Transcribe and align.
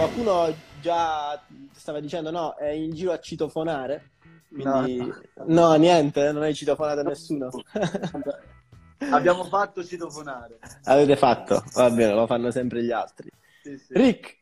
qualcuno 0.00 0.54
già 0.80 1.38
stava 1.74 2.00
dicendo 2.00 2.30
no, 2.30 2.56
è 2.56 2.68
in 2.68 2.92
giro 2.92 3.12
a 3.12 3.20
citofonare. 3.20 4.12
Quindi... 4.48 4.96
No, 4.96 5.14
no, 5.46 5.74
niente, 5.74 6.32
non 6.32 6.42
hai 6.42 6.54
citofonato 6.54 7.02
nessuno. 7.02 7.50
Abbiamo 9.10 9.44
fatto 9.44 9.84
citofonare. 9.84 10.58
Avete 10.84 11.16
fatto, 11.16 11.62
va 11.74 11.90
bene, 11.90 12.14
lo 12.14 12.26
fanno 12.26 12.50
sempre 12.50 12.82
gli 12.82 12.90
altri. 12.90 13.30
Sì, 13.62 13.76
sì. 13.76 13.92
Rick, 13.92 14.38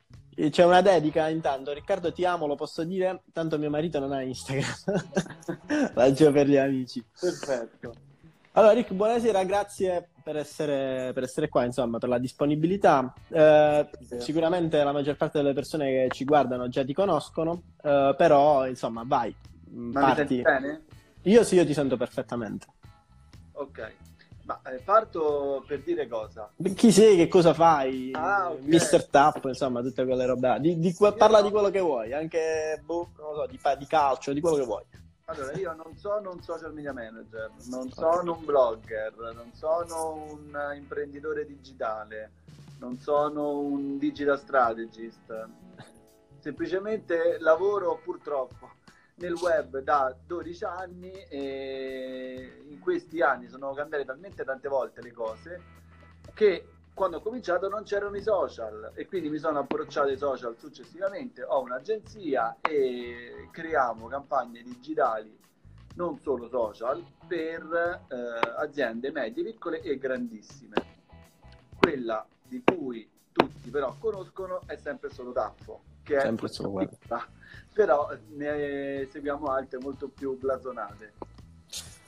c'è 0.51 0.65
una 0.65 0.81
dedica 0.81 1.29
intanto. 1.29 1.73
Riccardo, 1.73 2.13
ti 2.13 2.25
amo, 2.25 2.47
lo 2.47 2.55
posso 2.55 2.85
dire. 2.85 3.23
Tanto 3.33 3.59
mio 3.59 3.71
marito 3.71 3.99
non 3.99 4.13
ha 4.13 4.23
Instagram. 4.23 4.65
Faccio 5.93 6.31
per 6.31 6.47
gli 6.47 6.57
amici. 6.57 7.05
Perfetto. 7.19 7.93
Allora, 8.59 8.73
Rick, 8.73 8.93
buonasera, 8.93 9.45
grazie 9.45 10.09
per 10.21 10.37
essere, 10.37 11.13
per 11.15 11.23
essere 11.23 11.49
qua, 11.49 11.65
insomma, 11.65 11.99
per 11.99 12.09
la 12.09 12.19
disponibilità. 12.19 13.15
Eh, 13.29 13.89
sicuramente 14.19 14.83
la 14.83 14.91
maggior 14.91 15.15
parte 15.15 15.39
delle 15.39 15.53
persone 15.53 15.87
che 15.87 16.09
ci 16.11 16.25
guardano 16.25 16.69
già 16.69 16.85
ti 16.85 16.93
conoscono, 16.93 17.63
eh, 17.81 18.17
però, 18.17 18.67
insomma, 18.67 19.05
vai. 19.07 19.33
Ma 19.71 20.01
parti. 20.01 20.35
mi 20.35 20.43
bene? 20.43 20.83
Io 21.23 21.45
sì, 21.45 21.55
io 21.55 21.65
ti 21.65 21.73
sento 21.73 21.97
perfettamente. 21.97 22.67
Ok. 23.53 23.93
Ma 24.47 24.61
eh, 24.63 24.81
parto 24.85 25.63
per 25.65 25.83
dire 25.85 26.09
cosa? 26.09 26.51
Chi 26.75 26.91
sei, 26.91 27.17
che 27.17 27.29
cosa 27.29 27.55
fai? 27.55 28.11
Ah, 28.15 28.51
okay. 28.51 28.65
Mister 28.65 29.07
Tap, 29.07 29.45
insomma, 29.45 29.83
tutte 29.83 30.05
quelle 30.05 30.27
robe. 30.27 30.59
Di, 30.59 30.81
di, 30.81 30.97
parla 31.17 31.43
di 31.43 31.51
quello 31.53 31.71
che 31.71 31.79
vuoi, 31.79 32.13
anche 32.13 32.83
boh, 32.85 33.11
so, 33.15 33.47
di, 33.49 33.61
di, 33.79 33.87
calcio, 33.87 34.33
di 34.33 34.41
quello 34.41 34.57
che 34.57 34.65
vuoi. 34.65 34.83
Allora, 35.31 35.53
io 35.59 35.75
non 35.75 35.95
sono 35.95 36.31
un 36.31 36.41
social 36.41 36.73
media 36.73 36.95
manager, 36.95 37.51
non 37.67 37.91
sono 37.91 38.33
un 38.39 38.47
blogger, 38.47 39.13
non 39.35 39.53
sono 39.53 40.15
un 40.15 40.73
imprenditore 40.75 41.45
digitale, 41.45 42.31
non 42.79 42.97
sono 42.99 43.59
un 43.59 43.99
digital 43.99 44.39
strategist. 44.39 45.49
Semplicemente 46.39 47.37
lavoro 47.41 48.01
purtroppo 48.03 48.71
nel 49.17 49.35
web 49.35 49.81
da 49.81 50.17
12 50.27 50.65
anni 50.65 51.13
e 51.13 52.63
in 52.67 52.79
questi 52.79 53.21
anni 53.21 53.49
sono 53.49 53.75
cambiate 53.75 54.07
talmente 54.07 54.45
tante 54.45 54.69
volte 54.69 55.03
le 55.03 55.13
cose 55.13 55.63
che 56.33 56.78
quando 56.99 57.19
ho 57.19 57.21
cominciato 57.21 57.69
non 57.69 57.85
c'erano 57.85 58.17
i 58.17 58.23
social 58.23 58.91
e 58.93 59.07
quindi 59.07 59.31
mi 59.31 59.39
sono 59.39 59.61
approcciato 59.61 60.09
ai 60.09 60.19
social 60.19 60.57
successivamente, 60.59 61.45
ho 61.45 61.63
un'agenzia 61.63 62.57
e 62.61 63.49
creiamo 63.53 64.09
campagne 64.09 64.63
digitali, 64.63 65.39
non 65.95 66.19
solo 66.19 66.49
social, 66.49 67.01
per 67.25 68.03
eh, 68.09 68.51
aziende 68.59 69.13
medie, 69.13 69.45
piccole 69.45 69.81
e 69.81 69.97
grandissime. 69.97 70.75
Quella 71.79 72.27
di 72.43 72.61
cui 72.65 73.09
tutti 73.31 73.71
però 73.71 73.95
conoscono 74.01 74.63
è 74.67 74.75
sempre 74.75 75.11
solo 75.13 75.31
Taffo, 75.31 75.83
che 76.03 76.19
sempre 76.19 76.49
è 76.49 76.51
solo 76.51 76.73
quella. 76.73 76.99
però 77.73 78.11
ne 78.31 79.07
seguiamo 79.09 79.47
altre 79.47 79.79
molto 79.79 80.09
più 80.09 80.37
blasonate. 80.37 81.13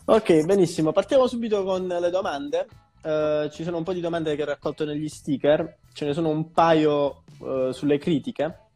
Ok, 0.07 0.45
benissimo. 0.45 0.91
Partiamo 0.91 1.29
subito 1.29 1.63
con 1.63 1.87
le 1.87 2.11
domande. 2.11 2.67
Uh, 3.03 3.49
ci 3.49 3.65
sono 3.65 3.79
un 3.79 3.85
po' 3.85 3.93
di 3.95 4.01
domande 4.01 4.37
che 4.37 4.43
ho 4.43 4.47
raccolto 4.47 4.85
negli 4.85 5.09
sticker, 5.09 5.79
ce 5.93 6.05
ne 6.05 6.13
sono 6.13 6.29
un 6.29 6.51
paio 6.51 7.23
uh, 7.39 7.71
sulle 7.71 7.99
critiche. 7.99 8.67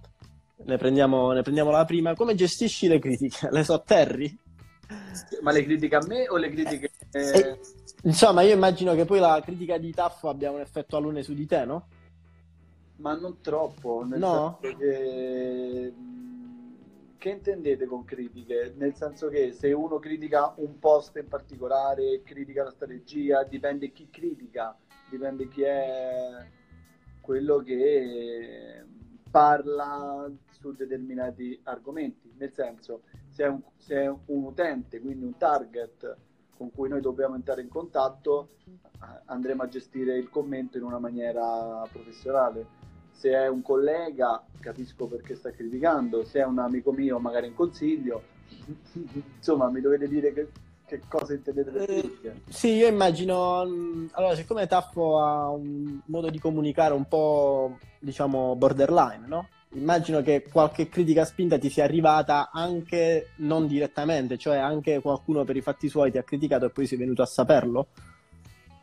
Ne 0.64 0.76
prendiamo, 0.78 1.32
ne 1.32 1.42
prendiamo, 1.42 1.70
la 1.70 1.84
prima. 1.84 2.14
Come 2.14 2.34
gestisci 2.34 2.88
le 2.88 2.98
critiche? 2.98 3.48
Le 3.52 3.64
sotterri? 3.64 4.38
Ma 5.42 5.52
le 5.52 5.64
critiche 5.64 5.96
a 5.96 6.04
me 6.06 6.28
o 6.28 6.36
le 6.36 6.50
critiche... 6.50 6.90
Eh... 7.10 7.38
E, 7.38 7.58
insomma, 8.02 8.42
io 8.42 8.54
immagino 8.54 8.94
che 8.94 9.04
poi 9.04 9.18
la 9.18 9.40
critica 9.44 9.78
di 9.78 9.92
Taffo 9.92 10.28
abbia 10.28 10.50
un 10.50 10.60
effetto 10.60 10.96
alune 10.96 11.22
su 11.22 11.34
di 11.34 11.46
te, 11.46 11.64
no? 11.64 11.88
Ma 12.96 13.14
non 13.14 13.40
troppo, 13.40 14.04
nel 14.04 14.18
no? 14.18 14.58
senso 14.60 14.78
che 14.78 15.92
che 17.24 17.30
intendete 17.30 17.86
con 17.86 18.04
critiche? 18.04 18.74
Nel 18.76 18.94
senso 18.94 19.28
che 19.28 19.52
se 19.52 19.72
uno 19.72 19.98
critica 19.98 20.52
un 20.58 20.78
post 20.78 21.16
in 21.16 21.26
particolare, 21.26 22.20
critica 22.22 22.64
la 22.64 22.70
strategia, 22.70 23.44
dipende 23.44 23.92
chi 23.92 24.10
critica, 24.10 24.76
dipende 25.08 25.48
chi 25.48 25.62
è 25.62 26.46
quello 27.22 27.60
che 27.60 28.84
parla 29.30 30.30
su 30.50 30.72
determinati 30.72 31.58
argomenti. 31.62 32.30
Nel 32.36 32.52
senso, 32.52 33.04
se 33.30 33.44
è 33.44 33.48
un, 33.48 33.62
se 33.78 34.02
è 34.02 34.06
un 34.06 34.44
utente, 34.44 35.00
quindi 35.00 35.24
un 35.24 35.38
target 35.38 36.16
con 36.54 36.70
cui 36.72 36.90
noi 36.90 37.00
dobbiamo 37.00 37.36
entrare 37.36 37.62
in 37.62 37.70
contatto, 37.70 38.50
andremo 39.24 39.62
a 39.62 39.68
gestire 39.68 40.18
il 40.18 40.28
commento 40.28 40.76
in 40.76 40.82
una 40.82 40.98
maniera 40.98 41.88
professionale 41.90 42.83
se 43.14 43.30
è 43.30 43.48
un 43.48 43.62
collega 43.62 44.44
capisco 44.60 45.06
perché 45.06 45.34
sta 45.36 45.50
criticando, 45.50 46.24
se 46.24 46.40
è 46.40 46.44
un 46.44 46.58
amico 46.58 46.92
mio 46.92 47.18
magari 47.18 47.46
in 47.46 47.54
consiglio, 47.54 48.22
insomma 49.36 49.70
mi 49.70 49.80
dovete 49.80 50.08
dire 50.08 50.32
che, 50.32 50.48
che 50.84 51.00
cosa 51.08 51.34
intendete 51.34 51.70
per 51.70 51.90
eh. 51.90 52.40
Sì, 52.48 52.72
io 52.74 52.88
immagino, 52.88 53.64
mm, 53.64 54.06
allora 54.12 54.34
siccome 54.34 54.66
Taffo 54.66 55.20
ha 55.20 55.48
un 55.48 56.00
modo 56.06 56.28
di 56.30 56.38
comunicare 56.38 56.92
un 56.92 57.06
po' 57.06 57.78
diciamo 57.98 58.56
borderline, 58.56 59.26
no? 59.26 59.48
Immagino 59.74 60.22
che 60.22 60.46
qualche 60.50 60.88
critica 60.88 61.24
spinta 61.24 61.58
ti 61.58 61.68
sia 61.68 61.82
arrivata 61.84 62.50
anche 62.52 63.30
non 63.36 63.66
direttamente, 63.66 64.38
cioè 64.38 64.56
anche 64.56 65.00
qualcuno 65.00 65.44
per 65.44 65.56
i 65.56 65.62
fatti 65.62 65.88
suoi 65.88 66.12
ti 66.12 66.18
ha 66.18 66.22
criticato 66.22 66.66
e 66.66 66.70
poi 66.70 66.86
sei 66.86 66.98
venuto 66.98 67.22
a 67.22 67.26
saperlo. 67.26 67.88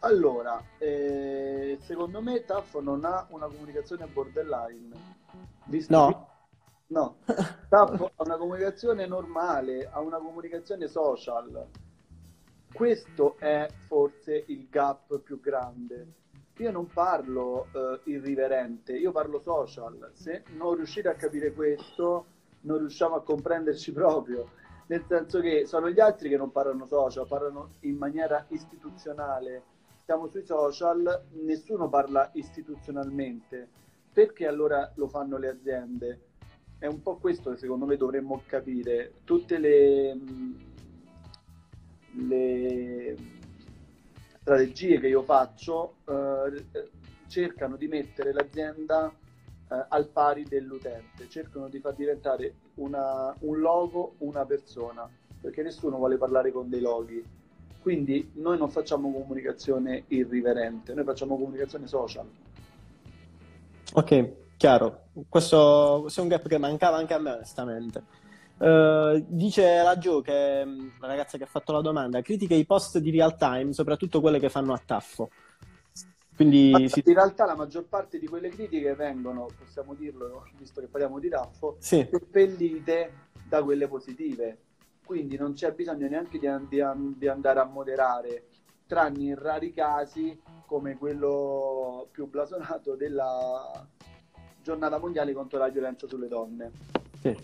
Allora, 0.03 0.63
eh, 0.79 1.77
secondo 1.81 2.21
me 2.21 2.43
Taffo 2.43 2.81
non 2.81 3.05
ha 3.05 3.27
una 3.29 3.45
comunicazione 3.45 4.07
borderline. 4.07 4.89
Visto 5.65 5.95
no. 5.95 6.07
Che... 6.07 6.29
No, 6.87 7.17
Taffo 7.69 8.11
ha 8.15 8.23
una 8.23 8.37
comunicazione 8.37 9.05
normale, 9.05 9.87
ha 9.87 9.99
una 9.99 10.17
comunicazione 10.17 10.87
social. 10.87 11.67
Questo 12.73 13.35
è 13.37 13.67
forse 13.85 14.43
il 14.47 14.67
gap 14.69 15.19
più 15.19 15.39
grande. 15.39 16.13
Io 16.57 16.71
non 16.71 16.87
parlo 16.87 17.67
eh, 17.71 17.99
irriverente, 18.05 18.97
io 18.97 19.11
parlo 19.11 19.39
social. 19.39 20.09
Se 20.13 20.43
non 20.55 20.75
riuscite 20.75 21.09
a 21.09 21.15
capire 21.15 21.53
questo, 21.53 22.25
non 22.61 22.79
riusciamo 22.79 23.15
a 23.15 23.21
comprenderci 23.21 23.91
proprio. 23.93 24.49
Nel 24.87 25.05
senso 25.07 25.39
che 25.41 25.67
sono 25.67 25.91
gli 25.91 25.99
altri 25.99 26.27
che 26.27 26.37
non 26.37 26.51
parlano 26.51 26.87
social, 26.87 27.27
parlano 27.27 27.73
in 27.81 27.97
maniera 27.97 28.45
istituzionale 28.49 29.79
siamo 30.03 30.27
sui 30.27 30.43
social, 30.43 31.25
nessuno 31.43 31.89
parla 31.89 32.29
istituzionalmente. 32.33 33.67
Perché 34.11 34.45
allora 34.45 34.91
lo 34.95 35.07
fanno 35.07 35.37
le 35.37 35.49
aziende? 35.49 36.19
È 36.77 36.87
un 36.87 37.01
po' 37.01 37.17
questo 37.17 37.51
che 37.51 37.57
secondo 37.57 37.85
me 37.85 37.95
dovremmo 37.95 38.41
capire. 38.45 39.13
Tutte 39.23 39.57
le, 39.57 40.17
le 42.13 43.15
strategie 44.39 44.99
che 44.99 45.07
io 45.07 45.21
faccio 45.21 45.97
eh, 46.05 46.89
cercano 47.27 47.77
di 47.77 47.87
mettere 47.87 48.33
l'azienda 48.33 49.09
eh, 49.09 49.85
al 49.87 50.07
pari 50.09 50.43
dell'utente, 50.43 51.29
cercano 51.29 51.69
di 51.69 51.79
far 51.79 51.95
diventare 51.95 52.55
una, 52.75 53.33
un 53.41 53.59
logo 53.59 54.15
una 54.17 54.45
persona, 54.45 55.09
perché 55.39 55.61
nessuno 55.61 55.97
vuole 55.97 56.17
parlare 56.17 56.51
con 56.51 56.67
dei 56.69 56.81
loghi 56.81 57.23
quindi 57.81 58.31
noi 58.35 58.57
non 58.57 58.69
facciamo 58.69 59.11
comunicazione 59.11 60.03
irriverente, 60.07 60.93
noi 60.93 61.03
facciamo 61.03 61.37
comunicazione 61.37 61.87
social. 61.87 62.25
Ok, 63.93 64.31
chiaro. 64.55 65.05
Questo, 65.27 65.99
questo 66.01 66.19
è 66.19 66.23
un 66.23 66.29
gap 66.29 66.47
che 66.47 66.57
mancava 66.57 66.97
anche 66.97 67.13
a 67.13 67.19
me, 67.19 67.31
onestamente. 67.31 68.03
Uh, 68.57 69.25
dice 69.27 69.81
la 69.81 69.97
Jo, 69.97 70.21
che 70.21 70.63
mm, 70.63 70.89
la 70.99 71.07
ragazza 71.07 71.37
che 71.39 71.45
ha 71.45 71.47
fatto 71.47 71.71
la 71.71 71.81
domanda, 71.81 72.21
critica 72.21 72.53
i 72.53 72.65
post 72.65 72.99
di 72.99 73.09
real 73.09 73.35
time, 73.35 73.73
soprattutto 73.73 74.21
quelle 74.21 74.39
che 74.39 74.49
fanno 74.49 74.73
a 74.73 74.81
taffo. 74.83 75.29
Quindi 76.35 76.87
si... 76.87 77.01
In 77.05 77.13
realtà 77.15 77.45
la 77.45 77.55
maggior 77.55 77.85
parte 77.85 78.19
di 78.19 78.27
quelle 78.27 78.49
critiche 78.49 78.93
vengono, 78.93 79.47
possiamo 79.57 79.95
dirlo, 79.95 80.47
visto 80.57 80.79
che 80.79 80.87
parliamo 80.87 81.19
di 81.19 81.29
taffo, 81.29 81.77
sì. 81.79 82.07
seppellite 82.09 83.13
da 83.47 83.63
quelle 83.63 83.87
positive 83.87 84.57
quindi 85.11 85.35
non 85.35 85.51
c'è 85.51 85.73
bisogno 85.73 86.07
neanche 86.07 86.39
di, 86.39 86.47
di, 86.69 86.81
di 87.17 87.27
andare 87.27 87.59
a 87.59 87.65
moderare, 87.65 88.45
tranne 88.87 89.23
in 89.23 89.35
rari 89.35 89.73
casi 89.73 90.39
come 90.65 90.95
quello 90.95 92.07
più 92.11 92.29
blasonato 92.29 92.95
della 92.95 93.85
giornata 94.63 94.99
mondiale 94.99 95.33
contro 95.33 95.59
la 95.59 95.67
violenza 95.67 96.07
sulle 96.07 96.29
donne. 96.29 96.71
Sì. 97.19 97.35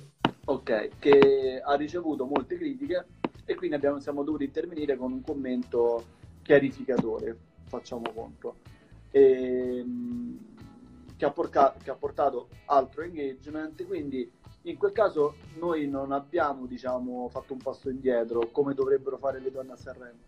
Ok, 0.45 0.91
che 0.97 1.61
ha 1.61 1.75
ricevuto 1.75 2.25
molte 2.25 2.55
critiche 2.55 3.05
e 3.43 3.55
quindi 3.55 3.75
abbiamo, 3.75 3.99
siamo 3.99 4.23
dovuti 4.23 4.45
intervenire 4.45 4.95
con 4.95 5.11
un 5.11 5.21
commento 5.21 6.05
chiarificatore, 6.43 7.37
facciamo 7.65 8.09
conto, 8.13 8.59
e, 9.11 9.79
ehm, 9.79 10.39
che, 11.17 11.25
ha 11.25 11.31
porca, 11.31 11.75
che 11.83 11.89
ha 11.89 11.95
portato 11.95 12.47
altro 12.67 13.01
engagement, 13.01 13.85
quindi 13.85 14.31
in 14.69 14.77
quel 14.77 14.91
caso 14.91 15.35
noi 15.59 15.87
non 15.87 16.11
abbiamo 16.11 16.65
diciamo, 16.65 17.29
fatto 17.29 17.53
un 17.53 17.59
passo 17.59 17.89
indietro 17.89 18.49
come 18.51 18.73
dovrebbero 18.73 19.17
fare 19.17 19.39
le 19.39 19.51
donne 19.51 19.73
a 19.73 19.77
Sanremo. 19.77 20.19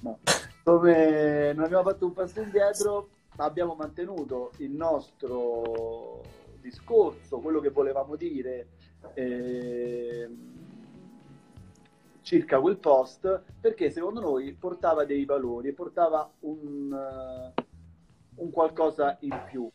No. 0.00 0.18
Come 0.62 1.52
non 1.52 1.64
abbiamo 1.64 1.84
fatto 1.84 2.06
un 2.06 2.12
passo 2.12 2.40
indietro, 2.40 3.08
abbiamo 3.36 3.74
mantenuto 3.74 4.52
il 4.58 4.72
nostro 4.72 6.22
discorso, 6.60 7.38
quello 7.38 7.60
che 7.60 7.70
volevamo 7.70 8.16
dire 8.16 8.68
eh, 9.14 10.28
circa 12.22 12.58
quel 12.60 12.78
post, 12.78 13.42
perché 13.60 13.90
secondo 13.90 14.20
noi 14.20 14.52
portava 14.52 15.04
dei 15.04 15.24
valori, 15.24 15.72
portava 15.72 16.28
un, 16.40 16.90
uh, 16.92 17.62
un 18.42 18.50
qualcosa 18.50 19.16
in 19.20 19.40
più. 19.48 19.70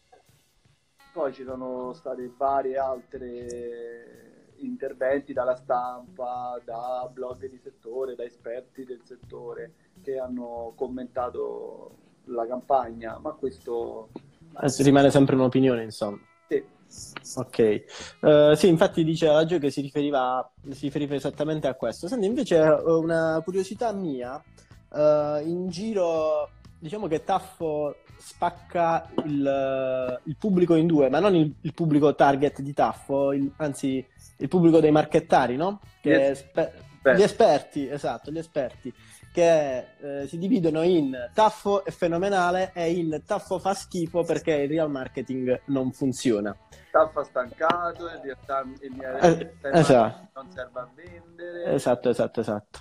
Poi 1.13 1.33
ci 1.33 1.43
sono 1.43 1.93
state 1.93 2.31
varie 2.37 2.77
altre 2.77 4.53
interventi 4.57 5.33
dalla 5.33 5.55
stampa, 5.55 6.59
da 6.63 7.09
blog 7.11 7.49
di 7.49 7.59
settore, 7.61 8.15
da 8.15 8.23
esperti 8.23 8.85
del 8.85 9.01
settore 9.03 9.73
che 10.01 10.17
hanno 10.17 10.73
commentato 10.75 11.95
la 12.25 12.47
campagna, 12.47 13.17
ma 13.19 13.31
questo 13.31 14.09
rimane 14.79 15.11
sempre 15.11 15.35
un'opinione, 15.35 15.83
insomma. 15.83 16.19
Sì. 16.47 16.63
Ok, 17.35 17.83
uh, 18.21 18.53
sì, 18.53 18.67
infatti 18.67 19.03
dice 19.03 19.27
Gio 19.45 19.59
che 19.59 19.69
si 19.69 19.81
riferiva, 19.81 20.49
si 20.71 20.85
riferiva 20.85 21.15
esattamente 21.15 21.67
a 21.67 21.75
questo. 21.75 22.07
Senti, 22.07 22.25
invece 22.25 22.59
una 22.59 23.41
curiosità 23.43 23.93
mia, 23.93 24.41
uh, 24.89 25.45
in 25.45 25.67
giro, 25.69 26.49
diciamo 26.81 27.07
che 27.07 27.23
Taffo 27.23 27.97
spacca 28.17 29.07
il, 29.25 30.19
il, 30.23 30.35
pubblico 30.35 30.75
in 30.75 30.87
due, 30.87 31.09
ma 31.09 31.19
non 31.19 31.35
il, 31.35 31.53
il 31.61 31.73
pubblico 31.73 32.15
target 32.15 32.61
di 32.61 32.73
Taffo, 32.73 33.31
il, 33.33 33.51
anzi 33.57 34.05
il 34.37 34.47
pubblico 34.47 34.79
dei 34.79 34.91
marchettari, 34.91 35.55
no? 35.55 35.79
Che 36.01 36.33
spe- 36.33 36.73
gli 37.15 37.21
esperti, 37.21 37.87
esatto, 37.87 38.31
gli 38.31 38.37
esperti 38.39 38.93
che 39.31 39.85
eh, 40.01 40.27
si 40.27 40.37
dividono 40.37 40.81
in 40.81 41.15
taffo 41.33 41.85
e 41.85 41.91
fenomenale 41.91 42.71
e 42.73 42.91
in 42.91 43.21
taffo 43.25 43.59
fa 43.59 43.73
schifo 43.73 44.23
perché 44.23 44.51
il 44.51 44.69
real 44.69 44.91
marketing 44.91 45.61
non 45.65 45.93
funziona. 45.93 46.55
Taffo 46.91 47.23
stancato, 47.23 48.09
in 48.09 48.21
realtà 48.21 48.65
il 48.81 48.91
mio 48.91 49.17
eh, 49.19 49.53
esatto. 49.71 50.27
non 50.33 50.51
serve 50.51 50.79
a 50.79 50.89
vendere. 50.93 51.73
Esatto, 51.73 52.09
esatto, 52.09 52.41
esatto. 52.41 52.79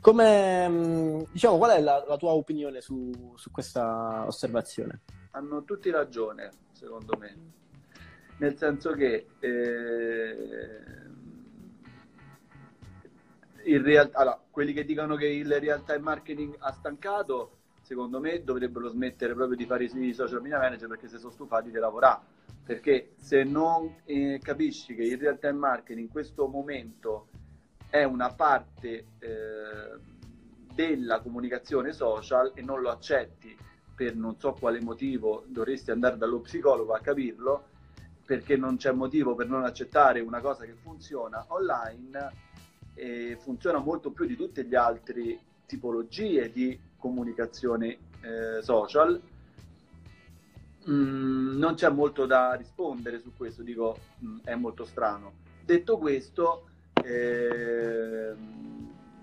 Come, 0.00 0.68
mm, 0.68 1.22
diciamo, 1.32 1.56
qual 1.58 1.72
è 1.72 1.80
la, 1.80 2.04
la 2.06 2.16
tua 2.16 2.30
opinione 2.30 2.80
su, 2.80 3.34
su 3.34 3.50
questa 3.50 4.24
osservazione? 4.26 5.00
Hanno 5.32 5.64
tutti 5.64 5.90
ragione, 5.90 6.50
secondo 6.72 7.16
me. 7.18 7.36
Nel 8.38 8.56
senso 8.56 8.92
che 8.92 9.26
eh, 9.40 10.36
in 13.64 13.82
realtà, 13.82 14.18
allora, 14.18 14.40
quelli 14.50 14.72
che 14.72 14.84
dicono 14.84 15.16
che 15.16 15.26
il 15.26 15.58
real 15.58 15.84
time 15.84 15.98
marketing 15.98 16.54
ha 16.58 16.72
stancato, 16.72 17.56
secondo 17.82 18.20
me 18.20 18.44
dovrebbero 18.44 18.88
smettere 18.88 19.34
proprio 19.34 19.56
di 19.56 19.66
fare 19.66 19.84
i 19.84 20.14
social 20.14 20.40
media 20.40 20.58
manager 20.58 20.88
perché 20.88 21.08
se 21.08 21.18
sono 21.18 21.32
stufati 21.32 21.70
di 21.70 21.78
lavorare. 21.78 22.36
Perché 22.64 23.12
se 23.16 23.42
non 23.44 24.02
eh, 24.04 24.38
capisci 24.42 24.94
che 24.94 25.02
il 25.02 25.18
real 25.18 25.38
time 25.38 25.54
marketing 25.54 26.06
in 26.06 26.12
questo 26.12 26.46
momento 26.46 27.28
è 27.90 28.04
una 28.04 28.32
parte 28.32 29.06
eh, 29.18 29.98
della 30.74 31.20
comunicazione 31.20 31.92
social 31.92 32.52
e 32.54 32.62
non 32.62 32.80
lo 32.80 32.90
accetti 32.90 33.56
per 33.98 34.14
non 34.14 34.38
so 34.38 34.52
quale 34.52 34.80
motivo, 34.80 35.42
dovresti 35.48 35.90
andare 35.90 36.16
dallo 36.16 36.38
psicologo 36.38 36.92
a 36.94 37.00
capirlo, 37.00 37.64
perché 38.24 38.56
non 38.56 38.76
c'è 38.76 38.92
motivo 38.92 39.34
per 39.34 39.48
non 39.48 39.64
accettare 39.64 40.20
una 40.20 40.40
cosa 40.40 40.64
che 40.64 40.74
funziona 40.74 41.44
online 41.48 42.32
e 42.94 43.36
funziona 43.40 43.78
molto 43.78 44.12
più 44.12 44.24
di 44.24 44.36
tutte 44.36 44.62
le 44.62 44.76
altre 44.76 45.38
tipologie 45.66 46.52
di 46.52 46.78
comunicazione 46.96 47.98
eh, 48.20 48.62
social. 48.62 49.20
Mm, 50.88 51.58
non 51.58 51.74
c'è 51.74 51.88
molto 51.90 52.24
da 52.24 52.54
rispondere 52.54 53.18
su 53.18 53.32
questo, 53.36 53.64
dico 53.64 53.98
mm, 54.24 54.38
è 54.44 54.54
molto 54.54 54.84
strano. 54.84 55.32
Detto 55.64 55.98
questo, 55.98 56.67
eh, 57.08 58.36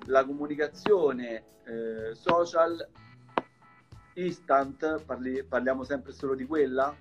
la 0.06 0.26
comunicazione 0.26 1.44
eh, 1.64 2.16
social 2.16 2.88
instant, 4.16 5.04
parli, 5.04 5.44
parliamo 5.44 5.84
sempre 5.84 6.12
solo 6.12 6.34
di 6.36 6.46
quella? 6.46 6.96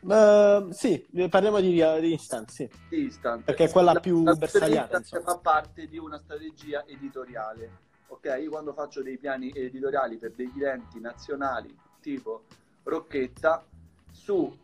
Uh, 0.00 0.70
sì, 0.70 1.06
parliamo 1.28 1.60
di, 1.60 1.72
di 1.72 2.12
instant, 2.12 2.50
sì. 2.50 2.68
Instant. 2.90 3.44
Perché 3.44 3.64
è 3.64 3.70
quella 3.70 3.98
più 4.00 4.22
bersagliata. 4.22 5.00
fa 5.02 5.38
parte 5.38 5.88
di 5.88 5.98
una 5.98 6.18
strategia 6.18 6.86
editoriale. 6.86 7.88
Ok, 8.08 8.38
io 8.40 8.50
quando 8.50 8.72
faccio 8.72 9.02
dei 9.02 9.18
piani 9.18 9.50
editoriali 9.50 10.16
per 10.16 10.32
dei 10.32 10.50
clienti 10.50 11.00
nazionali 11.00 11.76
tipo 12.00 12.44
Rocchetta, 12.82 13.64
su 14.10 14.56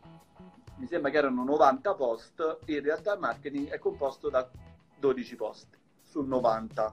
mi 0.78 0.86
sembra 0.86 1.10
che 1.10 1.18
erano 1.18 1.44
90 1.44 1.94
post, 1.94 2.58
in 2.66 2.82
realtà 2.82 3.14
il 3.14 3.20
marketing 3.20 3.68
è 3.68 3.78
composto 3.78 4.28
da 4.28 4.48
12 4.98 5.36
post 5.36 5.78
su 6.02 6.22
90. 6.22 6.92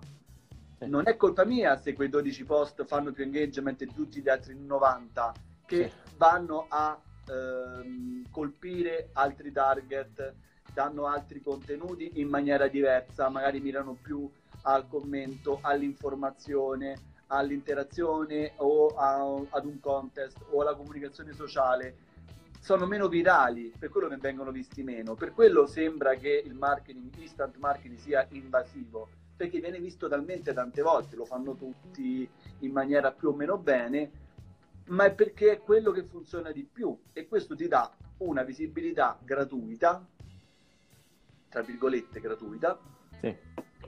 Sì. 0.80 0.90
Non 0.90 1.04
è 1.08 1.16
colpa 1.16 1.46
mia 1.46 1.78
se 1.78 1.94
quei 1.94 2.10
12 2.10 2.44
post 2.44 2.86
fanno 2.86 3.12
più 3.12 3.24
engagement 3.24 3.84
di 3.84 3.94
tutti 3.94 4.22
gli 4.22 4.30
altri 4.30 4.56
90 4.58 5.34
che 5.66 5.90
sì. 5.90 6.16
vanno 6.18 6.66
a 6.68 7.00
ehm, 7.28 8.30
colpire 8.30 9.10
altri 9.14 9.52
target, 9.52 10.34
danno 10.74 11.06
altri 11.08 11.42
contenuti 11.42 12.20
in 12.20 12.28
maniera 12.28 12.68
diversa, 12.68 13.30
magari 13.30 13.60
mirano 13.60 13.94
più 13.94 14.30
al 14.64 14.88
commento, 14.88 15.60
all'informazione, 15.62 17.12
all'interazione 17.28 18.54
o 18.58 18.88
a, 18.88 19.42
ad 19.50 19.66
un 19.66 19.80
contest 19.80 20.38
o 20.52 20.62
alla 20.62 20.76
comunicazione 20.76 21.34
sociale 21.34 22.12
sono 22.64 22.86
meno 22.86 23.10
virali, 23.10 23.74
per 23.78 23.90
quello 23.90 24.08
ne 24.08 24.16
vengono 24.16 24.50
visti 24.50 24.84
meno. 24.84 25.16
Per 25.16 25.34
quello 25.34 25.66
sembra 25.66 26.14
che 26.16 26.42
il 26.46 26.54
marketing, 26.54 27.14
instant 27.18 27.58
marketing 27.58 27.98
sia 27.98 28.26
invasivo, 28.30 29.10
perché 29.36 29.60
viene 29.60 29.80
visto 29.80 30.08
talmente 30.08 30.54
tante 30.54 30.82
volte, 30.82 31.18
lo 31.18 31.26
fanno 31.26 31.56
tutti 31.56 32.28
in 32.60 32.72
maniera 32.72 33.12
più 33.12 33.28
o 33.28 33.34
meno 33.34 33.58
bene, 33.58 34.12
ma 34.86 35.04
è 35.04 35.14
perché 35.14 35.52
è 35.52 35.60
quello 35.60 35.92
che 35.92 36.06
funziona 36.06 36.52
di 36.54 36.64
più 36.64 36.98
e 37.12 37.28
questo 37.28 37.54
ti 37.54 37.68
dà 37.68 37.94
una 38.20 38.44
visibilità 38.44 39.20
gratuita, 39.22 40.02
tra 41.50 41.62
virgolette 41.64 42.22
gratuita, 42.22 42.80
sì. 43.20 43.36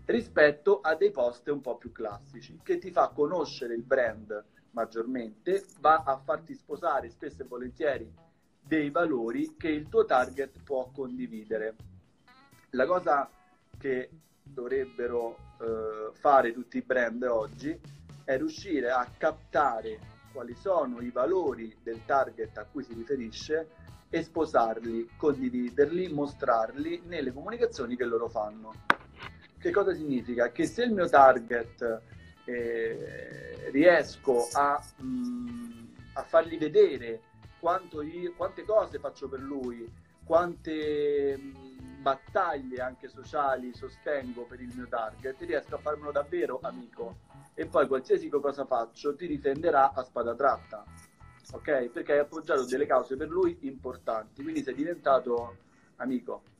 rispetto 0.04 0.82
a 0.82 0.96
dei 0.96 1.12
post 1.12 1.48
un 1.48 1.62
po' 1.62 1.78
più 1.78 1.94
classici, 1.94 2.60
che 2.62 2.78
ti 2.78 2.92
fa 2.92 3.08
conoscere 3.08 3.74
il 3.74 3.84
brand 3.84 4.44
maggiormente, 4.72 5.64
va 5.80 6.04
a 6.06 6.18
farti 6.18 6.54
sposare 6.54 7.10
spesso 7.10 7.42
e 7.42 7.46
volentieri 7.46 8.24
dei 8.66 8.90
valori 8.90 9.56
che 9.58 9.70
il 9.70 9.88
tuo 9.90 10.06
target 10.06 10.64
può 10.64 10.90
condividere. 10.94 11.76
La 12.72 12.86
cosa 12.86 13.30
che 13.78 14.10
dovrebbero 14.42 15.38
eh, 15.60 16.12
fare 16.14 16.54
tutti 16.54 16.78
i 16.78 16.82
brand 16.82 17.24
oggi 17.24 17.78
è 18.24 18.38
riuscire 18.38 18.90
a 18.90 19.08
captare 19.18 20.14
quali 20.34 20.56
sono 20.56 21.00
i 21.00 21.12
valori 21.12 21.76
del 21.82 22.04
target 22.06 22.58
a 22.58 22.66
cui 22.66 22.84
si 22.84 22.94
riferisce 22.94 23.68
e 24.10 24.24
sposarli, 24.24 25.10
condividerli, 25.18 26.12
mostrarli 26.12 27.04
nelle 27.06 27.32
comunicazioni 27.32 27.96
che 27.96 28.06
loro 28.06 28.28
fanno. 28.28 28.74
Che 29.58 29.72
cosa 29.72 29.94
significa? 29.94 30.52
Che 30.52 30.66
se 30.66 30.84
il 30.84 30.92
mio 30.94 31.08
target 31.08 32.02
eh, 32.46 33.70
riesco 33.72 34.48
a, 34.54 34.82
mh, 34.98 35.06
mm, 35.06 35.86
a, 36.14 36.24
fargli 36.24 36.58
vedere 36.58 37.22
io, 38.04 38.34
quante 38.36 38.64
cose 38.64 39.00
faccio 39.00 39.28
per 39.28 39.40
lui, 39.40 39.92
quante 40.24 41.38
mh, 41.38 41.42
mm, 41.42 42.02
battaglie 42.02 42.82
anche 42.82 43.08
sociali 43.08 43.74
sostengo 43.74 44.46
per 44.46 44.62
il 44.62 44.72
mio 44.76 44.88
target, 44.88 45.42
riesco 45.42 45.76
a 45.76 45.80
farmelo 45.80 46.12
davvero 46.12 46.60
amico. 46.62 47.18
E 47.54 47.66
poi 47.68 47.88
qualsiasi 47.88 48.28
cosa 48.30 48.66
faccio 48.66 49.16
ti 49.16 49.28
difenderà 49.28 49.94
a 49.94 50.04
spada 50.04 50.36
tratta, 50.36 50.84
ok? 51.54 51.90
Perché 51.90 52.14
hai 52.14 52.20
appoggiato 52.20 52.66
delle 52.66 52.86
cause 52.86 53.16
per 53.16 53.30
lui 53.30 53.58
importanti, 53.62 54.44
quindi 54.44 54.62
sei 54.62 54.74
diventato 54.74 55.58
amico 55.98 56.54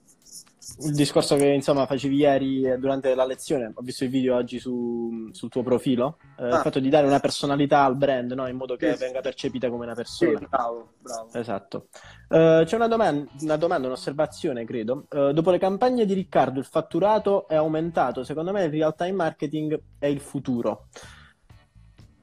il 0.80 0.94
discorso 0.94 1.36
che 1.36 1.46
insomma 1.46 1.86
facevi 1.86 2.16
ieri 2.16 2.64
eh, 2.64 2.78
durante 2.78 3.14
la 3.14 3.26
lezione, 3.26 3.72
ho 3.74 3.82
visto 3.82 4.04
il 4.04 4.10
video 4.10 4.36
oggi 4.36 4.60
su, 4.60 5.30
sul 5.32 5.50
tuo 5.50 5.62
profilo, 5.62 6.18
eh, 6.40 6.44
ah. 6.44 6.56
il 6.56 6.62
fatto 6.62 6.80
di 6.80 6.90
dare 6.90 7.06
una 7.06 7.20
personalità 7.20 7.84
al 7.84 7.96
brand, 7.96 8.32
no? 8.32 8.48
in 8.48 8.56
modo 8.56 8.76
che 8.76 8.94
sì. 8.94 9.00
venga 9.00 9.22
percepita 9.22 9.70
come 9.70 9.86
una 9.86 9.94
persona. 9.94 10.40
Sì, 10.40 10.48
bravo, 10.48 10.94
bravo. 11.00 11.34
Esatto. 11.34 11.88
Uh, 12.28 12.64
c'è 12.64 12.76
una 12.76 12.88
domanda, 12.88 13.30
una 13.42 13.58
domanda, 13.58 13.88
un'osservazione, 13.88 14.66
credo. 14.66 15.06
Uh, 15.12 15.32
dopo 15.32 15.52
le 15.52 15.60
campagne 15.60 16.06
di 16.06 16.14
Riccardo 16.14 16.60
il 16.60 16.66
fatturato 16.66 17.48
è 17.48 17.56
aumentato, 17.56 18.24
secondo 18.24 18.52
me 18.52 18.64
il 18.64 18.72
real 18.72 18.96
time 18.96 19.12
marketing 19.12 19.80
è 20.00 20.08
il 20.08 20.20
futuro. 20.20 20.88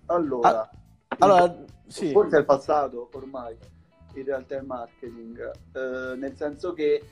Allora, 0.07 0.49
ah, 0.49 0.71
allora 1.19 1.65
sì. 1.87 2.11
forse 2.11 2.37
è 2.37 2.41
il 2.41 2.45
passato 2.45 3.09
ormai, 3.13 3.57
il 4.15 4.25
real 4.25 4.45
time 4.47 4.63
marketing, 4.63 5.51
uh, 5.75 6.19
nel 6.19 6.35
senso 6.35 6.73
che 6.73 7.03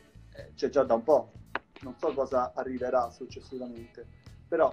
c'è 0.54 0.68
già 0.68 0.82
da 0.84 0.94
un 0.94 1.02
po', 1.02 1.32
non 1.80 1.94
so 1.98 2.12
cosa 2.12 2.52
arriverà 2.54 3.10
successivamente, 3.10 4.06
però 4.48 4.72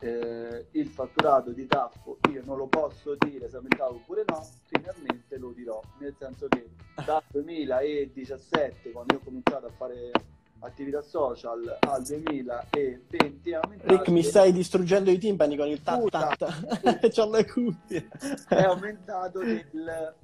eh, 0.00 0.66
il 0.72 0.88
fatturato 0.88 1.52
di 1.52 1.66
Taffo 1.66 2.18
io 2.30 2.42
non 2.44 2.56
lo 2.56 2.66
posso 2.66 3.14
dire 3.14 3.48
se 3.48 3.56
aumentavo 3.56 3.96
oppure 3.96 4.24
no, 4.26 4.44
finalmente 4.66 5.36
lo 5.38 5.52
dirò, 5.52 5.80
nel 5.98 6.14
senso 6.18 6.48
che 6.48 6.70
dal 7.04 7.22
2017 7.30 8.90
quando 8.90 9.16
ho 9.16 9.20
cominciato 9.20 9.66
a 9.66 9.70
fare 9.70 10.10
attività 10.58 11.02
social 11.02 11.76
al 11.80 12.02
2020 12.02 13.50
è 13.50 13.54
aumentato 13.54 13.92
Rick 13.92 14.08
mi 14.08 14.22
stai 14.22 14.52
distruggendo 14.52 15.10
i 15.10 15.18
timpani 15.18 15.56
con 15.56 15.66
il 15.66 15.82
tat 15.82 16.08
tat 16.08 17.08
c'ho 17.10 17.30
le 17.30 17.44
cuffie. 17.46 18.08
È 18.48 18.62
aumentato 18.62 19.40
del 19.40 20.14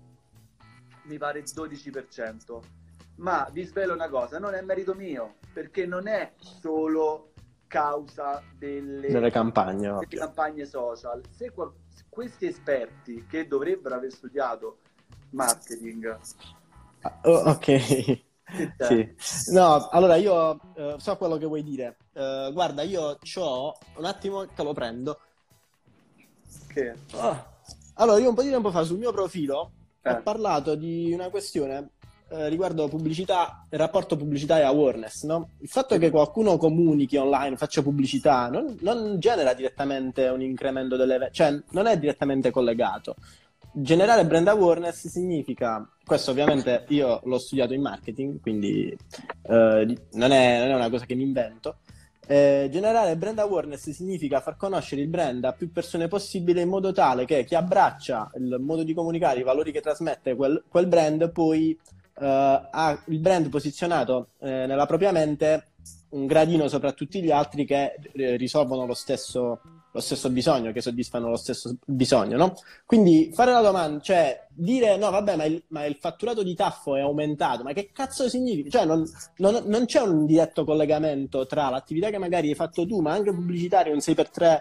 mi 1.04 1.18
pare 1.18 1.42
12% 1.42 2.60
ma 3.18 3.48
vi 3.52 3.64
svelo 3.64 3.94
una 3.94 4.08
cosa 4.08 4.38
non 4.38 4.54
è 4.54 4.60
merito 4.62 4.94
mio 4.94 5.36
perché 5.52 5.86
non 5.86 6.08
è 6.08 6.32
solo 6.38 7.32
causa 7.66 8.42
delle, 8.56 9.08
delle 9.08 9.30
campagne, 9.30 9.88
delle 9.88 10.06
campagne 10.06 10.64
social 10.64 11.20
se 11.30 11.50
qual- 11.50 11.72
questi 12.08 12.46
esperti 12.46 13.26
che 13.26 13.46
dovrebbero 13.46 13.94
aver 13.94 14.12
studiato 14.12 14.78
marketing 15.30 16.18
oh, 17.22 17.38
ok 17.50 18.26
sì. 18.78 19.14
No, 19.52 19.88
allora 19.88 20.16
io 20.16 20.58
uh, 20.74 20.98
so 20.98 21.16
quello 21.18 21.36
che 21.36 21.44
vuoi 21.44 21.62
dire. 21.62 21.98
Uh, 22.14 22.50
guarda, 22.50 22.82
io 22.82 23.18
ho 23.34 23.78
un 23.96 24.04
attimo 24.06 24.46
che 24.46 24.62
lo 24.62 24.72
prendo. 24.72 25.20
Che? 26.66 26.94
Oh. 27.12 27.46
Allora, 27.94 28.18
io 28.18 28.30
un 28.30 28.34
po' 28.34 28.42
di 28.42 28.50
tempo 28.50 28.70
fa 28.70 28.84
sul 28.84 28.96
mio 28.96 29.12
profilo 29.12 29.72
eh. 30.02 30.10
ho 30.10 30.22
parlato 30.22 30.74
di 30.74 31.12
una 31.12 31.28
questione 31.30 31.90
eh, 32.30 32.48
riguardo 32.48 32.88
pubblicità, 32.88 33.66
il 33.70 33.78
rapporto 33.78 34.16
pubblicità 34.16 34.58
e 34.58 34.62
awareness, 34.62 35.24
no? 35.24 35.50
Il 35.60 35.68
fatto 35.68 35.98
che 35.98 36.10
qualcuno 36.10 36.56
comunichi 36.56 37.16
online, 37.16 37.56
faccia 37.56 37.82
pubblicità, 37.82 38.48
non, 38.48 38.76
non 38.80 39.18
genera 39.18 39.54
direttamente 39.54 40.28
un 40.28 40.42
incremento 40.42 40.96
delle... 40.96 41.28
cioè 41.32 41.58
non 41.70 41.86
è 41.86 41.98
direttamente 41.98 42.50
collegato 42.50 43.16
generare 43.80 44.26
brand 44.26 44.48
awareness 44.48 45.06
significa, 45.08 45.88
questo 46.04 46.30
ovviamente 46.30 46.84
io 46.88 47.20
l'ho 47.24 47.38
studiato 47.38 47.74
in 47.74 47.82
marketing, 47.82 48.40
quindi 48.40 48.88
eh, 48.88 49.98
non, 50.12 50.32
è, 50.32 50.58
non, 50.58 50.70
è, 50.70 50.74
una 50.74 50.90
cosa 50.90 51.04
che 51.04 51.14
mi 51.14 51.22
invento. 51.22 51.78
Eh, 52.26 52.68
generare 52.70 53.16
brand 53.16 53.38
awareness 53.38 53.88
significa 53.90 54.40
far 54.40 54.56
conoscere 54.56 55.00
il 55.00 55.08
brand 55.08 55.44
a 55.44 55.52
più 55.52 55.72
persone 55.72 56.08
possibile 56.08 56.60
in 56.60 56.68
modo 56.68 56.92
tale 56.92 57.24
che 57.24 57.42
chi 57.44 57.54
abbraccia 57.54 58.30
il 58.36 58.58
modo 58.60 58.82
di 58.82 58.92
comunicare, 58.92 59.40
i 59.40 59.44
valori 59.44 59.72
che 59.72 59.80
trasmette 59.80 60.34
quel, 60.34 60.62
quel 60.68 60.86
brand, 60.86 61.30
poi 61.30 61.78
ha 62.26 63.02
il 63.06 63.18
brand 63.18 63.48
posizionato 63.48 64.30
eh, 64.40 64.66
nella 64.66 64.86
propria 64.86 65.12
mente 65.12 65.72
un 66.10 66.26
gradino 66.26 66.68
sopra 66.68 66.92
tutti 66.92 67.22
gli 67.22 67.30
altri 67.30 67.64
che 67.64 67.94
eh, 68.12 68.36
risolvono 68.36 68.86
lo 68.86 68.94
stesso 68.94 69.60
lo 69.90 70.00
stesso 70.00 70.30
bisogno, 70.30 70.70
che 70.70 70.80
soddisfano 70.80 71.28
lo 71.28 71.36
stesso 71.36 71.76
bisogno, 71.84 72.36
no? 72.36 72.54
Quindi 72.84 73.30
fare 73.32 73.52
la 73.52 73.60
domanda, 73.60 74.00
cioè 74.00 74.46
dire 74.50 74.96
no, 74.96 75.10
vabbè, 75.10 75.36
ma 75.36 75.44
il, 75.44 75.62
ma 75.68 75.84
il 75.86 75.96
fatturato 75.98 76.42
di 76.42 76.54
Taffo 76.54 76.94
è 76.94 77.00
aumentato, 77.00 77.62
ma 77.62 77.72
che 77.72 77.90
cazzo 77.92 78.28
significa? 78.28 78.68
Cioè 78.70 78.84
non, 78.84 79.04
non, 79.38 79.62
non, 79.64 79.86
c'è 79.86 80.00
un 80.00 80.26
diretto 80.26 80.64
collegamento 80.64 81.46
tra 81.46 81.68
l'attività 81.70 82.10
che 82.10 82.18
magari 82.18 82.48
hai 82.48 82.54
fatto 82.54 82.86
tu, 82.86 83.00
ma 83.00 83.12
anche 83.12 83.32
pubblicitaria, 83.32 83.92
un 83.92 83.98
6x3 83.98 84.58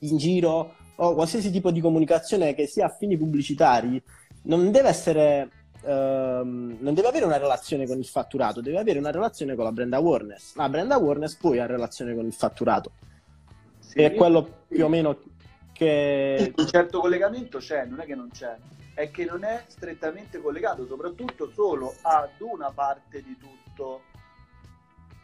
in 0.00 0.16
giro 0.16 0.74
o 0.96 1.14
qualsiasi 1.14 1.50
tipo 1.50 1.70
di 1.70 1.80
comunicazione 1.80 2.54
che 2.54 2.66
sia 2.66 2.86
a 2.86 2.96
fini 2.96 3.16
pubblicitari, 3.16 4.02
non 4.44 4.70
deve 4.70 4.88
essere 4.88 5.50
ehm, 5.86 6.78
non 6.80 6.94
deve 6.94 7.08
avere 7.08 7.24
una 7.24 7.38
relazione 7.38 7.86
con 7.86 7.98
il 7.98 8.06
fatturato, 8.06 8.60
deve 8.60 8.78
avere 8.78 8.98
una 8.98 9.10
relazione 9.10 9.54
con 9.54 9.64
la 9.64 9.72
brand 9.72 9.92
awareness. 9.92 10.54
La 10.56 10.68
brand 10.68 10.90
awareness 10.90 11.36
poi 11.36 11.58
ha 11.58 11.66
relazione 11.66 12.14
con 12.14 12.26
il 12.26 12.32
fatturato. 12.32 12.90
Sì, 13.78 14.02
è 14.02 14.14
quello 14.14 14.64
più 14.68 14.84
o 14.84 14.88
meno 14.88 15.18
che... 15.72 16.52
Un 16.56 16.66
certo 16.66 17.00
collegamento 17.00 17.58
c'è, 17.58 17.84
non 17.84 18.00
è 18.00 18.04
che 18.04 18.14
non 18.14 18.30
c'è, 18.30 18.56
è 18.94 19.10
che 19.10 19.24
non 19.24 19.44
è 19.44 19.64
strettamente 19.66 20.40
collegato, 20.40 20.86
soprattutto 20.86 21.50
solo 21.50 21.94
ad 22.02 22.30
una 22.38 22.70
parte 22.72 23.22
di 23.22 23.36
tutto 23.38 24.02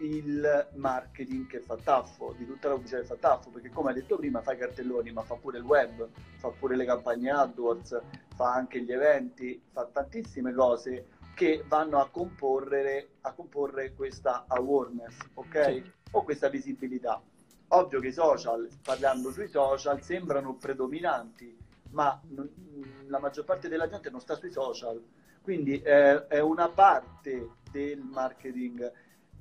il 0.03 0.69
marketing 0.75 1.47
che 1.47 1.61
fa 1.61 1.77
Taffo, 1.77 2.35
di 2.37 2.47
tutta 2.47 2.69
la 2.69 2.75
pubblicità 2.75 3.01
che 3.01 3.07
fa 3.07 3.17
Taffo, 3.17 3.51
perché 3.51 3.71
come 3.71 3.91
hai 3.91 3.95
detto 3.95 4.17
prima 4.17 4.43
fa 4.43 4.53
i 4.53 4.59
cartelloni, 4.59 5.13
ma 5.13 5.23
fa 5.23 5.35
pure 5.37 5.59
il 5.59 5.65
web, 5.65 6.09
fa 6.37 6.49
pure 6.51 6.77
le 6.77 6.85
campagne 6.85 7.31
AdWords, 7.31 8.01
fa 8.35 8.53
anche 8.53 8.83
gli 8.83 8.93
eventi, 8.93 9.63
fa 9.71 9.85
tantissime 9.87 10.53
cose 10.53 11.07
che 11.35 11.65
vanno 11.67 11.99
a 11.99 12.09
comporre, 12.11 13.13
a 13.23 13.33
comporre 13.33 13.95
questa 13.95 14.45
awareness, 14.49 15.17
ok? 15.35 15.65
Sì. 15.65 15.93
O 16.13 16.25
questa 16.25 16.49
visibilità. 16.49 17.23
Ovvio 17.69 18.01
che 18.01 18.09
i 18.09 18.13
social, 18.13 18.69
parlando 18.83 19.31
sui 19.31 19.49
social, 19.49 20.03
sembrano 20.03 20.57
predominanti, 20.57 21.57
ma 21.91 22.21
non, 22.29 22.51
la 23.07 23.19
maggior 23.19 23.45
parte 23.45 23.69
della 23.69 23.89
gente 23.89 24.11
non 24.11 24.21
sta 24.21 24.35
sui 24.35 24.51
social. 24.51 25.03
Quindi 25.41 25.81
eh, 25.81 26.27
è 26.27 26.39
una 26.41 26.69
parte 26.69 27.49
del 27.71 28.01
marketing. 28.01 28.93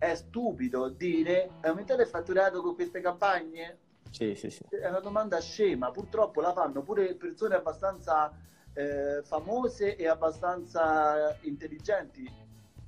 È 0.01 0.15
stupido 0.15 0.89
dire 0.89 1.48
aumentate 1.62 2.01
il 2.01 2.08
fatturato 2.08 2.63
con 2.63 2.74
queste 2.74 3.01
campagne? 3.01 3.77
Sì, 4.10 4.34
sì, 4.34 4.50
sì. 4.50 4.63
È 4.67 4.88
una 4.88 5.00
domanda 5.00 5.39
scema. 5.39 5.91
Purtroppo 5.91 6.41
la 6.41 6.53
fanno 6.53 6.81
pure 6.81 7.13
persone 7.13 7.53
abbastanza 7.53 8.34
eh, 8.74 9.22
famose 9.24 9.96
e 9.96 10.08
abbastanza 10.08 11.38
intelligenti 11.41 12.27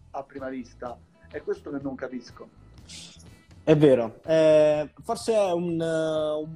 a 0.09 0.23
prima 0.23 0.49
vista. 0.49 0.97
È 1.29 1.39
questo 1.43 1.69
che 1.69 1.77
non 1.83 1.93
capisco. 1.93 2.49
È 3.63 3.77
vero, 3.77 4.19
eh, 4.25 4.91
forse 5.03 5.33
è 5.35 5.51
un, 5.51 5.79
uh, 5.79 6.39
un 6.39 6.55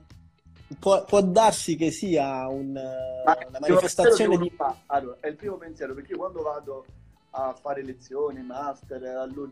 può, 0.80 1.04
può, 1.06 1.22
darsi 1.22 1.76
che 1.76 1.92
sia 1.92 2.48
un, 2.48 2.70
uh, 2.70 3.48
una 3.48 3.60
manifestazione 3.60 4.38
di... 4.40 4.52
Allora, 4.88 5.18
è 5.20 5.28
il 5.28 5.36
primo 5.36 5.58
pensiero 5.58 5.94
perché 5.94 6.14
io 6.14 6.18
quando 6.18 6.42
vado 6.42 6.86
a 7.32 7.54
fare 7.54 7.84
lezioni, 7.84 8.42
master 8.42 9.04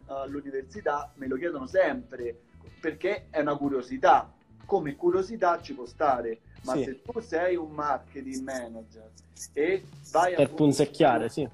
all'università 0.08 1.12
me 1.16 1.28
lo 1.28 1.36
chiedono 1.36 1.68
sempre 1.68 2.40
perché 2.80 3.28
è 3.30 3.42
una 3.42 3.56
curiosità. 3.56 4.32
Come 4.66 4.96
curiosità 4.96 5.62
ci 5.62 5.74
può 5.74 5.86
stare, 5.86 6.42
ma 6.64 6.74
sì. 6.74 6.84
se 6.84 7.02
tu 7.02 7.20
sei 7.20 7.56
un 7.56 7.72
marketing 7.72 8.44
manager 8.44 9.12
e 9.54 9.84
vai 10.12 10.34
per 10.34 10.50
a 10.50 10.54
punzecchiare, 10.54 11.30
sì. 11.30 11.48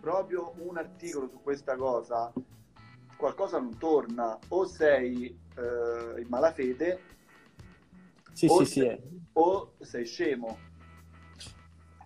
proprio 0.00 0.52
un 0.58 0.76
articolo 0.76 1.28
su 1.28 1.40
questa 1.42 1.74
cosa, 1.74 2.32
qualcosa 3.16 3.58
non 3.58 3.76
torna, 3.78 4.38
o 4.48 4.64
sei 4.64 5.26
eh, 5.56 6.20
in 6.20 6.26
malafede, 6.28 7.00
sì, 8.32 8.46
o, 8.48 8.64
sì, 8.64 8.80
sei, 8.80 8.96
sì. 8.96 9.20
o 9.32 9.72
sei 9.80 10.04
scemo. 10.04 10.70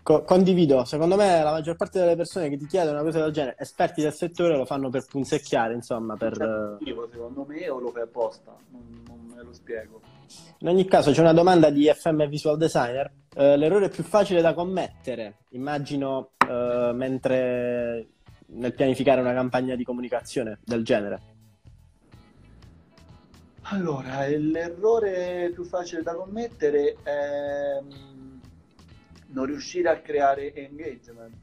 Co- 0.07 0.23
condivido, 0.23 0.85
secondo 0.85 1.17
me 1.17 1.43
la 1.43 1.51
maggior 1.51 1.75
parte 1.75 1.99
delle 1.99 2.15
persone 2.15 2.49
che 2.49 2.57
ti 2.57 2.67
chiedono 2.69 3.01
una 3.01 3.03
cosa 3.03 3.25
del 3.25 3.33
genere, 3.33 3.57
esperti 3.59 4.03
del 4.03 4.13
settore, 4.13 4.57
lo 4.57 4.65
fanno 4.65 4.89
per 4.89 5.05
punzecchiare, 5.05 5.75
insomma, 5.75 6.17
per... 6.17 6.39
Motivo, 6.79 7.09
secondo 7.11 7.45
me, 7.45 7.69
o 7.69 7.81
lo 7.81 7.91
fai 7.91 8.03
apposta, 8.03 8.55
non, 8.71 9.03
non 9.05 9.35
me 9.35 9.43
lo 9.43 9.53
spiego. 9.53 10.01
In 10.59 10.69
ogni 10.69 10.85
caso 10.85 11.11
c'è 11.11 11.19
una 11.19 11.33
domanda 11.33 11.71
di 11.71 11.93
FM 11.93 12.29
Visual 12.29 12.57
Designer. 12.57 13.11
Uh, 13.35 13.57
l'errore 13.57 13.89
più 13.89 14.05
facile 14.05 14.41
da 14.41 14.55
commettere, 14.55 15.39
immagino, 15.49 16.31
uh, 16.47 16.95
mentre 16.95 18.07
nel 18.47 18.75
pianificare 18.75 19.21
una 19.21 19.35
campagna 19.35 19.75
di 19.75 19.83
comunicazione 19.83 20.61
del 20.63 20.85
genere? 20.85 21.21
Allora, 23.63 24.25
l'errore 24.29 25.51
più 25.53 25.65
facile 25.65 26.03
da 26.03 26.15
commettere 26.15 26.95
è 27.03 27.81
mm, 27.83 28.16
non 29.37 29.45
riuscire 29.45 29.91
a 29.91 30.01
creare 30.01 30.55
engagement, 30.55 31.37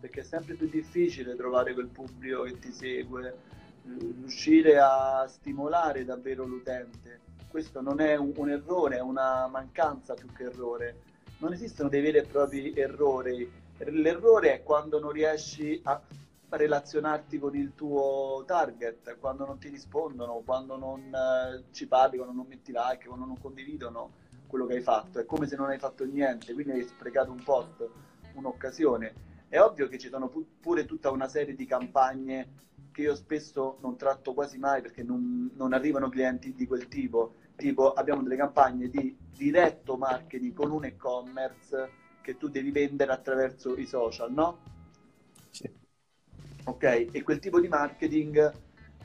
perché 0.00 0.20
è 0.20 0.24
sempre 0.24 0.54
più 0.54 0.70
difficile 0.70 1.36
trovare 1.36 1.74
quel 1.74 1.88
pubblico 1.88 2.44
che 2.44 2.58
ti 2.58 2.72
segue, 2.72 3.36
riuscire 3.82 4.78
a 4.78 5.26
stimolare 5.28 6.06
davvero 6.06 6.46
l'utente. 6.46 7.20
Questo 7.46 7.82
non 7.82 8.00
è 8.00 8.16
un, 8.16 8.32
un 8.34 8.48
errore, 8.48 8.96
è 8.96 9.00
una 9.00 9.46
mancanza 9.48 10.14
più 10.14 10.32
che 10.32 10.44
errore. 10.44 11.02
Non 11.38 11.52
esistono 11.52 11.90
dei 11.90 12.00
veri 12.00 12.18
e 12.18 12.24
propri 12.24 12.72
errori. 12.72 13.52
L'errore 13.76 14.54
è 14.54 14.62
quando 14.62 14.98
non 14.98 15.10
riesci 15.10 15.78
a 15.84 16.00
relazionarti 16.48 17.38
con 17.38 17.54
il 17.54 17.74
tuo 17.74 18.42
target 18.46 19.18
quando 19.18 19.44
non 19.44 19.58
ti 19.58 19.68
rispondono, 19.68 20.42
quando 20.44 20.76
non 20.76 21.00
eh, 21.00 21.64
ci 21.72 21.86
parli, 21.86 22.16
quando 22.16 22.34
non 22.34 22.46
metti 22.48 22.72
like, 22.72 23.06
quando 23.06 23.26
non 23.26 23.38
condividono 23.38 24.28
quello 24.50 24.66
che 24.66 24.74
hai 24.74 24.82
fatto. 24.82 25.18
È 25.18 25.24
come 25.24 25.46
se 25.46 25.56
non 25.56 25.68
hai 25.68 25.78
fatto 25.78 26.04
niente, 26.04 26.52
quindi 26.52 26.72
hai 26.72 26.82
sprecato 26.82 27.30
un 27.30 27.42
post, 27.42 27.88
un'occasione. 28.34 29.28
È 29.48 29.58
ovvio 29.58 29.88
che 29.88 29.98
ci 29.98 30.08
sono 30.08 30.28
pu- 30.28 30.46
pure 30.60 30.84
tutta 30.84 31.10
una 31.10 31.28
serie 31.28 31.54
di 31.54 31.64
campagne 31.64 32.58
che 32.92 33.02
io 33.02 33.14
spesso 33.14 33.78
non 33.80 33.96
tratto 33.96 34.34
quasi 34.34 34.58
mai 34.58 34.82
perché 34.82 35.02
non, 35.02 35.50
non 35.54 35.72
arrivano 35.72 36.08
clienti 36.08 36.54
di 36.54 36.66
quel 36.66 36.88
tipo. 36.88 37.34
Tipo 37.56 37.92
abbiamo 37.92 38.22
delle 38.22 38.36
campagne 38.36 38.88
di 38.88 39.16
diretto 39.36 39.96
marketing 39.96 40.52
con 40.52 40.70
un 40.70 40.84
e-commerce 40.84 41.90
che 42.20 42.36
tu 42.36 42.48
devi 42.48 42.70
vendere 42.70 43.12
attraverso 43.12 43.76
i 43.76 43.86
social, 43.86 44.32
no? 44.32 44.58
Sì 45.50 45.80
ok? 46.64 47.08
E 47.12 47.22
quel 47.22 47.38
tipo 47.38 47.60
di 47.60 47.68
marketing, 47.68 48.52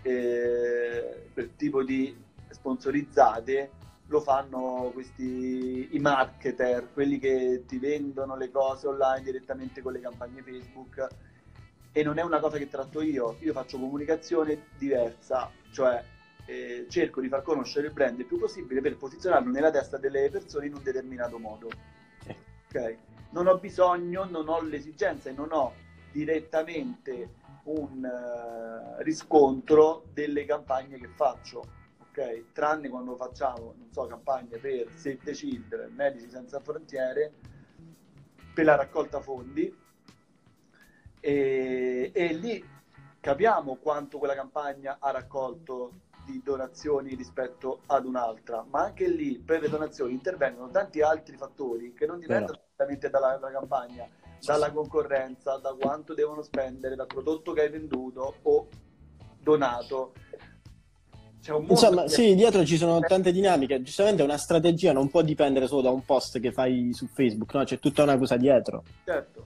eh, 0.02 1.30
quel 1.34 1.56
tipo 1.56 1.84
di 1.84 2.16
sponsorizzate 2.50 3.72
lo 4.08 4.22
fanno 4.22 4.92
questi 4.94 5.96
i 5.96 6.00
marketer, 6.00 6.92
quelli 6.94 7.18
che 7.18 7.64
ti 7.66 7.80
vendono 7.80 8.36
le 8.36 8.52
cose 8.52 8.88
online 8.88 9.24
direttamente 9.24 9.82
con 9.82 9.94
le 9.94 10.00
campagne 10.00 10.44
Facebook 10.44 11.08
e 11.92 12.04
non 12.04 12.18
è 12.20 12.24
una 12.24 12.40
cosa 12.40 12.58
che 12.58 12.68
tratto 12.68 13.02
io, 13.02 13.38
io 13.40 13.54
faccio 13.54 13.80
comunicazione 13.80 14.68
diversa, 14.78 15.50
cioè 15.72 16.04
eh, 16.46 16.86
cerco 16.90 17.22
di 17.22 17.30
far 17.30 17.42
conoscere 17.42 17.88
il 17.88 17.94
brand 17.94 18.20
il 18.20 18.26
più 18.26 18.38
possibile 18.38 18.82
per 18.82 18.98
posizionarlo 18.98 19.50
nella 19.50 19.72
testa 19.72 19.98
delle 19.98 20.30
persone 20.30 20.68
in 20.68 20.76
un 20.76 20.84
determinato 20.84 21.40
modo. 21.40 21.70
Ok? 22.68 22.98
Non 23.32 23.48
ho 23.48 23.58
bisogno, 23.58 24.26
non 24.26 24.48
ho 24.50 24.62
l'esigenza 24.62 25.30
e 25.30 25.34
non 25.34 25.52
ho 25.52 25.74
direttamente 26.12 27.30
un 27.64 28.04
uh, 28.04 29.02
riscontro 29.02 30.04
delle 30.14 30.46
campagne 30.46 30.98
che 30.98 31.08
faccio 31.08 31.66
ok? 32.16 32.54
Tranne 32.54 32.88
quando 32.88 33.16
facciamo, 33.16 33.74
non 33.78 33.92
so, 33.92 34.06
campagne 34.08 34.58
per 34.58 34.90
Save 34.96 35.20
the 35.24 35.32
Children, 35.34 35.94
Medici 35.94 36.30
Senza 36.30 36.60
Frontiere, 36.62 37.34
per 38.54 38.64
la 38.64 38.76
raccolta 38.76 39.20
fondi 39.20 39.84
e, 41.20 42.12
e 42.14 42.34
lì 42.34 42.64
capiamo 43.20 43.76
quanto 43.76 44.18
quella 44.18 44.36
campagna 44.36 44.98
ha 45.00 45.12
raccolto 45.12 45.92
di 46.24 46.42
donazioni 46.44 47.14
rispetto 47.16 47.82
ad 47.88 48.06
un'altra, 48.06 48.64
ma 48.68 48.84
anche 48.84 49.08
lì 49.08 49.38
per 49.40 49.62
le 49.62 49.70
donazioni 49.70 50.14
intervengono 50.14 50.72
tanti 50.72 51.02
altri 51.02 51.36
fattori 51.36 51.94
che 51.94 52.06
non 52.06 52.20
dipendono 52.20 52.60
direttamente 52.62 53.10
dalla, 53.10 53.38
dalla, 53.38 53.52
campagna, 53.52 54.08
dalla 54.40 54.72
concorrenza, 54.72 55.58
da 55.58 55.74
quanto 55.74 56.14
devono 56.14 56.42
spendere, 56.42 56.96
dal 56.96 57.08
prodotto 57.08 57.52
che 57.52 57.62
hai 57.62 57.70
venduto 57.70 58.36
o 58.42 58.68
donato. 59.40 60.14
Insomma, 61.68 62.08
sì, 62.08 62.34
dietro 62.34 62.66
ci 62.66 62.78
sono 62.78 63.00
tante 63.00 63.32
dinamiche. 63.32 63.82
Giustamente 63.82 64.24
una 64.24 64.38
strategia 64.38 64.94
non 64.94 65.10
può 65.10 65.22
dipendere 65.22 65.68
solo 65.68 65.82
da 65.82 65.90
un 65.92 66.04
post 66.04 66.40
che 66.40 66.52
fai 66.52 66.92
su 66.94 67.08
Facebook, 67.08 67.54
no? 67.54 67.64
C'è 67.64 67.78
tutta 67.80 68.04
una 68.04 68.18
cosa 68.18 68.36
dietro. 68.38 68.84
Certo. 69.04 69.46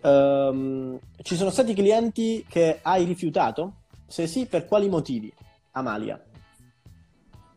Um, 0.00 0.98
ci 1.22 1.34
sono 1.34 1.50
stati 1.50 1.74
clienti 1.74 2.44
che 2.48 2.78
hai 2.82 3.04
rifiutato? 3.04 3.72
Se 4.06 4.26
sì, 4.28 4.46
per 4.46 4.66
quali 4.66 4.88
motivi? 4.88 5.32
Amalia. 5.72 6.22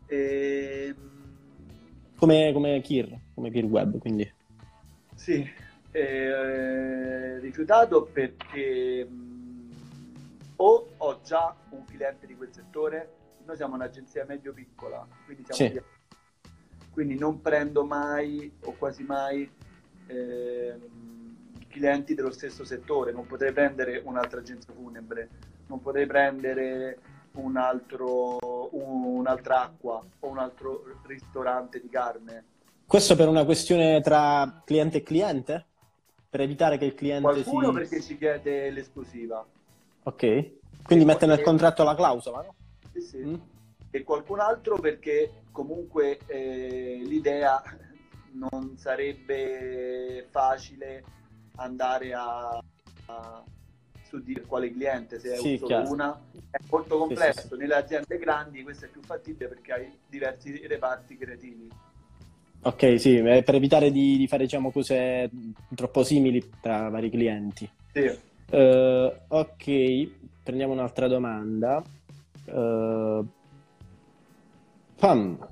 E... 0.06 0.86
Ehm, 0.88 1.10
come, 2.16 2.52
come 2.52 2.80
Kir, 2.80 3.16
come 3.34 3.50
Kir 3.50 3.64
Web, 3.64 3.98
quindi. 3.98 4.30
Sì, 5.14 5.48
eh, 5.92 7.38
rifiutato 7.38 8.08
perché 8.12 9.04
mh, 9.04 9.70
o 10.56 10.88
ho 10.96 11.20
già 11.24 11.54
un 11.70 11.84
cliente 11.84 12.26
di 12.26 12.36
quel 12.36 12.50
settore 12.52 13.20
noi 13.44 13.56
siamo 13.56 13.74
un'agenzia 13.74 14.24
medio-piccola, 14.26 15.06
quindi, 15.24 15.44
sì. 15.48 15.82
quindi 16.90 17.18
non 17.18 17.40
prendo 17.40 17.84
mai 17.84 18.52
o 18.64 18.72
quasi 18.72 19.02
mai 19.02 19.50
eh, 20.06 20.78
clienti 21.68 22.14
dello 22.14 22.30
stesso 22.30 22.64
settore, 22.64 23.12
non 23.12 23.26
potrei 23.26 23.52
prendere 23.52 24.00
un'altra 24.04 24.40
agenzia 24.40 24.72
funebre, 24.72 25.28
non 25.66 25.80
potrei 25.80 26.06
prendere 26.06 26.98
un 27.32 27.56
altro, 27.56 28.38
un, 28.72 29.04
un'altra 29.18 29.62
acqua 29.62 30.04
o 30.20 30.28
un 30.28 30.38
altro 30.38 30.84
ristorante 31.06 31.80
di 31.80 31.88
carne. 31.88 32.44
Questo 32.86 33.16
per 33.16 33.28
una 33.28 33.44
questione 33.44 34.00
tra 34.02 34.62
cliente 34.64 34.98
e 34.98 35.02
cliente? 35.02 35.66
Per 36.28 36.40
evitare 36.40 36.78
che 36.78 36.86
il 36.86 36.94
cliente 36.94 37.22
Qualcuno 37.22 37.68
si... 37.68 37.72
perché 37.72 38.00
ci 38.00 38.16
chiede 38.16 38.70
l'esclusiva. 38.70 39.44
Ok, 40.04 40.50
quindi 40.82 41.04
mette 41.04 41.26
nel 41.26 41.42
contratto 41.42 41.84
la 41.84 41.94
clausola, 41.94 42.42
no? 42.42 42.54
Sì, 42.92 43.00
sì. 43.00 43.18
Mm. 43.18 43.34
E 43.90 44.02
qualcun 44.04 44.40
altro 44.40 44.78
perché 44.78 45.42
comunque 45.50 46.18
eh, 46.26 47.00
l'idea 47.04 47.62
non 48.32 48.76
sarebbe 48.76 50.26
facile 50.30 51.04
andare 51.56 52.14
a, 52.14 52.62
a 53.06 53.44
suddire 54.02 54.42
quale 54.42 54.70
cliente, 54.72 55.18
se 55.18 55.32
è 55.32 55.36
sì, 55.36 55.56
solo 55.56 55.66
chiaro. 55.66 55.90
una, 55.90 56.20
è 56.50 56.58
molto 56.70 56.98
complesso. 56.98 57.42
Sì, 57.42 57.48
sì, 57.48 57.56
Nelle 57.56 57.74
aziende 57.74 58.18
grandi 58.18 58.62
questo 58.62 58.86
è 58.86 58.88
più 58.88 59.02
fattibile 59.02 59.48
perché 59.48 59.72
hai 59.72 59.92
diversi 60.08 60.66
reparti 60.66 61.16
creativi. 61.16 61.68
Ok, 62.64 63.00
sì, 63.00 63.20
per 63.20 63.54
evitare 63.54 63.90
di, 63.90 64.16
di 64.16 64.28
fare 64.28 64.44
diciamo, 64.44 64.70
cose 64.70 65.28
troppo 65.74 66.04
simili 66.04 66.48
tra 66.60 66.88
vari 66.88 67.10
clienti. 67.10 67.68
Uh, 68.50 69.12
ok, 69.28 70.10
prendiamo 70.44 70.72
un'altra 70.72 71.08
domanda. 71.08 71.82
Uh, 72.46 73.26
pam. 74.96 75.48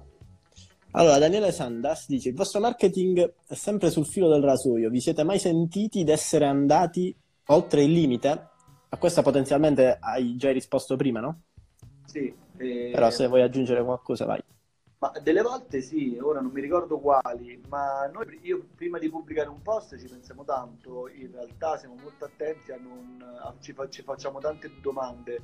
Allora, 0.93 1.19
Daniele 1.19 1.53
Sandas 1.53 2.07
dice: 2.09 2.31
Il 2.31 2.35
vostro 2.35 2.61
marketing 2.61 3.35
è 3.47 3.55
sempre 3.55 3.91
sul 3.91 4.07
filo 4.07 4.29
del 4.29 4.43
rasoio. 4.43 4.91
Vi 4.91 5.01
siete 5.01 5.23
mai 5.23 5.39
sentiti 5.39 6.05
di 6.05 6.11
essere 6.11 6.47
andati 6.47 7.15
oltre 7.47 7.85
il 7.85 7.93
limite? 7.93 8.49
A 8.89 8.97
questa 8.97 9.23
potenzialmente 9.23 9.99
hai 10.01 10.37
già 10.37 10.51
risposto 10.51 10.97
prima, 10.97 11.21
no? 11.21 11.43
Sì. 12.07 12.33
Eh... 12.57 12.91
Però 12.93 13.11
se 13.11 13.29
vuoi 13.29 13.43
aggiungere 13.43 13.85
qualcosa, 13.85 14.25
vai. 14.25 14.43
Ma 14.99 15.13
delle 15.23 15.41
volte 15.41 15.81
sì, 15.81 16.19
ora 16.21 16.41
non 16.41 16.51
mi 16.53 16.61
ricordo 16.61 16.99
quali, 16.99 17.59
ma 17.69 18.07
noi 18.13 18.39
io 18.43 18.67
prima 18.75 18.99
di 18.99 19.09
pubblicare 19.09 19.49
un 19.49 19.63
post 19.63 19.99
ci 19.99 20.07
pensiamo 20.07 20.45
tanto, 20.45 21.09
in 21.09 21.31
realtà 21.33 21.79
siamo 21.79 21.95
molto 22.03 22.27
attenti 22.27 22.71
a 22.71 22.77
non, 22.77 23.19
a, 23.23 23.55
ci, 23.61 23.75
ci 23.89 24.03
facciamo 24.03 24.41
tante 24.41 24.71
domande 24.83 25.41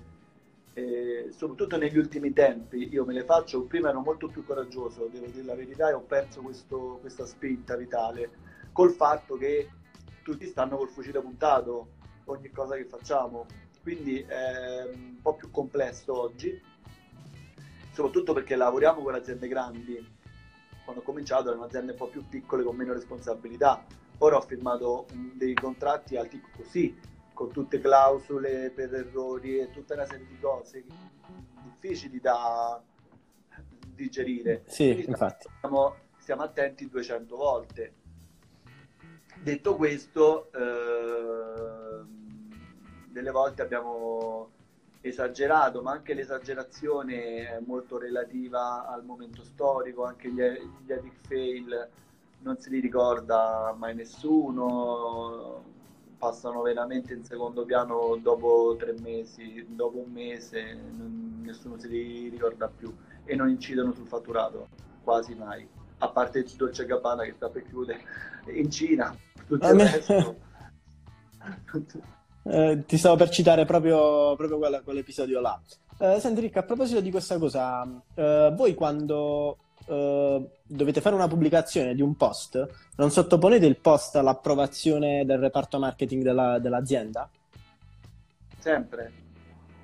eh, 0.77 1.29
soprattutto 1.31 1.79
negli 1.79 1.97
ultimi 1.97 2.35
tempi, 2.35 2.93
io 2.93 3.07
me 3.07 3.15
le 3.15 3.25
faccio, 3.25 3.63
prima 3.63 3.89
ero 3.89 4.01
molto 4.01 4.29
più 4.29 4.45
coraggioso, 4.45 5.09
devo 5.11 5.25
dire 5.25 5.43
la 5.43 5.55
verità, 5.55 5.89
e 5.89 5.95
ho 5.95 6.03
perso 6.03 6.43
questo, 6.43 6.99
questa 7.01 7.25
spinta 7.25 7.77
vitale 7.77 8.31
col 8.73 8.93
fatto 8.93 9.37
che 9.37 9.71
tutti 10.23 10.45
stanno 10.45 10.77
col 10.77 10.91
fucile 10.91 11.23
puntato 11.23 11.93
ogni 12.27 12.51
cosa 12.51 12.77
che 12.77 12.85
facciamo, 12.85 13.47
quindi 13.81 14.19
è 14.21 14.87
un 14.93 15.17
po' 15.23 15.35
più 15.35 15.51
complesso 15.51 16.21
oggi, 16.21 16.61
soprattutto 17.93 18.35
perché 18.35 18.55
lavoriamo 18.55 19.01
con 19.01 19.15
aziende 19.15 19.49
grandi, 19.49 20.15
quando 20.85 21.01
ho 21.01 21.05
cominciato 21.05 21.49
erano 21.49 21.65
aziende 21.65 21.93
un 21.93 21.99
po' 21.99 22.09
più 22.09 22.23
piccole 22.29 22.63
con 22.63 22.77
meno 22.77 22.93
responsabilità, 22.93 23.83
ora 24.19 24.37
ho 24.37 24.43
firmato 24.43 25.07
dei 25.33 25.55
contratti 25.55 26.17
alti 26.17 26.39
così, 26.55 27.15
con 27.37 27.53
tutte 27.53 27.81
clausole 27.81 28.71
per 28.71 28.95
errori 28.95 29.59
e 29.59 29.71
tutta 29.71 29.93
una 29.93 30.07
serie 30.07 30.27
di 30.27 30.41
cose 30.41 30.85
difficili 31.63 32.19
da 32.19 32.83
digerire. 33.95 34.63
Sì, 34.65 34.93
Quindi 34.93 35.11
infatti. 35.11 35.47
Stiamo, 35.59 35.97
stiamo, 36.17 36.43
attenti 36.43 36.89
200 36.89 37.37
volte. 37.37 37.95
Detto 39.43 39.77
questo, 39.77 40.51
eh, 40.53 42.05
delle 43.09 43.31
volte 43.31 43.61
abbiamo 43.61 44.51
esagerato, 45.03 45.83
ma 45.83 45.93
anche 45.93 46.15
l'esagerazione 46.15 47.51
è 47.51 47.61
molto 47.61 47.99
relativa 47.99 48.89
al 48.89 49.05
momento 49.05 49.45
storico, 49.45 50.05
anche 50.05 50.31
gli, 50.31 50.41
gli 50.41 50.91
epic 50.91 51.27
fail 51.27 51.89
non 52.39 52.59
se 52.59 52.71
li 52.71 52.81
ricorda 52.81 53.75
mai 53.77 53.95
nessuno, 53.95 55.75
passano 56.19 56.63
veramente 56.63 57.15
in 57.15 57.25
secondo 57.25 57.65
piano 57.65 58.19
dopo 58.21 58.75
tre 58.79 58.95
mesi, 59.01 59.67
dopo 59.69 59.99
un 59.99 60.11
mese, 60.11 60.79
non, 60.97 61.41
nessuno 61.43 61.79
se 61.79 61.89
li 61.89 62.29
ricorda 62.29 62.69
più 62.69 62.95
e 63.25 63.35
non 63.35 63.49
incidono 63.49 63.93
sul 63.93 64.07
fatturato, 64.07 64.69
quasi 65.03 65.35
mai. 65.35 65.67
A 65.99 66.09
parte 66.09 66.41
il 66.41 66.51
Dolce 66.57 66.87
Gabbana 66.87 67.25
che 67.25 67.33
sta 67.35 67.49
per 67.49 67.65
chiudere 67.65 68.03
in 68.53 68.71
Cina, 68.71 69.17
tutto 69.47 69.69
il 69.69 69.81
resto. 69.81 70.37
eh, 72.45 72.85
ti 72.87 72.97
stavo 72.97 73.17
per 73.17 73.31
citare 73.31 73.65
proprio, 73.65 74.37
proprio 74.37 74.59
quella, 74.59 74.83
quell'episodio 74.83 75.41
là. 75.41 75.61
Eh, 75.99 76.21
senti 76.21 76.41
Ricca, 76.41 76.61
a 76.61 76.65
proposito 76.65 77.01
di 77.01 77.11
questa 77.11 77.39
cosa, 77.39 77.87
eh, 78.15 78.53
voi 78.55 78.75
quando 78.75 79.59
uh, 79.87 80.51
dovete 80.63 81.01
fare 81.01 81.15
una 81.15 81.29
pubblicazione 81.29 81.95
di 81.95 82.03
un 82.03 82.17
post, 82.17 82.67
non 82.97 83.11
sottoponete 83.11 83.67
il 83.67 83.79
post 83.79 84.17
all'approvazione 84.17 85.25
del 85.25 85.39
reparto 85.39 85.79
marketing 85.79 86.23
della, 86.23 86.59
dell'azienda? 86.59 87.29
Sempre. 88.59 89.13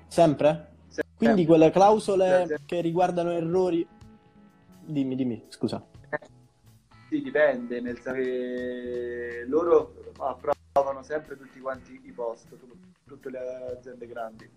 Sempre? 0.07 0.71
Sempre. 0.87 1.13
Quindi 1.15 1.45
quelle 1.45 1.71
clausole 1.71 2.27
Sempre. 2.27 2.57
che 2.65 2.81
riguardano 2.81 3.31
errori... 3.31 3.87
Dimmi, 4.85 5.15
dimmi, 5.15 5.45
scusa. 5.47 5.81
Sì, 7.09 7.21
dipende, 7.21 7.79
nel 7.79 7.99
senso 7.99 8.19
che 8.19 9.45
loro 9.47 9.93
approvano 10.17 11.03
sempre 11.03 11.37
tutti 11.37 11.59
quanti 11.59 12.01
i 12.03 12.11
post, 12.11 12.47
tutte 13.05 13.29
le 13.29 13.39
aziende 13.77 14.07
grandi. 14.07 14.49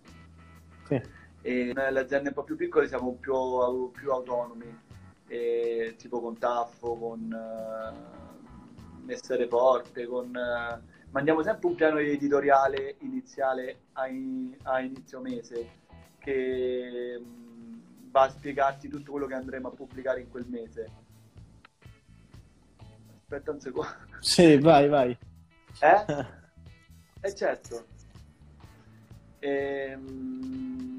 Sì. 0.89 1.01
E 1.43 1.73
noi 1.75 1.93
le 1.93 2.01
aziende 2.01 2.29
un 2.29 2.35
po' 2.35 2.43
più 2.43 2.57
piccole 2.57 2.89
siamo 2.89 3.13
più, 3.13 3.91
più 3.93 4.11
autonomi 4.11 4.85
e, 5.29 5.95
tipo 5.97 6.21
con 6.21 6.39
Taffo, 6.39 6.97
con 6.97 7.31
uh, 7.33 9.05
Messere 9.05 9.47
Porte, 9.47 10.07
con, 10.07 10.27
uh, 10.29 10.83
mandiamo 11.11 11.43
sempre 11.43 11.67
un 11.69 11.75
piano 11.75 11.99
editoriale 11.99 12.97
iniziale 13.01 13.81
a, 13.93 14.07
in, 14.07 14.57
a 14.63 14.81
inizio 14.81 15.21
mese 15.21 15.85
che 16.19 17.21
um, 17.21 17.81
va 18.11 18.23
a 18.23 18.31
spiegarti 18.31 18.89
tutto 18.89 19.13
quello 19.13 19.27
che 19.27 19.35
andremo 19.35 19.69
a 19.69 19.73
pubblicare 19.73 20.21
in 20.21 20.31
quel 20.31 20.47
mese. 20.49 20.91
Aspetta 23.23 23.51
un 23.51 23.61
secondo. 23.61 23.91
Sì, 24.21 24.59
vai, 24.59 24.89
vai. 24.89 25.19
Eh? 25.81 26.45
Eh 27.19 27.35
certo. 27.35 27.87
Ehm... 29.41 30.96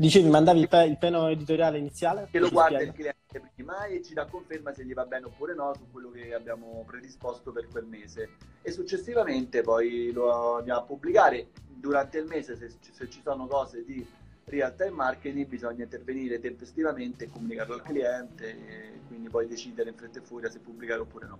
Dicevi, 0.00 0.30
mandavi 0.30 0.60
il, 0.60 0.68
pe- 0.68 0.86
il 0.86 0.96
piano 0.96 1.28
editoriale 1.28 1.76
iniziale? 1.76 2.28
Che 2.30 2.38
lo 2.38 2.48
guarda 2.48 2.80
il 2.80 2.90
cliente 2.90 3.42
prima 3.54 3.84
e 3.84 4.02
ci 4.02 4.14
dà 4.14 4.24
conferma 4.24 4.72
se 4.72 4.82
gli 4.82 4.94
va 4.94 5.04
bene 5.04 5.26
oppure 5.26 5.54
no 5.54 5.74
su 5.74 5.90
quello 5.92 6.10
che 6.10 6.32
abbiamo 6.32 6.82
predisposto 6.86 7.52
per 7.52 7.68
quel 7.68 7.84
mese. 7.84 8.30
E 8.62 8.70
successivamente 8.72 9.60
poi 9.60 10.10
lo 10.10 10.56
andiamo 10.56 10.80
a 10.80 10.84
pubblicare. 10.84 11.48
Durante 11.66 12.16
il 12.16 12.24
mese, 12.24 12.56
se, 12.56 12.70
se 12.90 13.10
ci 13.10 13.20
sono 13.22 13.46
cose 13.46 13.84
di 13.84 14.02
real 14.44 14.74
time 14.74 14.92
marketing, 14.92 15.46
bisogna 15.46 15.82
intervenire 15.82 16.40
tempestivamente 16.40 17.24
e 17.24 17.28
comunicarlo 17.28 17.74
al 17.74 17.82
cliente 17.82 18.48
e 18.48 19.00
quindi 19.06 19.28
poi 19.28 19.46
decidere 19.48 19.90
in 19.90 19.96
fretta 19.96 20.20
e 20.20 20.22
furia 20.22 20.48
se 20.48 20.60
pubblicare 20.60 21.00
oppure 21.00 21.26
no. 21.26 21.38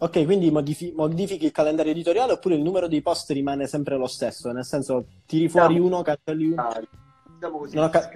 Ok, 0.00 0.22
quindi 0.26 0.50
modifi- 0.50 0.92
modifichi 0.94 1.46
il 1.46 1.52
calendario 1.52 1.92
editoriale 1.92 2.32
oppure 2.32 2.56
il 2.56 2.62
numero 2.62 2.88
di 2.88 3.00
post 3.00 3.30
rimane 3.30 3.66
sempre 3.66 3.96
lo 3.96 4.06
stesso? 4.06 4.52
Nel 4.52 4.66
senso, 4.66 5.06
tiri 5.24 5.48
fuori 5.48 5.72
Siamo 5.72 5.86
uno, 5.86 6.02
cancelli 6.02 6.50
uno? 6.50 6.70
Diciamo 7.36 7.58
così, 7.58 7.76
Non 7.76 7.90
ca-. 7.90 8.10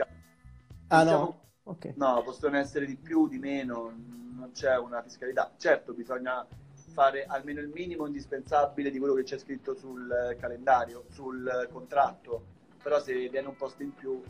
Ah 0.89 1.03
Diciamo- 1.03 1.23
no? 1.25 1.39
Ok. 1.65 1.93
No, 1.97 2.23
possono 2.25 2.57
essere 2.57 2.87
di 2.87 2.97
più, 2.97 3.29
di 3.29 3.39
meno, 3.39 3.93
non 4.35 4.51
c'è 4.53 4.77
una 4.79 5.03
fiscalità. 5.03 5.53
Certo, 5.57 5.93
bisogna 5.93 6.45
fare 6.93 7.25
almeno 7.27 7.61
il 7.61 7.69
minimo 7.69 8.07
indispensabile 8.07 8.91
di 8.91 8.99
quello 8.99 9.15
che 9.15 9.23
c'è 9.23 9.39
scritto 9.39 9.75
sul 9.77 10.11
eh, 10.11 10.37
calendario, 10.37 11.05
sul 11.11 11.47
eh, 11.47 11.71
contratto, 11.73 12.43
però 12.83 12.99
se 13.01 13.13
viene 13.29 13.47
un 13.47 13.57
posto 13.57 13.83
in 13.83 13.95
più, 13.95 14.21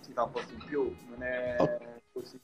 si 0.00 0.12
fa 0.12 0.22
un 0.22 0.30
posto 0.30 0.54
in 0.54 0.64
più, 0.64 0.96
non 1.10 1.22
è 1.22 1.56
Ok. 1.58 1.82
così... 2.12 2.40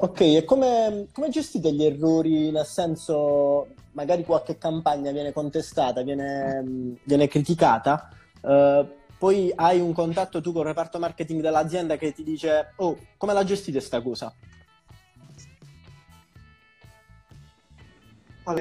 Ok, 0.00 0.20
e 0.20 0.44
come, 0.44 1.08
come 1.12 1.28
gestite 1.30 1.72
gli 1.72 1.82
errori? 1.84 2.50
Nel 2.50 2.66
senso, 2.66 3.68
magari 3.92 4.24
qualche 4.24 4.58
campagna 4.58 5.10
viene 5.10 5.32
contestata, 5.32 6.02
viene, 6.02 6.60
mh, 6.60 6.98
viene 7.04 7.26
criticata, 7.28 8.08
eh, 8.42 8.96
poi 9.18 9.52
hai 9.54 9.80
un 9.80 9.92
contatto 9.92 10.40
tu 10.40 10.52
con 10.52 10.62
il 10.62 10.68
reparto 10.68 10.98
marketing 10.98 11.40
dell'azienda 11.40 11.96
che 11.96 12.12
ti 12.12 12.22
dice, 12.22 12.72
oh, 12.76 12.96
come 13.16 13.32
la 13.32 13.44
gestite 13.44 13.80
sta 13.80 14.00
cosa? 14.00 14.32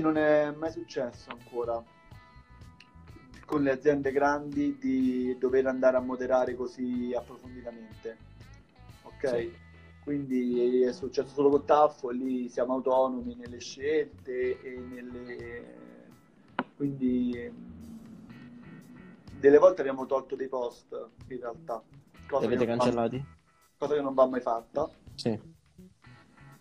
Non 0.01 0.17
è 0.17 0.51
mai 0.51 0.71
successo 0.71 1.29
ancora 1.29 1.81
con 3.45 3.63
le 3.63 3.71
aziende 3.71 4.11
grandi 4.11 4.77
di 4.77 5.37
dover 5.39 5.67
andare 5.67 5.95
a 5.95 6.01
moderare 6.01 6.55
così 6.55 7.13
approfonditamente. 7.15 8.17
Ok? 9.03 9.29
Sì. 9.29 9.65
Quindi 10.03 10.81
è 10.81 10.91
successo 10.91 11.33
solo 11.33 11.49
con 11.49 11.65
Taffo 11.65 12.09
lì 12.09 12.49
siamo 12.49 12.73
autonomi 12.73 13.35
nelle 13.35 13.59
scelte 13.59 14.61
e 14.61 14.77
nelle... 14.77 15.75
Quindi 16.75 17.51
delle 19.39 19.57
volte 19.57 19.81
abbiamo 19.81 20.05
tolto 20.05 20.35
dei 20.35 20.47
post 20.47 20.91
in 21.29 21.39
realtà. 21.39 21.83
Li 21.89 22.27
Cosa 22.27 22.45
avete 22.45 22.65
che 22.65 22.65
non 22.69 22.77
va- 22.77 22.83
cancellati? 22.83 23.25
cosa 23.77 23.93
che 23.93 24.01
non 24.01 24.13
va 24.13 24.25
mai 24.27 24.41
fatta. 24.41 24.89
Sì. 25.15 25.29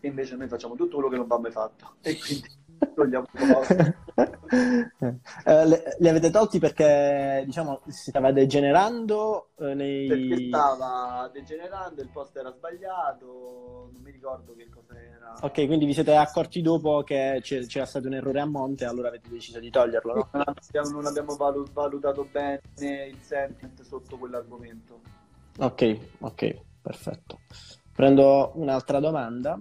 E 0.00 0.08
invece 0.08 0.36
noi 0.36 0.48
facciamo 0.48 0.74
tutto 0.76 0.94
quello 0.96 1.08
che 1.08 1.16
non 1.16 1.26
va 1.26 1.38
mai 1.38 1.50
fatto. 1.50 1.96
E 2.02 2.16
quindi 2.18 2.48
togliamo. 2.94 3.26
Eh, 5.44 5.66
le- 5.66 5.96
li 5.98 6.08
avete 6.08 6.30
tolti 6.30 6.58
perché, 6.58 7.42
diciamo, 7.44 7.82
si 7.88 8.10
stava 8.10 8.30
degenerando 8.32 9.48
eh, 9.58 9.74
perché 10.06 10.34
nei... 10.34 10.46
stava 10.48 11.28
degenerando, 11.32 12.00
il 12.00 12.08
post 12.10 12.36
era 12.36 12.50
sbagliato, 12.52 13.90
non 13.92 14.00
mi 14.02 14.10
ricordo 14.12 14.54
che 14.54 14.68
cosa 14.68 14.94
era. 14.98 15.32
Ok, 15.40 15.66
quindi 15.66 15.84
vi 15.84 15.92
siete 15.94 16.14
accorti 16.14 16.62
dopo 16.62 17.02
che 17.02 17.40
c'è- 17.42 17.66
c'era 17.66 17.84
stato 17.86 18.06
un 18.06 18.14
errore 18.14 18.40
a 18.40 18.46
monte, 18.46 18.84
allora 18.84 19.08
avete 19.08 19.28
deciso 19.28 19.58
di 19.58 19.70
toglierlo, 19.70 20.14
no? 20.14 20.28
Non 20.32 20.44
abbiamo, 20.46 20.90
non 20.90 21.06
abbiamo 21.06 21.36
valu- 21.36 21.72
valutato 21.72 22.26
bene 22.30 22.60
il 22.76 23.18
sentiment 23.20 23.82
sotto 23.82 24.16
quell'argomento. 24.16 25.00
Ok, 25.58 25.98
ok, 26.20 26.60
perfetto. 26.82 27.40
Prendo 27.92 28.52
un'altra 28.54 29.00
domanda. 29.00 29.60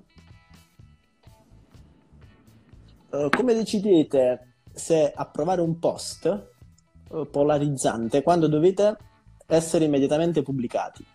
Eh, 3.15 3.29
come 3.29 3.53
decidete 3.53 4.55
se 4.73 5.11
approvare 5.15 5.61
un 5.61 5.79
post 5.79 6.25
eh, 6.25 7.25
polarizzante 7.31 8.21
quando 8.21 8.47
dovete 8.47 8.97
essere 9.45 9.85
immediatamente 9.85 10.41
pubblicati? 10.41 11.05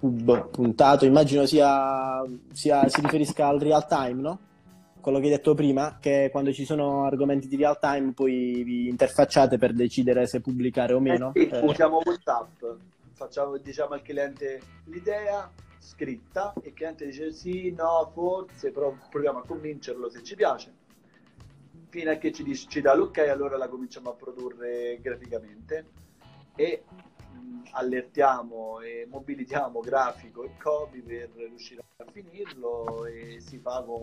Pub, 0.00 0.50
puntato, 0.50 1.06
immagino 1.06 1.46
sia, 1.46 2.22
sia- 2.52 2.88
si 2.88 3.00
riferisca 3.00 3.48
al 3.48 3.58
real 3.58 3.86
time, 3.86 4.20
no? 4.20 4.38
Quello 5.00 5.18
che 5.18 5.24
hai 5.24 5.30
detto 5.30 5.54
prima, 5.54 5.96
che 6.00 6.28
quando 6.30 6.52
ci 6.52 6.64
sono 6.64 7.04
argomenti 7.04 7.48
di 7.48 7.56
real 7.56 7.78
time 7.78 8.12
poi 8.12 8.62
vi 8.62 8.88
interfacciate 8.88 9.56
per 9.56 9.72
decidere 9.72 10.26
se 10.26 10.40
pubblicare 10.40 10.92
o 10.92 11.00
meno. 11.00 11.32
Eh 11.34 11.48
sì, 11.48 11.48
Eh, 11.48 11.64
usiamo 11.64 12.00
WhatsApp, 12.04 12.62
facciamo, 13.14 13.56
diciamo 13.56 13.94
al 13.94 14.02
cliente 14.02 14.60
l'idea 14.84 15.50
scritta 15.78 16.52
e 16.60 16.68
il 16.68 16.74
cliente 16.74 17.06
dice 17.06 17.32
sì, 17.32 17.70
no, 17.72 18.10
forse, 18.12 18.70
però 18.70 18.94
proviamo 19.10 19.38
a 19.38 19.44
convincerlo 19.44 20.08
se 20.08 20.22
ci 20.22 20.34
piace. 20.34 20.86
Fino 21.88 22.10
a 22.10 22.16
che 22.16 22.32
ci, 22.32 22.42
dice- 22.42 22.68
ci 22.68 22.80
dà 22.80 22.94
l'ok, 22.94 23.18
allora 23.18 23.56
la 23.56 23.68
cominciamo 23.68 24.10
a 24.10 24.14
produrre 24.14 25.00
graficamente 25.00 25.86
e 26.54 26.82
mh, 27.30 27.68
allertiamo 27.72 28.80
e 28.80 29.06
mobilitiamo 29.08 29.80
grafico 29.80 30.44
e 30.44 30.50
copy 30.58 31.00
per 31.00 31.30
riuscire 31.34 31.80
a 31.96 32.10
finirlo 32.10 33.06
e 33.06 33.40
si 33.40 33.58
fa 33.58 33.82
con 33.82 34.02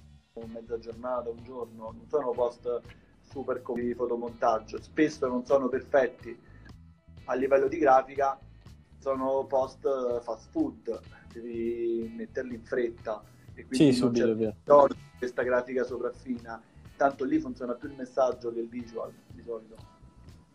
mezza 0.52 0.80
giornata, 0.80 1.30
un 1.30 1.44
giorno, 1.44 1.92
non 1.92 2.08
sono 2.08 2.32
post 2.32 2.82
super 3.22 3.62
di 3.74 3.94
fotomontaggio, 3.94 4.82
spesso 4.82 5.28
non 5.28 5.46
sono 5.46 5.68
perfetti. 5.70 6.38
A 7.26 7.34
livello 7.34 7.68
di 7.68 7.78
grafica, 7.78 8.40
sono 9.00 9.46
post 9.46 10.22
fast 10.22 10.50
food, 10.52 11.02
devi 11.42 12.12
metterli 12.16 12.56
in 12.56 12.64
fretta 12.64 13.24
e 13.54 13.66
quindi 13.66 13.94
Sì, 13.94 14.00
non 14.00 14.14
subito, 14.14 14.26
c'è 14.26 14.32
è 14.32 14.36
vero. 14.36 14.56
bisogno 14.64 14.88
di 14.88 15.18
questa 15.18 15.44
grafica 15.44 15.84
sopraffina, 15.84 16.62
tanto 16.96 17.24
lì 17.24 17.40
funziona 17.40 17.74
più 17.74 17.90
il 17.90 17.96
messaggio 17.96 18.52
che 18.54 18.60
il 18.60 18.70
visual 18.70 19.12
di 19.32 19.42
solito. 19.42 19.76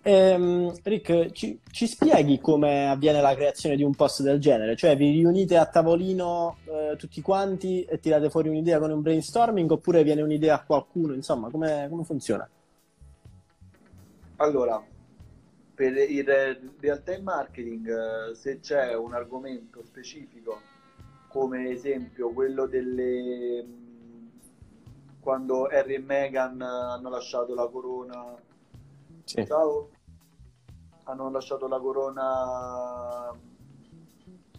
Ehm, 0.02 0.72
Rick, 0.82 1.30
ci, 1.32 1.60
ci 1.70 1.86
spieghi 1.86 2.40
come 2.40 2.88
avviene 2.88 3.20
la 3.20 3.34
creazione 3.34 3.76
di 3.76 3.82
un 3.82 3.94
post 3.94 4.22
del 4.22 4.38
genere? 4.40 4.74
Cioè, 4.74 4.96
vi 4.96 5.10
riunite 5.10 5.58
a 5.58 5.66
tavolino 5.66 6.56
eh, 6.64 6.96
tutti 6.96 7.20
quanti 7.20 7.84
e 7.84 8.00
tirate 8.00 8.30
fuori 8.30 8.48
un'idea 8.48 8.78
con 8.78 8.90
un 8.90 9.02
brainstorming 9.02 9.70
oppure 9.70 10.02
viene 10.02 10.22
un'idea 10.22 10.54
a 10.54 10.64
qualcuno? 10.64 11.12
Insomma, 11.12 11.50
come, 11.50 11.86
come 11.90 12.04
funziona? 12.04 12.48
Allora, 14.36 14.82
per 15.74 15.96
il 15.98 16.24
real 16.80 17.02
time 17.02 17.20
marketing, 17.20 17.88
eh, 18.30 18.34
se 18.34 18.60
c'è 18.60 18.94
un 18.94 19.12
argomento 19.12 19.82
specifico, 19.84 20.60
come 21.30 21.70
esempio 21.70 22.30
quello 22.30 22.66
delle 22.66 23.62
mh, 23.62 24.30
quando 25.20 25.66
Harry 25.66 25.94
e 25.94 25.98
Meghan 26.00 26.60
hanno 26.60 27.08
lasciato 27.08 27.54
la 27.54 27.68
corona, 27.68 28.36
Sì. 29.24 29.46
ciao, 29.46 29.90
hanno 31.04 31.30
lasciato 31.30 31.68
la 31.68 31.78
corona 31.78 33.32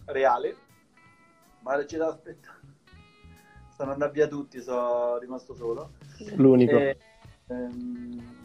reale, 0.06 0.56
ma 1.60 1.76
da 1.76 2.08
aspettare. 2.08 2.60
Sono 3.76 3.92
andati 3.92 4.14
via 4.14 4.28
tutti, 4.28 4.60
sono 4.62 5.18
rimasto 5.18 5.54
solo. 5.54 5.90
L'unico. 6.36 6.78
E, 6.78 6.96
ehm, 7.48 8.41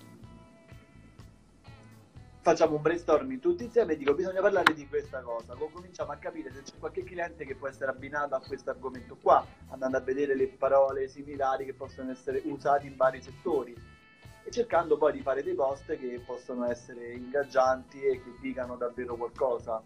facciamo 2.48 2.78
un 2.78 2.82
brainstorming 2.82 3.42
tutti 3.42 3.66
insieme 3.66 3.92
e 3.92 3.98
dico 3.98 4.14
bisogna 4.14 4.40
parlare 4.40 4.74
di 4.74 4.88
questa 4.88 5.20
cosa 5.20 5.54
Co- 5.56 5.68
cominciamo 5.68 6.14
a 6.14 6.16
capire 6.16 6.50
se 6.54 6.62
c'è 6.62 6.78
qualche 6.80 7.04
cliente 7.04 7.44
che 7.46 7.56
può 7.56 7.68
essere 7.68 7.92
abbinato 7.92 8.36
a 8.36 8.40
questo 8.40 8.70
argomento 8.70 9.18
qua 9.22 9.46
andando 9.68 9.98
a 9.98 10.00
vedere 10.00 10.34
le 10.34 10.48
parole 10.48 11.10
similari 11.10 11.66
che 11.66 11.74
possono 11.74 12.10
essere 12.10 12.42
usate 12.46 12.88
in 12.88 12.96
vari 12.96 13.22
settori 13.22 13.76
e 14.46 14.50
cercando 14.50 14.98
poi 14.98 15.12
di 15.12 15.22
fare 15.22 15.44
dei 15.44 15.56
post 15.56 15.94
che 15.98 16.22
possono 16.26 16.64
essere 16.70 17.12
ingaggianti 17.16 18.02
e 18.02 18.24
che 18.24 18.32
dicano 18.40 18.78
davvero 18.78 19.16
qualcosa 19.18 19.84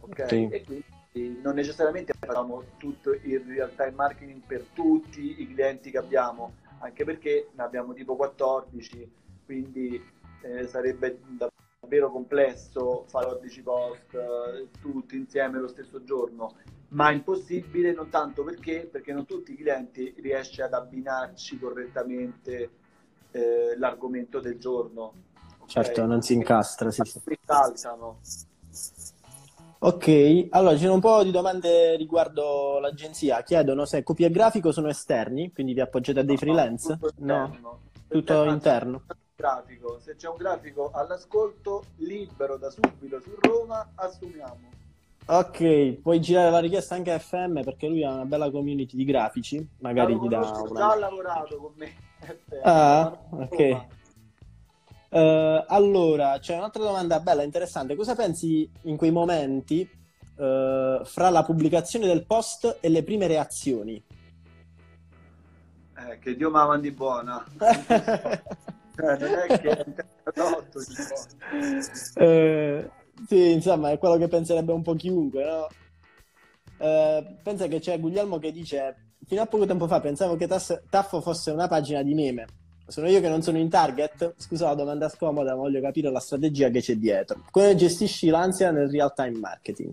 ok 0.00 0.20
Ok. 0.20 0.32
e 0.32 0.64
quindi 0.66 1.40
non 1.40 1.54
necessariamente 1.54 2.12
facciamo 2.18 2.62
tutto 2.76 3.12
il 3.14 3.40
real 3.46 3.74
time 3.74 3.92
marketing 3.92 4.42
per 4.46 4.66
tutti 4.74 5.40
i 5.40 5.46
clienti 5.54 5.90
che 5.90 5.96
abbiamo 5.96 6.56
anche 6.80 7.04
perché 7.04 7.48
ne 7.54 7.62
abbiamo 7.62 7.94
tipo 7.94 8.16
14 8.16 9.10
quindi 9.46 10.20
eh, 10.42 10.66
sarebbe 10.66 11.18
davvero 11.82 12.12
complesso 12.12 13.04
fare 13.08 13.26
14 13.26 13.62
post 13.62 14.14
eh, 14.14 14.68
tutti 14.80 15.16
insieme 15.16 15.58
lo 15.58 15.66
stesso 15.66 16.04
giorno 16.04 16.54
ma 16.90 17.10
impossibile 17.10 17.92
non 17.92 18.08
tanto 18.08 18.44
perché 18.44 18.88
perché 18.90 19.12
non 19.12 19.26
tutti 19.26 19.52
i 19.52 19.56
clienti 19.56 20.14
riesce 20.18 20.62
ad 20.62 20.74
abbinarci 20.74 21.58
correttamente 21.58 22.70
eh, 23.32 23.74
l'argomento 23.76 24.38
del 24.38 24.58
giorno 24.58 25.12
ok? 25.58 25.66
Certo, 25.66 26.06
non 26.06 26.22
si 26.22 26.34
incastra, 26.34 26.90
sì. 26.92 27.02
Mi 27.24 27.38
saltano 27.44 28.20
Ok, 29.84 30.46
allora 30.50 30.74
ci 30.76 30.82
sono 30.82 30.94
un 30.94 31.00
po' 31.00 31.24
di 31.24 31.32
domande 31.32 31.96
riguardo 31.96 32.78
l'agenzia. 32.78 33.42
Chiedono 33.42 33.84
se 33.84 34.04
copia 34.04 34.28
e 34.28 34.30
grafico 34.30 34.70
sono 34.70 34.86
esterni, 34.88 35.50
quindi 35.52 35.72
vi 35.72 35.80
appoggiate 35.80 36.20
a 36.20 36.22
dei 36.22 36.34
No, 36.34 36.40
freelance? 36.40 36.98
tutto 37.00 37.12
No, 37.18 37.46
interno. 37.46 37.80
tutto 38.06 38.44
interno. 38.44 39.02
Grafico. 39.42 39.98
Se 40.00 40.14
c'è 40.14 40.28
un 40.28 40.36
grafico 40.36 40.90
all'ascolto, 40.92 41.82
libero 41.96 42.56
da 42.56 42.70
subito 42.70 43.20
su 43.20 43.34
Roma, 43.40 43.90
assumiamo. 43.96 44.70
Ok, 45.24 46.00
puoi 46.00 46.20
girare 46.20 46.50
la 46.50 46.60
richiesta 46.60 46.94
anche 46.94 47.12
a 47.12 47.18
FM 47.18 47.62
perché 47.62 47.88
lui 47.88 48.04
ha 48.04 48.12
una 48.12 48.24
bella 48.24 48.50
community 48.50 48.96
di 48.96 49.04
grafici, 49.04 49.68
magari 49.80 50.18
ti 50.18 50.28
dà 50.28 50.38
una... 50.38 50.80
già 50.80 50.96
lavorato 50.96 51.56
con 51.56 51.72
me. 51.74 52.10
Ah, 52.62 53.18
ok. 53.30 53.86
Eh, 55.08 55.64
allora, 55.66 56.38
c'è 56.38 56.56
un'altra 56.56 56.84
domanda 56.84 57.18
bella, 57.18 57.42
interessante. 57.42 57.96
Cosa 57.96 58.14
pensi 58.14 58.70
in 58.82 58.96
quei 58.96 59.10
momenti 59.10 59.80
eh, 59.80 61.00
fra 61.02 61.30
la 61.30 61.42
pubblicazione 61.42 62.06
del 62.06 62.24
post 62.26 62.78
e 62.80 62.88
le 62.88 63.02
prime 63.02 63.26
reazioni? 63.26 64.04
Eh, 65.96 66.18
che 66.20 66.36
Dio 66.36 66.48
mi 66.48 66.54
mandi 66.54 66.92
buona. 66.92 67.44
Eh, 68.94 69.16
non 69.18 69.34
è 69.34 69.46
che 69.58 69.70
è 69.70 69.84
tipo. 69.84 71.24
Eh, 72.16 72.90
sì, 73.26 73.52
insomma, 73.52 73.90
è 73.90 73.98
quello 73.98 74.18
che 74.18 74.28
penserebbe 74.28 74.72
un 74.72 74.82
po' 74.82 74.94
chiunque, 74.94 75.44
no? 75.44 75.68
Eh, 76.78 77.36
pensa 77.42 77.66
che 77.68 77.78
c'è 77.78 77.98
Guglielmo 77.98 78.38
che 78.38 78.52
dice: 78.52 79.14
Fino 79.26 79.40
a 79.40 79.46
poco 79.46 79.66
tempo 79.66 79.86
fa 79.86 80.00
pensavo 80.00 80.36
che 80.36 80.46
Tas- 80.46 80.82
Taffo 80.90 81.20
fosse 81.20 81.50
una 81.50 81.68
pagina 81.68 82.02
di 82.02 82.14
meme. 82.14 82.46
Sono 82.86 83.08
io 83.08 83.20
che 83.20 83.28
non 83.28 83.40
sono 83.40 83.58
in 83.58 83.70
target? 83.70 84.34
Scusa 84.36 84.66
la 84.66 84.74
domanda 84.74 85.08
scomoda, 85.08 85.54
ma 85.54 85.60
voglio 85.60 85.80
capire 85.80 86.10
la 86.10 86.20
strategia 86.20 86.68
che 86.68 86.80
c'è 86.80 86.96
dietro. 86.96 87.44
Come 87.50 87.74
gestisci 87.74 88.28
l'ansia 88.28 88.70
nel 88.70 88.90
real 88.90 89.14
time 89.14 89.38
marketing? 89.38 89.92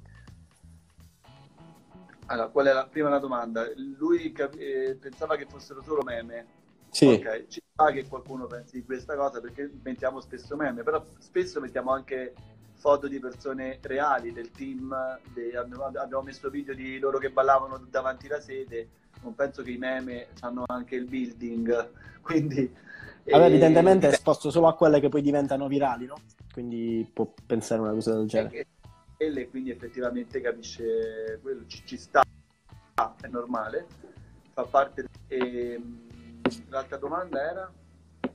Allora, 2.25 2.49
qual 2.49 2.65
è 2.65 2.73
la 2.73 2.87
prima 2.87 3.09
la 3.09 3.19
domanda? 3.19 3.65
Lui 3.97 4.31
cap- 4.31 4.59
eh, 4.59 4.97
pensava 4.99 5.35
che 5.35 5.45
fossero 5.49 5.81
solo 5.81 6.01
meme. 6.03 6.57
Sì, 6.91 7.07
Ok, 7.07 7.47
ci 7.47 7.61
sta 7.71 7.91
che 7.91 8.07
qualcuno 8.07 8.47
pensi 8.47 8.77
di 8.77 8.85
questa 8.85 9.15
cosa 9.15 9.39
perché 9.39 9.69
mettiamo 9.83 10.19
spesso 10.21 10.55
meme, 10.55 10.83
però 10.83 11.05
spesso 11.19 11.59
mettiamo 11.59 11.91
anche 11.91 12.33
foto 12.73 13.07
di 13.07 13.19
persone 13.19 13.77
reali 13.81 14.31
del 14.31 14.51
team, 14.51 14.95
de- 15.33 15.55
abbiamo, 15.55 16.21
messo 16.21 16.49
video 16.49 16.73
di 16.73 16.97
loro 16.97 17.19
che 17.19 17.29
ballavano 17.29 17.77
davanti 17.89 18.27
alla 18.27 18.39
sede, 18.39 18.87
non 19.21 19.35
penso 19.35 19.61
che 19.61 19.71
i 19.71 19.77
meme 19.77 20.27
hanno 20.39 20.63
anche 20.65 20.95
il 20.95 21.05
building, 21.05 21.91
quindi... 22.21 22.87
Vabbè, 23.25 23.43
eh, 23.43 23.47
evidentemente 23.47 24.07
è 24.07 24.13
esposto 24.13 24.49
solo 24.49 24.67
a 24.67 24.75
quelle 24.75 24.99
che 24.99 25.09
poi 25.09 25.21
diventano 25.21 25.67
virali, 25.67 26.05
no? 26.05 26.15
Quindi 26.51 27.07
può 27.13 27.31
pensare 27.45 27.81
una 27.81 27.91
cosa 27.91 28.15
del 28.15 28.27
genere. 28.27 28.67
e, 29.17 29.27
e 29.27 29.49
quindi 29.49 29.69
effettivamente 29.69 30.41
capisce 30.41 31.37
quello, 31.41 31.65
ci, 31.67 31.83
ci 31.85 31.97
sta, 31.97 32.23
è 33.21 33.27
normale, 33.27 33.85
fa 34.53 34.63
parte... 34.63 35.05
e, 35.27 35.79
l'altra 36.69 36.97
domanda 36.97 37.41
era? 37.41 37.73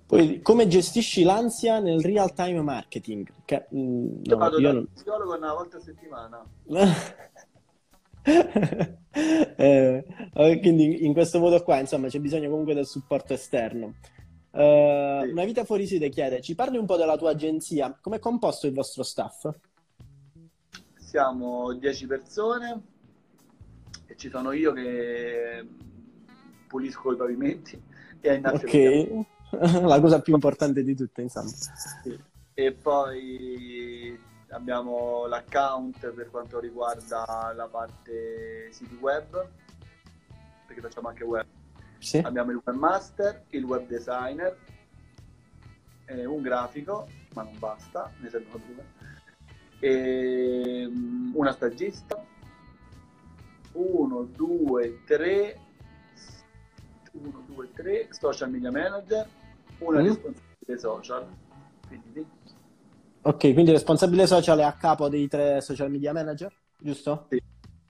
Poi, 0.07 0.40
come 0.42 0.66
gestisci 0.66 1.22
l'ansia 1.22 1.81
nel 1.81 2.03
real 2.03 2.33
time 2.33 2.61
marketing? 2.61 3.27
Che, 3.44 3.66
mm, 3.74 4.07
Io 4.22 4.35
no, 4.35 4.37
vado 4.37 4.59
io 4.59 4.62
dal 4.62 4.74
non... 4.74 4.88
psicologo 4.92 5.37
una 5.37 5.53
volta 5.53 5.77
a 5.77 5.81
settimana. 5.81 6.44
Eh, 9.16 10.05
eh, 10.35 10.59
quindi 10.59 11.05
in 11.05 11.12
questo 11.12 11.38
modo 11.38 11.62
qua, 11.62 11.79
insomma, 11.79 12.09
c'è 12.09 12.18
bisogno 12.18 12.50
comunque 12.50 12.74
del 12.74 12.87
supporto 12.87 13.33
esterno. 13.33 13.94
Eh, 14.50 15.20
Sì. 15.22 15.31
Una 15.31 15.44
vita 15.44 15.64
fuori 15.64 15.87
sede 15.87 16.09
chiede, 16.09 16.40
ci 16.40 16.57
parli 16.57 16.79
un 16.79 16.87
po' 16.87 16.96
della 16.96 17.16
tua 17.16 17.31
agenzia? 17.31 17.96
Come 18.00 18.16
è 18.16 18.18
composto 18.18 18.66
il 18.66 18.72
vostro 18.72 19.05
staff? 19.05 19.48
Siamo 20.96 21.74
10 21.74 22.07
persone 22.07 22.83
e 24.07 24.16
ci 24.16 24.29
sono 24.31 24.50
io 24.50 24.72
che 24.72 25.64
pulisco 26.66 27.12
i 27.12 27.16
pavimenti 27.16 27.81
e 28.28 28.34
Ignazio 28.34 28.66
che 28.66 29.26
Ok, 29.54 29.82
la 29.82 30.00
cosa 30.00 30.20
più 30.20 30.34
importante 30.34 30.82
di 30.82 30.94
tutte, 30.94 31.22
insomma. 31.22 31.48
Sì. 31.48 32.18
E 32.54 32.72
poi 32.72 34.18
abbiamo 34.48 35.26
l'account 35.26 36.10
per 36.12 36.30
quanto 36.30 36.60
riguarda 36.60 37.52
la 37.54 37.68
parte 37.68 38.68
siti 38.72 38.96
web, 39.00 39.48
perché 40.66 40.80
facciamo 40.80 41.08
anche 41.08 41.24
web. 41.24 41.46
Sì? 41.98 42.18
Abbiamo 42.18 42.50
il 42.50 42.60
webmaster, 42.64 43.44
il 43.50 43.64
web 43.64 43.87
designer, 43.87 44.56
eh, 46.06 46.24
un 46.24 46.42
grafico, 46.42 47.08
ma 47.34 47.42
non 47.42 47.58
basta, 47.58 48.12
ne 48.20 48.28
servono 48.28 48.62
due, 48.66 48.84
e 49.80 50.87
mm, 50.88 51.32
una 51.34 51.52
stagista, 51.52 52.22
uno, 53.72 54.22
due, 54.22 55.02
tre, 55.04 55.58
uno, 57.14 57.42
due, 57.46 57.68
tre, 57.72 58.09
social 58.11 58.50
media 58.50 58.70
manager, 58.70 59.27
una 59.79 60.00
Mm. 60.00 60.07
responsabile 60.07 60.79
social, 60.79 61.27
quindi 61.87 62.27
Ok, 63.27 63.55
quindi 63.55 63.70
responsabile 63.70 64.27
social 64.27 64.59
è 64.59 64.62
a 64.64 64.74
capo 64.74 65.09
dei 65.09 65.27
tre 65.29 65.62
social 65.62 65.90
media 65.90 66.12
manager, 66.12 66.53
giusto? 66.77 67.27
Sì, 67.31 67.42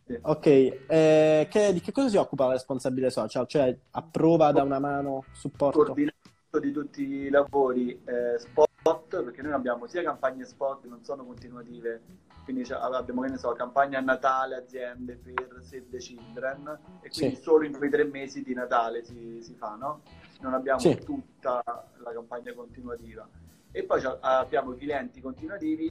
sì. 0.06 0.18
Ok, 0.22 0.46
eh, 0.46 1.48
che- 1.50 1.72
di 1.72 1.80
che 1.80 1.90
cosa 1.90 2.08
si 2.08 2.16
occupa 2.16 2.46
la 2.46 2.52
responsabile 2.52 3.10
social? 3.10 3.44
Cioè 3.48 3.76
approva, 3.90 4.52
dà 4.52 4.62
una 4.62 4.78
mano, 4.78 5.24
supporto? 5.32 5.78
coordinamento 5.78 6.60
di 6.60 6.70
tutti 6.70 7.02
i 7.02 7.30
lavori 7.30 8.00
eh, 8.04 8.38
spot, 8.38 9.24
perché 9.24 9.42
noi 9.42 9.52
abbiamo 9.54 9.88
sia 9.88 10.04
campagne 10.04 10.44
spot 10.44 10.82
che 10.82 10.88
non 10.88 11.02
sono 11.02 11.24
continuative, 11.24 12.00
quindi 12.44 12.70
abbiamo 12.72 13.22
che 13.22 13.28
ne 13.30 13.38
so, 13.38 13.52
campagna 13.52 13.98
a 13.98 14.02
Natale, 14.02 14.56
aziende 14.56 15.16
per 15.16 15.58
Save 15.62 15.88
the 15.90 15.96
Children, 15.98 16.78
e 17.00 17.08
quindi 17.10 17.36
Sì. 17.36 17.42
solo 17.42 17.64
in 17.64 17.72
quei 17.76 17.90
tre 17.90 18.04
mesi 18.04 18.42
di 18.42 18.52
Natale 18.54 19.02
si, 19.04 19.40
si 19.42 19.54
fa, 19.54 19.74
no? 19.74 20.02
Non 20.40 20.52
abbiamo 20.54 20.78
Sì. 20.78 20.94
tutta 21.02 21.62
la 21.64 22.12
campagna 22.12 22.52
continuativa. 22.52 23.26
E 23.72 23.82
poi 23.84 24.02
abbiamo 24.20 24.74
i 24.74 24.76
clienti 24.76 25.20
continuativi 25.20 25.90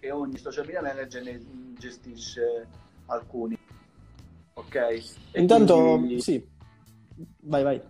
e 0.00 0.10
ogni 0.10 0.36
social 0.36 0.64
media 0.66 0.82
manager 0.82 1.22
ne 1.22 1.40
gestisce 1.78 2.66
alcuni. 3.06 3.56
Ok? 4.54 4.74
E 4.74 5.40
Intanto, 5.40 5.74
quindi- 5.98 6.20
sì, 6.20 6.44
vai, 7.42 7.62
vai. 7.62 7.80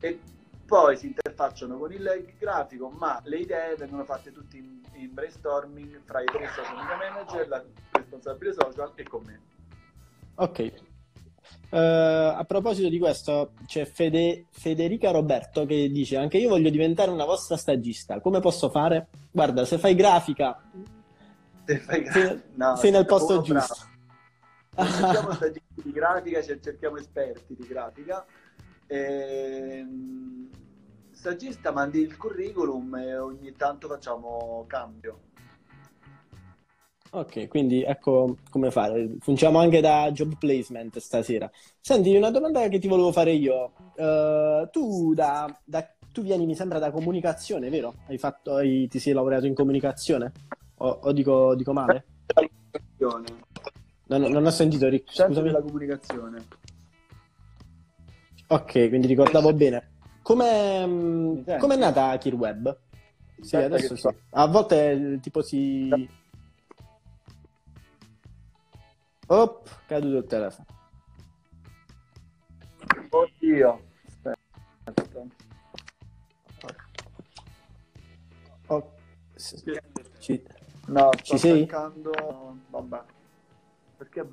e 0.00 0.20
poi 0.66 0.96
si 0.96 1.12
interfacciano 1.32 1.78
con 1.78 1.92
il 1.92 2.32
grafico, 2.38 2.90
ma 2.90 3.20
le 3.24 3.38
idee 3.38 3.74
vengono 3.76 4.04
fatte 4.04 4.30
tutte 4.32 4.58
in, 4.58 4.80
in 4.94 5.12
brainstorming 5.12 6.00
fra 6.04 6.20
i 6.20 6.26
tre 6.26 6.48
social 6.54 6.76
media 6.76 6.96
manager, 6.96 7.48
la 7.48 7.64
responsabile 7.92 8.52
social 8.52 8.92
e 8.94 9.02
con 9.02 9.22
me. 9.24 9.40
Ok. 10.36 10.58
Eh, 11.70 11.78
a 11.78 12.44
proposito 12.46 12.88
di 12.88 12.98
questo, 12.98 13.52
c'è 13.66 13.84
Fede- 13.86 14.46
Federica 14.50 15.10
Roberto 15.10 15.64
che 15.64 15.88
dice: 15.90 16.16
Anche 16.18 16.36
io 16.38 16.50
voglio 16.50 16.70
diventare 16.70 17.10
una 17.10 17.24
vostra 17.24 17.56
stagista. 17.56 18.20
Come 18.20 18.40
posso 18.40 18.68
fare? 18.68 19.08
Guarda, 19.30 19.64
se 19.64 19.78
fai 19.78 19.94
grafica, 19.94 20.60
Se 21.64 21.78
fai 21.78 22.06
sei, 22.10 22.42
no, 22.54 22.76
sei 22.76 22.90
nel 22.90 23.06
posto 23.06 23.40
giusto. 23.40 23.74
bravo. 24.74 24.90
Cerchiamo 24.92 25.32
stagisti 25.34 25.82
di 25.82 25.92
grafica, 25.92 26.42
cer- 26.42 26.62
cerchiamo 26.62 26.96
esperti 26.98 27.54
di 27.58 27.66
grafica. 27.66 28.24
Ehm, 28.86 30.50
stagista 31.22 31.70
mandi 31.70 32.00
il 32.00 32.16
curriculum 32.16 32.96
e 32.96 33.16
ogni 33.16 33.54
tanto 33.54 33.86
facciamo 33.86 34.64
cambio. 34.66 35.20
Ok, 37.10 37.46
quindi 37.46 37.84
ecco 37.84 38.38
come 38.50 38.72
fare. 38.72 39.08
Funziamo 39.20 39.60
anche 39.60 39.80
da 39.80 40.10
job 40.10 40.36
placement 40.36 40.98
stasera. 40.98 41.48
Senti, 41.80 42.16
una 42.16 42.32
domanda 42.32 42.66
che 42.66 42.80
ti 42.80 42.88
volevo 42.88 43.12
fare 43.12 43.30
io. 43.34 43.70
Eh, 43.94 44.68
tu, 44.72 45.14
da, 45.14 45.46
da- 45.64 45.88
tu 46.10 46.22
vieni, 46.22 46.44
mi 46.44 46.56
sembra, 46.56 46.80
da 46.80 46.90
comunicazione, 46.90 47.68
vero? 47.70 47.94
Hai 48.08 48.18
fatto, 48.18 48.56
hai- 48.56 48.88
ti 48.88 48.98
sei 48.98 49.12
laureato 49.12 49.46
in 49.46 49.54
comunicazione? 49.54 50.32
O, 50.78 50.88
o 51.02 51.12
dico, 51.12 51.54
dico 51.54 51.72
male? 51.72 52.04
Non, 54.06 54.22
non 54.22 54.44
ho 54.44 54.50
sentito, 54.50 54.88
Rick, 54.88 55.14
scusami. 55.14 55.46
della 55.46 55.62
comunicazione. 55.62 56.44
Ok, 58.48 58.88
quindi 58.88 59.06
ricordavo 59.06 59.52
bene. 59.52 59.91
Come 60.22 61.42
com'è 61.58 61.76
nata 61.76 62.16
KeerWeb? 62.18 62.78
Sì, 63.40 63.56
Aspetta 63.56 63.74
adesso 63.74 63.94
sì. 63.96 64.00
so. 64.02 64.14
A 64.30 64.46
volte 64.46 64.90
eh, 64.92 65.20
tipo 65.20 65.42
si... 65.42 66.08
Op, 69.26 69.84
caduto 69.86 70.16
il 70.18 70.26
telefono. 70.26 70.66
Oddio. 73.10 73.82
Aspetta. 74.06 75.22
Oh, 78.68 78.92
sì, 79.34 79.56
ci- 80.18 80.42
No, 80.86 81.10
sto 81.12 81.22
Ci 81.22 81.38
sei? 81.38 81.58
cercando... 81.66 82.56
Vabbè. 82.70 83.02
Perché... 83.96 84.28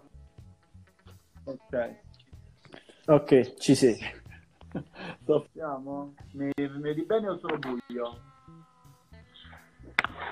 Ok. 1.45 1.95
Ok, 3.07 3.55
ci 3.55 3.75
sei. 3.75 3.97
Stoppiamo? 5.23 6.13
Mi, 6.33 6.51
vedi 6.55 7.03
bene 7.03 7.29
o 7.29 7.37
sono 7.39 7.57
buio? 7.57 8.21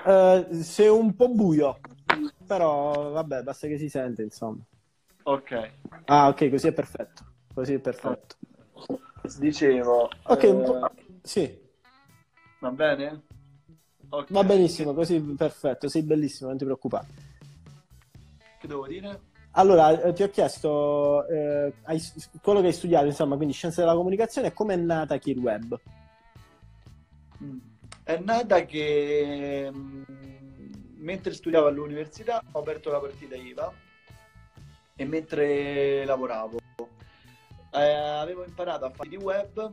Eh, 0.04 0.62
sei 0.62 0.88
un 0.88 1.14
po' 1.14 1.28
buio. 1.28 1.78
però 2.46 3.10
vabbè, 3.10 3.42
basta 3.42 3.66
che 3.66 3.78
si 3.78 3.88
sente, 3.88 4.22
insomma. 4.22 4.62
Ok. 5.24 5.70
Ah, 6.06 6.28
ok, 6.28 6.48
così 6.50 6.68
è 6.68 6.72
perfetto. 6.72 7.24
Così 7.52 7.74
è 7.74 7.78
perfetto. 7.78 8.36
Dicevo. 9.38 10.08
Ok, 10.24 10.42
eh, 10.42 10.90
sì. 11.22 11.66
Va 12.60 12.70
bene? 12.70 13.22
Ok. 14.08 14.30
Va 14.30 14.44
benissimo, 14.44 14.94
così 14.94 15.20
perfetto, 15.20 15.88
sei 15.88 16.02
bellissimo, 16.02 16.48
non 16.48 16.58
ti 16.58 16.64
preoccupare. 16.64 17.06
Che 18.58 18.66
devo 18.66 18.86
dire? 18.86 19.20
Allora, 19.58 20.00
eh, 20.00 20.12
ti 20.12 20.22
ho 20.22 20.30
chiesto 20.30 21.26
eh, 21.26 21.72
hai- 21.82 22.12
quello 22.40 22.60
che 22.60 22.68
hai 22.68 22.72
studiato, 22.72 23.06
insomma, 23.06 23.34
quindi 23.34 23.52
scienze 23.52 23.80
della 23.80 23.94
comunicazione, 23.94 24.52
come 24.52 24.74
è 24.74 24.76
nata 24.76 25.18
KidWeb? 25.18 25.80
Mm. 27.42 27.58
È 28.04 28.18
nata 28.18 28.64
che 28.64 29.68
mm, 29.68 30.02
mentre 30.98 31.34
studiavo 31.34 31.66
all'università 31.66 32.40
ho 32.52 32.60
aperto 32.60 32.92
la 32.92 33.00
partita 33.00 33.34
IVA 33.34 33.72
e 34.94 35.04
mentre 35.04 36.04
lavoravo 36.04 36.58
eh, 37.72 37.80
avevo 37.80 38.44
imparato 38.44 38.84
a 38.84 38.90
fare 38.90 39.10
siti 39.10 39.22
web 39.22 39.72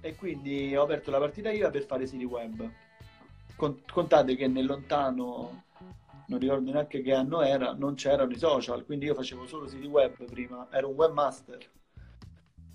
e 0.00 0.14
quindi 0.14 0.74
ho 0.74 0.82
aperto 0.82 1.10
la 1.10 1.18
partita 1.18 1.50
IVA 1.50 1.68
per 1.68 1.84
fare 1.84 2.06
siti 2.06 2.24
web. 2.24 2.66
Con- 3.56 3.82
contate 3.92 4.36
che 4.36 4.48
nel 4.48 4.64
lontano, 4.64 5.64
non 6.30 6.38
ricordo 6.38 6.72
neanche 6.72 7.02
che 7.02 7.12
anno 7.12 7.42
era, 7.42 7.74
non 7.74 7.94
c'erano 7.94 8.32
i 8.32 8.38
social, 8.38 8.84
quindi 8.86 9.04
io 9.04 9.14
facevo 9.14 9.46
solo 9.46 9.66
siti 9.66 9.86
web 9.86 10.24
prima, 10.24 10.66
ero 10.72 10.88
un 10.88 10.94
webmaster. 10.94 11.70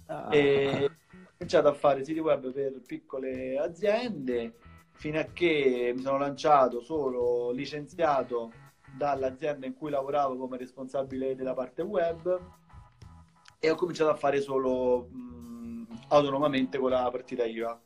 Ah, 0.07 0.37
E 0.37 0.85
ho 0.85 1.29
cominciato 1.37 1.67
a 1.67 1.73
fare 1.73 2.03
siti 2.03 2.19
web 2.19 2.51
per 2.51 2.81
piccole 2.85 3.57
aziende 3.57 4.55
fino 4.93 5.19
a 5.19 5.23
che 5.25 5.91
mi 5.95 6.01
sono 6.01 6.17
lanciato 6.17 6.81
solo 6.81 7.51
licenziato 7.51 8.51
dall'azienda 8.85 9.65
in 9.65 9.73
cui 9.75 9.89
lavoravo 9.91 10.37
come 10.37 10.57
responsabile 10.57 11.35
della 11.35 11.53
parte 11.53 11.81
web 11.81 12.41
e 13.59 13.69
ho 13.69 13.75
cominciato 13.75 14.09
a 14.11 14.15
fare 14.15 14.41
solo 14.41 15.07
mh, 15.07 15.87
autonomamente 16.09 16.77
con 16.77 16.91
la 16.91 17.09
partita 17.11 17.45
IVA. 17.45 17.79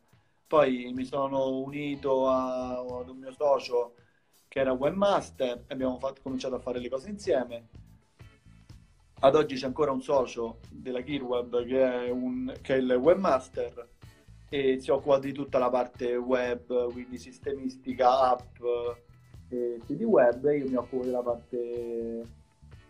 Poi 0.48 0.92
mi 0.94 1.06
sono 1.06 1.50
unito 1.60 2.28
a- 2.28 2.80
ad 2.80 3.10
un 3.10 3.18
mio 3.18 3.32
socio 3.32 3.96
che 4.50 4.60
era 4.60 4.74
webmaster 4.74 5.64
e 5.68 5.74
abbiamo 5.74 6.00
fatto- 6.00 6.22
cominciato 6.24 6.56
a 6.56 6.60
fare 6.60 6.80
le 6.80 6.90
cose 6.90 7.10
insieme. 7.10 7.68
Ad 9.22 9.36
oggi 9.36 9.56
c'è 9.56 9.68
ancora 9.68 9.92
un 9.92 10.02
socio 10.02 10.60
della 10.70 11.02
Kirweb 11.02 11.66
che 11.66 12.08
è, 12.08 12.10
un, 12.10 12.52
che 12.62 12.76
è 12.76 12.78
il 12.78 12.92
webmaster 12.92 13.88
e 14.50 14.80
si 14.80 14.90
occupa 14.90 15.20
di 15.20 15.32
tutta 15.32 15.60
la 15.60 15.70
parte 15.70 16.16
web, 16.16 16.92
quindi 16.92 17.20
sistemistica, 17.20 18.32
app 18.32 18.56
e 19.50 19.80
siti 19.86 20.04
web 20.04 20.46
e 20.46 20.58
io 20.58 20.68
mi 20.68 20.76
occupo 20.76 21.04
della 21.04 21.22
parte 21.22 22.24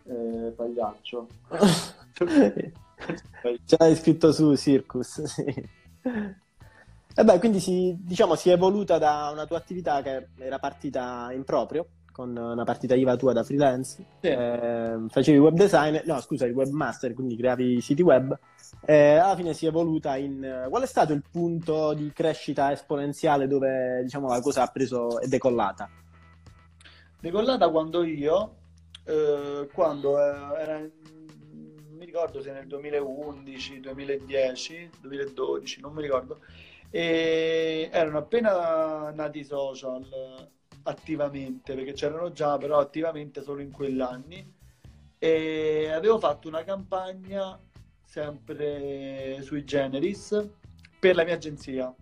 eh, 0.04 0.52
pagliaccio. 0.56 1.26
Ce 3.64 3.76
l'hai 3.78 3.96
scritto 3.96 4.32
su 4.32 4.56
Circus, 4.56 5.22
sì. 5.24 5.68
E 7.20 7.22
beh, 7.22 7.38
quindi 7.38 7.60
si, 7.60 7.94
diciamo, 8.00 8.34
si 8.34 8.48
è 8.48 8.54
evoluta 8.54 8.96
da 8.96 9.28
una 9.30 9.44
tua 9.44 9.58
attività 9.58 10.00
che 10.00 10.28
era 10.38 10.58
partita 10.58 11.30
in 11.34 11.44
proprio, 11.44 11.86
con 12.10 12.34
una 12.34 12.64
partita 12.64 12.94
IVA 12.94 13.14
tua 13.16 13.34
da 13.34 13.44
freelance. 13.44 14.02
Sì. 14.22 14.28
Eh, 14.28 14.96
facevi 15.06 15.36
web 15.36 15.54
design, 15.54 15.98
no 16.06 16.18
scusa, 16.22 16.46
il 16.46 16.54
webmaster, 16.54 17.12
quindi 17.12 17.36
creavi 17.36 17.78
siti 17.82 18.00
web. 18.00 18.34
E 18.86 19.16
alla 19.16 19.36
fine 19.36 19.52
si 19.52 19.66
è 19.66 19.68
evoluta 19.68 20.16
in... 20.16 20.66
Qual 20.70 20.82
è 20.82 20.86
stato 20.86 21.12
il 21.12 21.22
punto 21.30 21.92
di 21.92 22.10
crescita 22.10 22.72
esponenziale 22.72 23.46
dove, 23.46 24.00
diciamo, 24.02 24.28
la 24.28 24.40
cosa 24.40 24.62
ha 24.62 24.68
preso 24.68 25.20
e 25.20 25.28
decollata? 25.28 25.90
Decollata 27.20 27.68
quando 27.68 28.02
io, 28.02 28.54
eh, 29.04 29.68
quando 29.74 30.18
eh, 30.18 30.58
era, 30.58 30.78
mi 30.78 32.04
ricordo 32.06 32.40
se 32.40 32.50
nel 32.50 32.66
2011, 32.66 33.80
2010, 33.80 34.90
2012, 35.02 35.80
non 35.82 35.92
mi 35.92 36.00
ricordo, 36.00 36.38
e 36.90 37.88
erano 37.92 38.18
appena 38.18 39.10
nati 39.12 39.40
i 39.40 39.44
social 39.44 40.50
attivamente, 40.82 41.74
perché 41.74 41.92
c'erano 41.92 42.32
già, 42.32 42.58
però 42.58 42.78
attivamente 42.78 43.42
solo 43.42 43.60
in 43.60 43.70
quegli 43.70 44.00
anni, 44.00 44.58
e 45.18 45.90
avevo 45.92 46.18
fatto 46.18 46.48
una 46.48 46.64
campagna 46.64 47.58
sempre 48.04 49.40
sui 49.42 49.64
generis 49.64 50.48
per 50.98 51.14
la 51.14 51.24
mia 51.24 51.34
agenzia, 51.34 51.94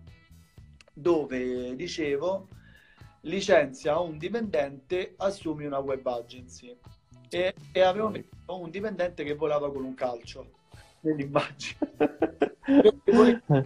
dove 0.93 1.75
dicevo 1.75 2.47
licenzia 3.21 3.99
un 3.99 4.17
dipendente, 4.17 5.13
assumi 5.17 5.65
una 5.65 5.79
web 5.79 6.05
agency. 6.07 6.75
E, 7.29 7.53
e 7.71 7.81
avevo 7.81 8.09
messo 8.09 8.27
un 8.47 8.71
dipendente 8.71 9.23
che 9.23 9.35
volava 9.35 9.71
con 9.71 9.83
un 9.83 9.93
calcio 9.93 10.49
nell'immagine. 11.01 11.77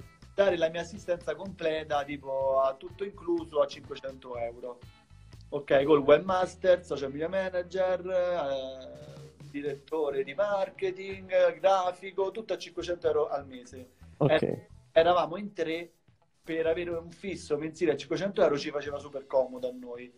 Dare 0.34 0.58
la 0.58 0.70
mia 0.70 0.82
assistenza 0.82 1.36
completa, 1.36 2.04
tipo 2.04 2.60
a 2.60 2.74
tutto 2.74 3.04
incluso 3.04 3.62
a 3.62 3.68
500 3.68 4.38
euro. 4.38 4.80
Ok, 5.50 5.84
col 5.84 6.00
webmaster, 6.00 6.84
social 6.84 7.12
media 7.12 7.30
manager, 7.30 8.00
eh, 8.08 9.32
direttore 9.52 10.24
di 10.24 10.34
marketing, 10.34 11.60
grafico, 11.60 12.32
tutto 12.32 12.54
a 12.54 12.58
500 12.58 13.08
euro 13.08 13.28
al 13.30 13.46
mese. 13.46 13.90
Ok. 14.18 14.68
Eravamo 14.92 15.38
in 15.38 15.54
tre 15.54 15.92
per 16.44 16.68
avere 16.68 16.90
un 16.90 17.10
fisso 17.10 17.58
mensile 17.58 17.92
a 17.92 17.96
500 17.96 18.42
euro 18.42 18.58
ci 18.58 18.70
faceva 18.70 18.98
super 18.98 19.26
comodo 19.26 19.70
a 19.70 19.72
noi. 19.72 20.12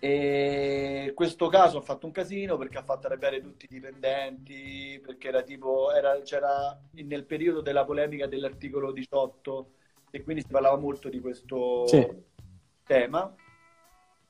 E 0.00 1.12
questo 1.14 1.48
caso 1.48 1.78
ha 1.78 1.82
fatto 1.82 2.06
un 2.06 2.12
casino 2.12 2.56
perché 2.56 2.78
ha 2.78 2.84
fatto 2.84 3.06
arrabbiare 3.06 3.40
tutti 3.40 3.64
i 3.64 3.68
dipendenti, 3.68 5.00
perché 5.04 5.28
era 5.28 5.42
tipo, 5.42 5.92
era, 5.92 6.20
c'era 6.22 6.78
nel 6.92 7.24
periodo 7.24 7.60
della 7.60 7.84
polemica 7.84 8.26
dell'articolo 8.26 8.92
18 8.92 9.70
e 10.10 10.22
quindi 10.22 10.42
si 10.42 10.48
parlava 10.48 10.76
molto 10.76 11.08
di 11.08 11.20
questo 11.20 11.86
Sì. 11.88 12.06
tema. 12.84 13.34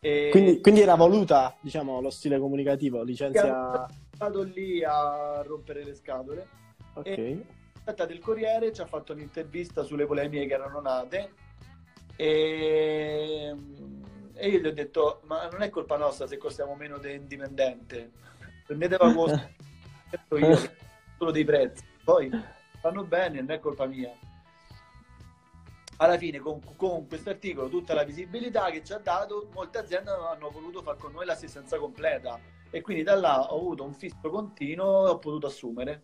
E 0.01 0.29
Quindi, 0.31 0.61
quindi 0.61 0.81
era 0.81 0.95
voluta, 0.95 1.57
diciamo, 1.61 2.01
lo 2.01 2.11
stile 2.11 2.39
comunicativo, 2.39 3.03
licenzia... 3.03 3.87
stato 4.15 4.43
lì 4.43 4.83
a 4.85 5.43
rompere 5.43 5.85
le 5.85 5.95
scatole. 5.95 6.47
Ok. 6.95 7.37
Aspetta 7.75 8.07
del 8.07 8.21
Corriere 8.21 8.73
ci 8.73 8.81
ha 8.81 8.87
fatto 8.87 9.13
un'intervista 9.13 9.83
sulle 9.83 10.07
polemiche 10.07 10.47
che 10.47 10.55
erano 10.55 10.81
nate 10.81 11.33
e, 12.17 13.55
e 14.39 14.49
io 14.49 14.59
gli 14.61 14.67
ho 14.67 14.73
detto 14.73 15.21
ma 15.25 15.49
non 15.49 15.63
è 15.63 15.71
colpa 15.71 15.97
nostra 15.97 16.27
se 16.27 16.37
costiamo 16.37 16.75
meno 16.75 16.99
dell'indipendente 16.99 18.13
prendetela 18.65 19.13
con 19.15 20.41
io 20.41 20.57
solo 21.17 21.31
dei 21.31 21.45
prezzi 21.45 21.85
poi 22.05 22.31
fanno 22.81 23.05
bene 23.05 23.41
non 23.41 23.51
è 23.51 23.59
colpa 23.59 23.87
mia 23.87 24.13
alla 25.97 26.17
fine 26.17 26.39
con, 26.39 26.61
con 26.77 27.09
questo 27.09 27.31
articolo 27.31 27.69
tutta 27.69 27.95
la 27.95 28.05
visibilità 28.05 28.71
che 28.71 28.85
ci 28.85 28.93
ha 28.93 28.99
dato 28.99 29.49
molte 29.53 29.79
aziende 29.79 30.11
hanno 30.11 30.51
voluto 30.51 30.83
fare 30.83 30.99
con 30.99 31.13
noi 31.13 31.27
l'assistenza 31.27 31.77
completa 31.79 32.39
e 32.71 32.81
quindi 32.81 33.03
da 33.03 33.17
là 33.17 33.53
ho 33.53 33.59
avuto 33.59 33.85
un 33.85 33.95
fisso 33.95 34.31
continuo 34.31 35.07
e 35.07 35.11
ho 35.11 35.19
potuto 35.19 35.49
assumere 35.49 36.01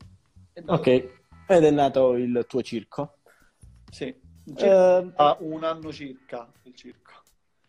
Ok. 0.66 0.87
Ed 1.47 1.64
è 1.64 1.70
nato 1.70 2.14
il 2.14 2.44
tuo 2.49 2.62
circo. 2.62 3.18
Sì, 3.90 4.14
Eh, 4.57 5.12
a 5.16 5.37
un 5.40 5.64
anno 5.64 5.92
circa 5.92 6.51
il 6.62 6.75
circo. 6.75 7.12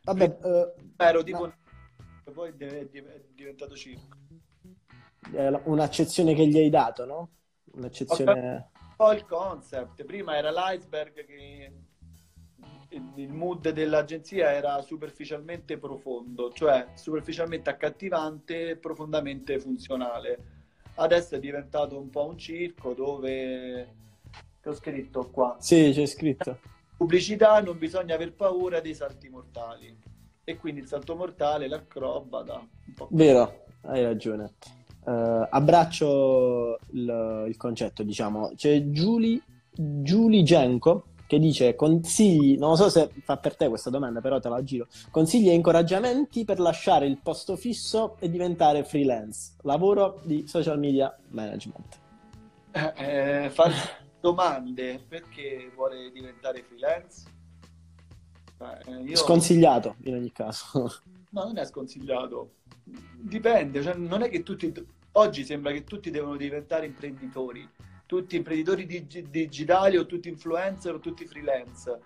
Vabbè, 0.06 0.38
eh, 0.44 0.74
Ero 0.98 1.24
tipo... 1.24 1.48
Ma- 1.48 2.32
Poi 2.34 2.50
è 2.50 2.54
div- 2.54 3.08
è 3.08 3.22
diventato 3.34 3.76
circo. 3.76 4.18
un'accezione 5.66 6.34
che 6.34 6.48
gli 6.48 6.58
hai 6.58 6.70
dato, 6.70 7.06
no? 7.06 7.30
Un'accezione... 7.74 8.72
Poi 8.96 9.16
il 9.18 9.26
concept. 9.26 10.06
Prima 10.06 10.38
era 10.38 10.52
l'iceberg 10.52 11.26
che... 11.26 11.74
Il 13.16 13.34
mood 13.34 13.70
dell'agenzia 13.72 14.54
era 14.54 14.82
superficialmente 14.82 15.78
profondo, 15.78 16.52
cioè 16.54 16.92
superficialmente 16.94 17.70
accattivante, 17.70 18.78
profondamente 18.78 19.60
funzionale. 19.60 20.54
Adesso 20.96 21.36
è 21.36 21.40
diventato 21.40 22.00
un 22.00 22.10
po' 22.10 22.26
un 22.26 22.38
circo 22.38 22.94
dove... 22.94 23.94
Che 24.62 24.70
ho 24.70 24.74
scritto 24.74 25.30
qua. 25.30 25.58
Sì, 25.60 25.92
c'è 25.94 26.06
scritto. 26.06 26.58
Pubblicità 26.98 27.62
non 27.62 27.78
bisogna 27.78 28.16
aver 28.16 28.34
paura 28.34 28.80
dei 28.80 28.94
salti 28.94 29.30
mortali. 29.30 29.98
E 30.44 30.58
quindi 30.58 30.82
il 30.82 30.88
salto 30.88 31.16
mortale, 31.16 31.68
l'acrobata, 31.68 32.66
Vero, 33.10 33.66
hai 33.82 34.04
ragione. 34.04 34.54
Eh, 35.06 35.48
abbraccio 35.50 36.80
il, 36.92 37.46
il 37.48 37.58
concetto, 37.58 38.04
diciamo. 38.04 38.52
C'è 38.56 38.90
Giulia 38.92 39.42
Giulia 39.78 40.44
Genco 40.44 41.08
che 41.28 41.40
dice 41.40 41.74
consigli, 41.76 42.58
non 42.58 42.70
lo 42.70 42.76
so 42.76 42.90
se 42.90 43.10
fa 43.24 43.38
per 43.38 43.56
te 43.56 43.68
questa 43.68 43.90
domanda, 43.90 44.22
però 44.22 44.40
te 44.40 44.48
la 44.48 44.64
giro. 44.64 44.88
Consigli 45.10 45.50
e 45.50 45.54
incoraggiamenti 45.54 46.46
per 46.46 46.60
lasciare 46.60 47.08
il 47.08 47.18
posto 47.18 47.56
fisso 47.56 48.16
e 48.20 48.30
diventare 48.30 48.84
freelance. 48.84 49.54
Lavoro 49.64 50.20
di 50.24 50.48
social 50.48 50.78
media 50.78 51.16
management. 51.30 52.00
eh, 52.96 53.50
fare 53.50 53.74
domande 54.26 55.06
perché 55.08 55.72
vuole 55.76 56.10
diventare 56.10 56.64
freelance 56.64 57.34
Eh, 58.88 59.02
io... 59.04 59.16
Sconsigliato 59.16 59.98
in 60.06 60.16
ogni 60.16 60.32
caso. 60.32 60.92
No, 61.30 61.44
non 61.44 61.58
è 61.58 61.66
sconsigliato. 61.66 62.56
Dipende, 62.84 63.84
cioè, 63.84 63.94
non 63.96 64.24
è 64.24 64.30
che 64.30 64.42
tutti... 64.42 64.74
Oggi 65.12 65.46
sembra 65.46 65.72
che 65.72 65.84
tutti 65.84 66.10
devono 66.10 66.38
diventare 66.38 66.86
imprenditori, 66.86 67.70
tutti 68.06 68.36
imprenditori 68.36 68.86
dig- 68.86 69.30
digitali 69.30 69.98
o 69.98 70.06
tutti 70.06 70.28
influencer 70.28 70.96
o 70.96 71.00
tutti 71.00 71.26
freelance. 71.26 72.00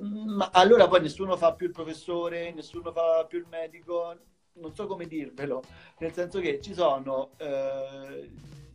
Ma 0.00 0.50
allora 0.52 0.88
poi 0.88 1.02
nessuno 1.02 1.36
fa 1.36 1.54
più 1.54 1.66
il 1.66 1.72
professore, 1.72 2.52
nessuno 2.52 2.90
fa 2.90 3.24
più 3.28 3.38
il 3.38 3.46
medico, 3.48 4.16
non 4.54 4.74
so 4.74 4.86
come 4.86 5.06
dirvelo, 5.06 5.62
nel 5.98 6.12
senso 6.12 6.40
che 6.40 6.60
ci 6.60 6.74
sono 6.74 7.30
eh, 7.36 8.30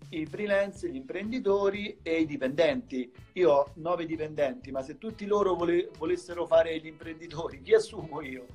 i 0.09 0.25
freelance, 0.25 0.89
gli 0.89 0.95
imprenditori 0.95 1.99
e 2.01 2.21
i 2.21 2.25
dipendenti. 2.25 3.11
Io 3.33 3.51
ho 3.51 3.71
nove 3.75 4.05
dipendenti, 4.05 4.71
ma 4.71 4.81
se 4.81 4.97
tutti 4.97 5.25
loro 5.25 5.55
vole- 5.55 5.89
volessero 5.97 6.45
fare 6.45 6.77
gli 6.79 6.87
imprenditori, 6.87 7.61
chi 7.63 7.73
assumo 7.73 8.21
io? 8.21 8.47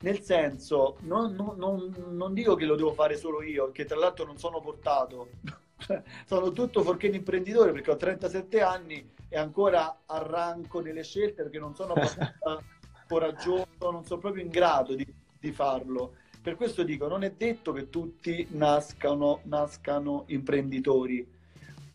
Nel 0.00 0.20
senso, 0.20 0.96
non, 1.00 1.32
non, 1.34 1.56
non, 1.56 1.94
non, 2.10 2.34
dico 2.34 2.56
che 2.56 2.64
lo 2.64 2.74
devo 2.74 2.92
fare 2.92 3.16
solo 3.16 3.40
io, 3.42 3.70
che 3.70 3.84
tra 3.84 3.96
l'altro 3.96 4.24
non 4.24 4.36
sono 4.36 4.60
portato, 4.60 5.28
sono 6.26 6.50
tutto 6.50 6.82
fuorché 6.82 7.08
un 7.08 7.14
imprenditore 7.14 7.70
perché 7.70 7.92
ho 7.92 7.96
37 7.96 8.60
anni 8.62 9.12
e 9.28 9.38
ancora 9.38 10.00
arranco 10.06 10.80
nelle 10.80 11.04
scelte 11.04 11.42
perché 11.42 11.60
non 11.60 11.76
sono 11.76 11.94
coraggioso, 13.06 13.90
non 13.90 14.04
sono 14.04 14.20
proprio 14.20 14.42
in 14.42 14.50
grado 14.50 14.94
di, 14.94 15.06
di 15.38 15.52
farlo. 15.52 16.16
Per 16.42 16.56
questo 16.56 16.82
dico, 16.82 17.06
non 17.06 17.22
è 17.22 17.30
detto 17.30 17.72
che 17.72 17.88
tutti 17.88 18.44
nascano, 18.50 19.42
nascano 19.44 20.24
imprenditori 20.26 21.24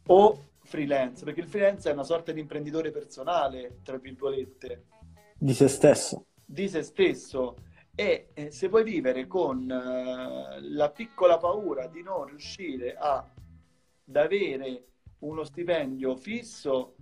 o 0.06 0.44
freelance, 0.62 1.26
perché 1.26 1.42
il 1.42 1.48
freelance 1.48 1.90
è 1.90 1.92
una 1.92 2.06
sorta 2.06 2.32
di 2.32 2.40
imprenditore 2.40 2.92
personale, 2.92 3.80
tra 3.84 3.98
virgolette. 3.98 4.86
Di 5.38 5.54
se 5.54 5.68
stesso. 5.68 6.28
Di 6.46 6.70
se 6.70 6.82
stesso. 6.84 7.58
E 7.94 8.30
eh, 8.34 8.52
se 8.52 8.70
puoi 8.70 8.86
vivere 8.86 9.28
con 9.28 9.70
eh, 9.70 10.62
la 10.62 10.92
piccola 10.92 11.38
paura 11.38 11.88
di 11.88 12.02
non 12.02 12.28
riuscire 12.28 12.96
a, 12.96 13.18
ad 13.18 14.16
avere 14.16 14.86
uno 15.20 15.44
stipendio 15.44 16.16
fisso, 16.16 16.96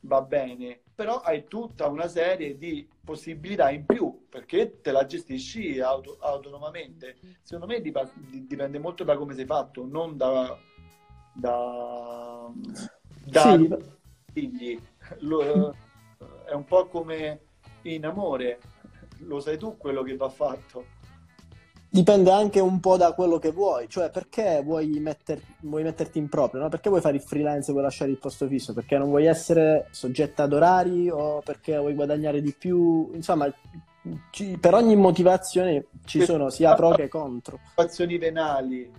va 0.00 0.20
bene, 0.22 0.80
però 0.98 1.20
hai 1.20 1.46
tutta 1.46 1.86
una 1.86 2.08
serie 2.08 2.58
di 2.58 2.84
possibilità 3.04 3.70
in 3.70 3.86
più 3.86 4.26
perché 4.28 4.80
te 4.80 4.90
la 4.90 5.06
gestisci 5.06 5.78
auto, 5.78 6.16
autonomamente. 6.18 7.18
Secondo 7.40 7.72
me 7.72 7.80
dip- 7.80 8.12
dipende 8.16 8.80
molto 8.80 9.04
da 9.04 9.16
come 9.16 9.32
sei 9.34 9.44
fatto, 9.44 9.86
non 9.86 10.16
da, 10.16 10.58
da, 11.32 12.50
da 13.26 13.52
sì. 13.52 13.76
figli. 14.32 14.82
Lo, 15.20 15.72
è 16.44 16.52
un 16.54 16.64
po' 16.64 16.88
come 16.88 17.42
in 17.82 18.04
amore, 18.04 18.58
lo 19.18 19.38
sai 19.38 19.56
tu 19.56 19.76
quello 19.76 20.02
che 20.02 20.16
va 20.16 20.28
fatto. 20.28 20.84
Dipende 21.98 22.30
anche 22.30 22.60
un 22.60 22.78
po' 22.78 22.96
da 22.96 23.12
quello 23.12 23.40
che 23.40 23.50
vuoi, 23.50 23.88
cioè 23.88 24.08
perché 24.08 24.62
vuoi, 24.62 24.86
metter, 25.00 25.42
vuoi 25.62 25.82
metterti 25.82 26.18
in 26.18 26.28
proprio, 26.28 26.60
no? 26.60 26.68
Perché 26.68 26.90
vuoi 26.90 27.00
fare 27.00 27.16
il 27.16 27.22
freelance 27.22 27.70
e 27.70 27.72
vuoi 27.72 27.82
lasciare 27.82 28.12
il 28.12 28.18
posto 28.18 28.46
fisso? 28.46 28.72
Perché 28.72 28.96
non 28.96 29.08
vuoi 29.08 29.26
essere 29.26 29.88
soggetta 29.90 30.44
ad 30.44 30.52
orari 30.52 31.10
o 31.10 31.40
perché 31.40 31.76
vuoi 31.76 31.94
guadagnare 31.94 32.40
di 32.40 32.54
più? 32.56 33.10
Insomma, 33.14 33.52
ci, 34.30 34.56
per 34.58 34.74
ogni 34.74 34.94
motivazione 34.94 35.86
ci 36.04 36.22
sono 36.22 36.50
sia 36.50 36.72
pro 36.76 36.90
che 36.90 37.08
contro. 37.08 37.58
Motivazioni 37.74 38.16
penali. 38.16 38.92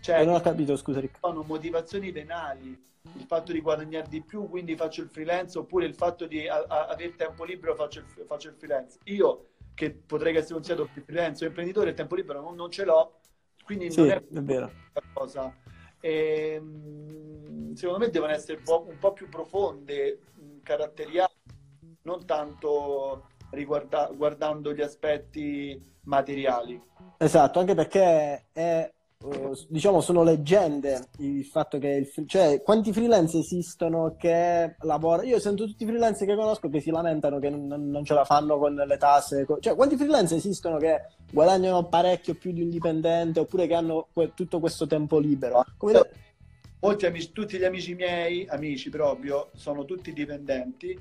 Cioè, 0.00 0.24
non 0.24 0.34
ho 0.34 0.40
capito, 0.40 0.74
scusa 0.74 0.98
Riccardo. 0.98 1.28
Sono 1.28 1.44
motivazioni 1.46 2.10
penali. 2.10 2.76
Il 3.14 3.26
fatto 3.28 3.52
di 3.52 3.60
guadagnare 3.60 4.08
di 4.08 4.22
più, 4.22 4.48
quindi 4.48 4.74
faccio 4.74 5.02
il 5.02 5.08
freelance, 5.08 5.56
oppure 5.56 5.86
il 5.86 5.94
fatto 5.94 6.26
di 6.26 6.48
a, 6.48 6.64
a, 6.66 6.86
avere 6.86 7.14
tempo 7.14 7.44
libero 7.44 7.76
faccio 7.76 8.00
il, 8.00 8.06
faccio 8.26 8.48
il 8.48 8.54
freelance. 8.58 8.98
Io 9.04 9.44
che 9.74 9.90
potrei 9.90 10.34
essere 10.36 10.54
considerato 10.54 10.90
più 10.92 11.02
freelance 11.02 11.44
o 11.44 11.48
imprenditore, 11.48 11.90
il 11.90 11.96
tempo 11.96 12.14
libero 12.14 12.40
non, 12.40 12.54
non 12.54 12.70
ce 12.70 12.84
l'ho, 12.84 13.20
quindi 13.64 13.90
sì, 13.90 14.00
non 14.00 14.10
è, 14.10 14.14
è 14.16 14.42
vero. 14.42 14.70
cosa. 15.12 15.54
E, 16.00 16.54
ehm, 16.54 17.74
secondo 17.74 18.04
me 18.04 18.10
devono 18.10 18.32
essere 18.32 18.58
un 18.58 18.64
po', 18.64 18.86
un 18.88 18.98
po 18.98 19.12
più 19.12 19.28
profonde, 19.28 20.20
caratteriali, 20.62 21.32
non 22.02 22.24
tanto 22.24 23.28
riguarda, 23.50 24.10
guardando 24.14 24.72
gli 24.72 24.82
aspetti 24.82 25.80
materiali. 26.04 26.80
Esatto, 27.18 27.58
anche 27.58 27.74
perché 27.74 28.46
è 28.52 28.92
diciamo 29.68 30.00
sono 30.00 30.22
leggende 30.22 31.08
il 31.18 31.44
fatto 31.44 31.78
che 31.78 31.88
il, 31.88 32.26
cioè 32.26 32.62
quanti 32.62 32.90
freelance 32.90 33.38
esistono 33.38 34.16
che 34.16 34.76
lavorano 34.80 35.28
io 35.28 35.38
sento 35.38 35.66
tutti 35.66 35.82
i 35.82 35.86
freelance 35.86 36.24
che 36.24 36.34
conosco 36.34 36.70
che 36.70 36.80
si 36.80 36.90
lamentano 36.90 37.38
che 37.38 37.50
non, 37.50 37.66
non 37.90 38.02
ce 38.02 38.14
la 38.14 38.24
fanno 38.24 38.56
con 38.58 38.74
le 38.74 38.96
tasse 38.96 39.46
cioè 39.60 39.74
quanti 39.74 39.96
freelance 39.96 40.34
esistono 40.34 40.78
che 40.78 41.02
guadagnano 41.30 41.84
parecchio 41.84 42.34
più 42.34 42.52
di 42.52 42.62
un 42.62 42.70
dipendente 42.70 43.40
oppure 43.40 43.66
che 43.66 43.74
hanno 43.74 44.08
que- 44.10 44.32
tutto 44.34 44.58
questo 44.58 44.86
tempo 44.86 45.18
libero? 45.18 45.64
Come... 45.76 46.00
Molti 46.80 47.04
amici, 47.04 47.32
tutti 47.32 47.58
gli 47.58 47.64
amici 47.64 47.94
miei, 47.94 48.46
amici 48.48 48.88
proprio, 48.88 49.50
sono 49.54 49.84
tutti 49.84 50.14
dipendenti 50.14 50.98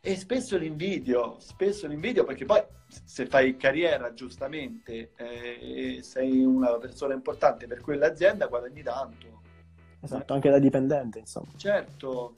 e 0.00 0.16
spesso 0.16 0.56
li 0.56 0.66
invidio, 0.66 1.36
spesso 1.38 1.86
li 1.86 1.94
invidio 1.94 2.24
perché 2.24 2.44
poi 2.44 2.62
se 3.04 3.26
fai 3.26 3.56
carriera 3.56 4.12
giustamente 4.14 5.12
eh, 5.16 5.98
e 5.98 6.02
sei 6.02 6.42
una 6.42 6.76
persona 6.78 7.14
importante 7.14 7.66
per 7.66 7.80
quell'azienda 7.80 8.46
guadagni 8.46 8.82
tanto. 8.82 9.40
Esatto, 10.02 10.32
anche 10.32 10.48
da 10.48 10.58
dipendente, 10.58 11.18
insomma. 11.18 11.48
Certo. 11.56 12.36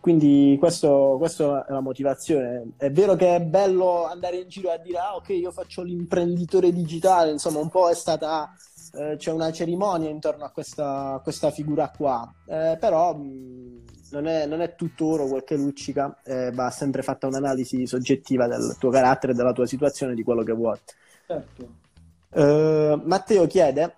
Quindi 0.00 0.56
questo, 0.58 1.14
questa 1.16 1.64
è 1.64 1.72
la 1.72 1.80
motivazione. 1.80 2.72
È 2.76 2.90
vero 2.90 3.14
che 3.14 3.36
è 3.36 3.40
bello 3.40 4.04
andare 4.04 4.38
in 4.38 4.48
giro 4.48 4.70
a 4.70 4.76
dire 4.76 4.98
ah 4.98 5.14
ok 5.14 5.28
io 5.30 5.50
faccio 5.50 5.82
l'imprenditore 5.82 6.72
digitale, 6.72 7.30
insomma 7.30 7.60
un 7.60 7.70
po' 7.70 7.88
è 7.88 7.94
stata 7.94 8.52
eh, 8.96 9.16
c'è 9.16 9.32
una 9.32 9.50
cerimonia 9.50 10.10
intorno 10.10 10.44
a 10.44 10.50
questa, 10.50 11.20
questa 11.22 11.50
figura 11.50 11.90
qua, 11.90 12.32
eh, 12.46 12.76
però 12.78 13.14
mh, 13.14 13.73
non, 14.14 14.26
è, 14.26 14.46
non, 14.46 14.60
è, 14.60 14.76
tutto 14.76 15.06
oro 15.06 15.26
quel 15.26 15.42
che 15.42 15.56
luccica, 15.56 16.20
eh, 16.24 16.52
va 16.52 16.70
sempre 16.70 17.02
fatta 17.02 17.26
un'analisi 17.26 17.86
soggettiva 17.86 18.46
del 18.46 18.76
tuo 18.78 18.90
carattere, 18.90 19.34
della 19.34 19.52
tua 19.52 19.66
situazione, 19.66 20.14
di 20.14 20.22
quello 20.22 20.44
che 20.44 20.52
vuoi. 20.52 20.78
Certo. 21.26 21.82
Eh, 22.30 23.00
Matteo 23.04 23.46
chiede 23.46 23.96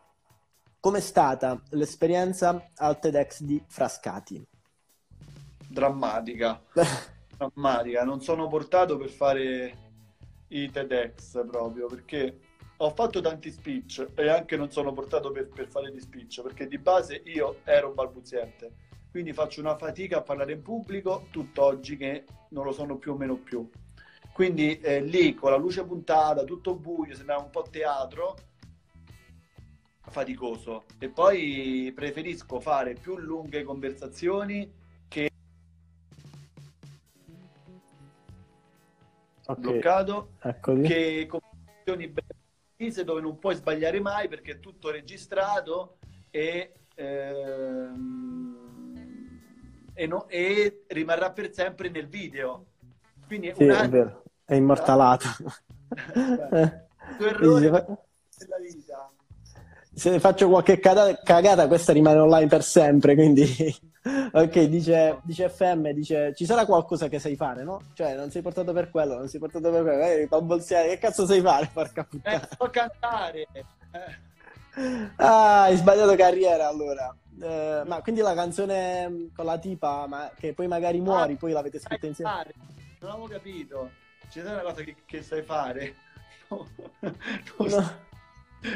com'è 0.81 1.01
stata 1.01 1.61
l'esperienza 1.71 2.71
al 2.77 2.99
TEDx 2.99 3.43
di 3.43 3.62
Frascati? 3.67 4.45
Drammatica, 5.69 6.62
drammatica, 7.37 8.05
non 8.05 8.23
sono 8.23 8.49
portato 8.49 8.97
per 8.97 9.11
fare 9.11 9.77
i 10.49 10.71
TEDx 10.71 11.45
proprio 11.47 11.87
perché 11.89 12.39
ho 12.77 12.91
fatto 12.91 13.21
tanti 13.21 13.51
speech 13.51 14.11
e 14.14 14.29
anche 14.29 14.57
non 14.57 14.71
sono 14.71 14.93
portato 14.93 15.33
per, 15.33 15.49
per 15.49 15.67
fare 15.67 15.93
gli 15.93 15.99
speech 15.99 16.41
perché 16.43 16.69
di 16.69 16.79
base 16.79 17.21
io 17.25 17.61
ero 17.64 17.91
balbuziente 17.93 18.85
quindi 19.17 19.33
faccio 19.33 19.61
una 19.61 19.79
fatica 19.79 20.19
a 20.19 20.23
parlare 20.23 20.53
in 20.53 20.61
pubblico 20.61 21.29
tutt'oggi 21.31 21.97
che 21.97 22.25
non 22.51 22.67
lo 22.67 22.73
sono 22.73 22.99
più 22.99 23.14
o 23.14 23.17
meno 23.17 23.37
più 23.37 23.67
quindi 24.35 24.79
eh, 24.81 25.01
lì 25.01 25.33
con 25.33 25.51
la 25.51 25.57
luce 25.57 25.87
puntata 25.87 26.45
tutto 26.45 26.75
buio 26.75 27.14
sembrava 27.14 27.43
un 27.43 27.49
po' 27.49 27.62
teatro 27.62 28.37
faticoso 30.03 30.85
e 30.99 31.09
poi 31.09 31.91
preferisco 31.95 32.61
fare 32.61 32.93
più 32.93 33.17
lunghe 33.17 33.62
conversazioni 33.62 34.71
che 35.09 35.31
okay. 39.47 39.62
bloccato 39.62 40.33
Eccoli. 40.43 40.87
che 40.87 41.27
conversazioni 41.27 42.12
dove 43.03 43.23
non 43.23 43.39
puoi 43.39 43.55
sbagliare 43.55 43.99
mai 43.99 44.29
perché 44.29 44.53
è 44.53 44.61
tutto 44.61 44.91
registrato 44.91 45.97
e, 46.29 46.75
ehm, 46.97 48.66
e, 49.97 50.07
no, 50.07 50.28
e 50.28 50.84
rimarrà 50.88 51.32
per 51.32 51.53
sempre 51.53 51.88
nel 51.88 52.07
video. 52.07 52.66
Quindi 53.26 53.53
sì, 53.57 53.64
è 53.64 53.88
vero, 53.88 54.22
è 54.44 54.55
immortalato. 54.55 55.26
Due 56.12 57.28
errori 57.28 57.68
della 57.70 58.59
vita. 58.61 59.11
Se 59.92 60.20
faccio 60.20 60.49
qualche 60.49 60.78
cagata, 60.78 61.66
questa 61.66 61.94
rimane 61.94 62.18
online 62.18 62.49
per 62.49 62.62
sempre, 62.62 63.14
quindi 63.14 63.47
ok, 64.32 64.62
dice, 64.64 65.20
dice, 65.24 65.49
FM, 65.49 65.88
dice 65.90 66.34
ci 66.34 66.44
sarà 66.44 66.66
qualcosa 66.66 67.09
che 67.09 67.18
sai 67.18 67.34
fare, 67.34 67.64
no? 67.64 67.80
Cioè 67.94 68.14
non 68.14 68.30
sei 68.30 68.42
portato 68.42 68.74
per 68.74 68.90
quello, 68.90 69.16
non 69.16 69.28
sei 69.28 69.40
portato 69.40 69.70
per 69.70 69.82
quello, 69.82 70.59
eh, 70.59 70.88
che 70.88 70.99
cazzo 70.99 71.24
sai 71.24 71.40
fare, 71.40 71.70
porca 71.72 72.05
puttana? 72.05 72.42
Eh, 72.42 72.49
so 72.59 72.68
cantare. 72.70 73.47
Ah, 75.16 75.62
hai 75.62 75.76
sbagliato 75.76 76.14
carriera 76.16 76.68
allora. 76.68 77.16
Eh, 77.41 77.82
ma 77.87 78.01
quindi 78.03 78.20
la 78.20 78.34
canzone 78.34 79.09
mm, 79.09 79.26
con 79.34 79.45
la 79.45 79.59
tipa, 79.59 80.07
ma 80.07 80.30
che 80.37 80.55
poi 80.55 80.66
magari 80.66 81.01
muori, 81.01 81.34
ah, 81.34 81.37
poi 81.37 81.53
l'avete 81.53 81.78
scritta 81.78 82.07
insieme? 82.07 82.30
Fare. 82.30 82.55
Non 83.01 83.11
avevo 83.11 83.26
capito. 83.26 83.91
C'è 84.28 84.41
una 84.43 84.61
cosa 84.61 84.82
che, 84.82 84.97
che 85.05 85.22
sai 85.22 85.43
fare? 85.43 85.95
No. 86.49 86.64
no. 87.59 87.66
So, 87.66 87.95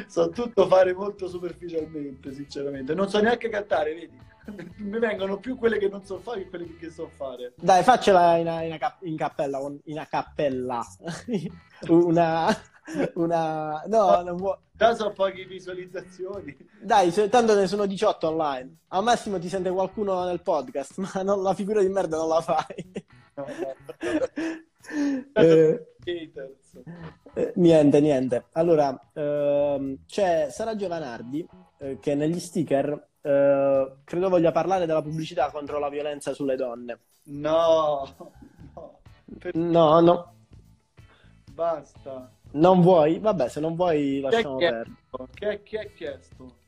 so 0.07 0.29
tutto 0.29 0.67
fare 0.67 0.93
molto 0.93 1.29
superficialmente, 1.29 2.33
sinceramente. 2.33 2.93
Non 2.93 3.09
so 3.09 3.21
neanche 3.21 3.47
cantare, 3.47 3.93
vedi? 3.93 4.19
mi 4.77 4.99
vengono 4.99 5.37
più 5.37 5.57
quelle 5.57 5.77
che 5.77 5.87
non 5.87 6.03
so 6.03 6.19
fare 6.19 6.43
che 6.43 6.49
quelle 6.49 6.75
che 6.77 6.89
so 6.89 7.07
fare. 7.07 7.53
Dai, 7.55 7.83
faccela 7.83 8.37
in, 8.37 8.47
in, 8.47 8.79
in 9.09 9.17
cappella, 9.17 9.59
in 9.83 10.07
cappella. 10.09 10.85
una, 11.87 12.47
una... 13.15 13.83
No, 13.87 14.21
non 14.21 14.35
vuoi... 14.35 14.57
Già 14.81 14.95
so 14.95 15.11
poche 15.11 15.45
visualizzazioni. 15.45 16.57
Dai, 16.81 17.13
tanto 17.29 17.53
ne 17.53 17.67
sono 17.67 17.85
18 17.85 18.29
online. 18.29 18.77
Al 18.87 19.03
massimo 19.03 19.37
ti 19.37 19.47
sente 19.47 19.69
qualcuno 19.69 20.25
nel 20.25 20.41
podcast, 20.41 20.97
ma 20.97 21.21
non, 21.21 21.43
la 21.43 21.53
figura 21.53 21.81
di 21.81 21.89
merda 21.89 22.17
non 22.17 22.27
la 22.27 22.41
fai. 22.41 22.91
No, 23.35 23.45
no, 23.45 23.75
eh, 25.39 25.85
eh, 27.35 27.53
niente, 27.57 28.01
niente. 28.01 28.45
Allora, 28.53 28.99
ehm, 29.13 29.99
c'è 30.07 30.47
Sara 30.49 30.75
Giovanardi 30.75 31.47
eh, 31.77 31.99
che 31.99 32.15
negli 32.15 32.39
sticker 32.39 33.09
eh, 33.21 33.93
credo 34.03 34.29
voglia 34.29 34.51
parlare 34.51 34.87
della 34.87 35.03
pubblicità 35.03 35.51
contro 35.51 35.77
la 35.77 35.89
violenza 35.89 36.33
sulle 36.33 36.55
donne. 36.55 36.99
No, 37.25 38.09
no, 38.73 38.99
per... 39.37 39.53
no, 39.53 39.99
no. 39.99 40.33
Basta. 41.53 42.31
Non 42.51 42.81
vuoi? 42.81 43.19
Vabbè, 43.19 43.47
se 43.49 43.59
non 43.59 43.75
vuoi 43.75 44.19
lasciamo 44.19 44.57
perdere. 44.57 44.91
Che, 45.33 45.63
chi 45.63 45.77
ha 45.77 45.85
chiesto? 45.85 46.59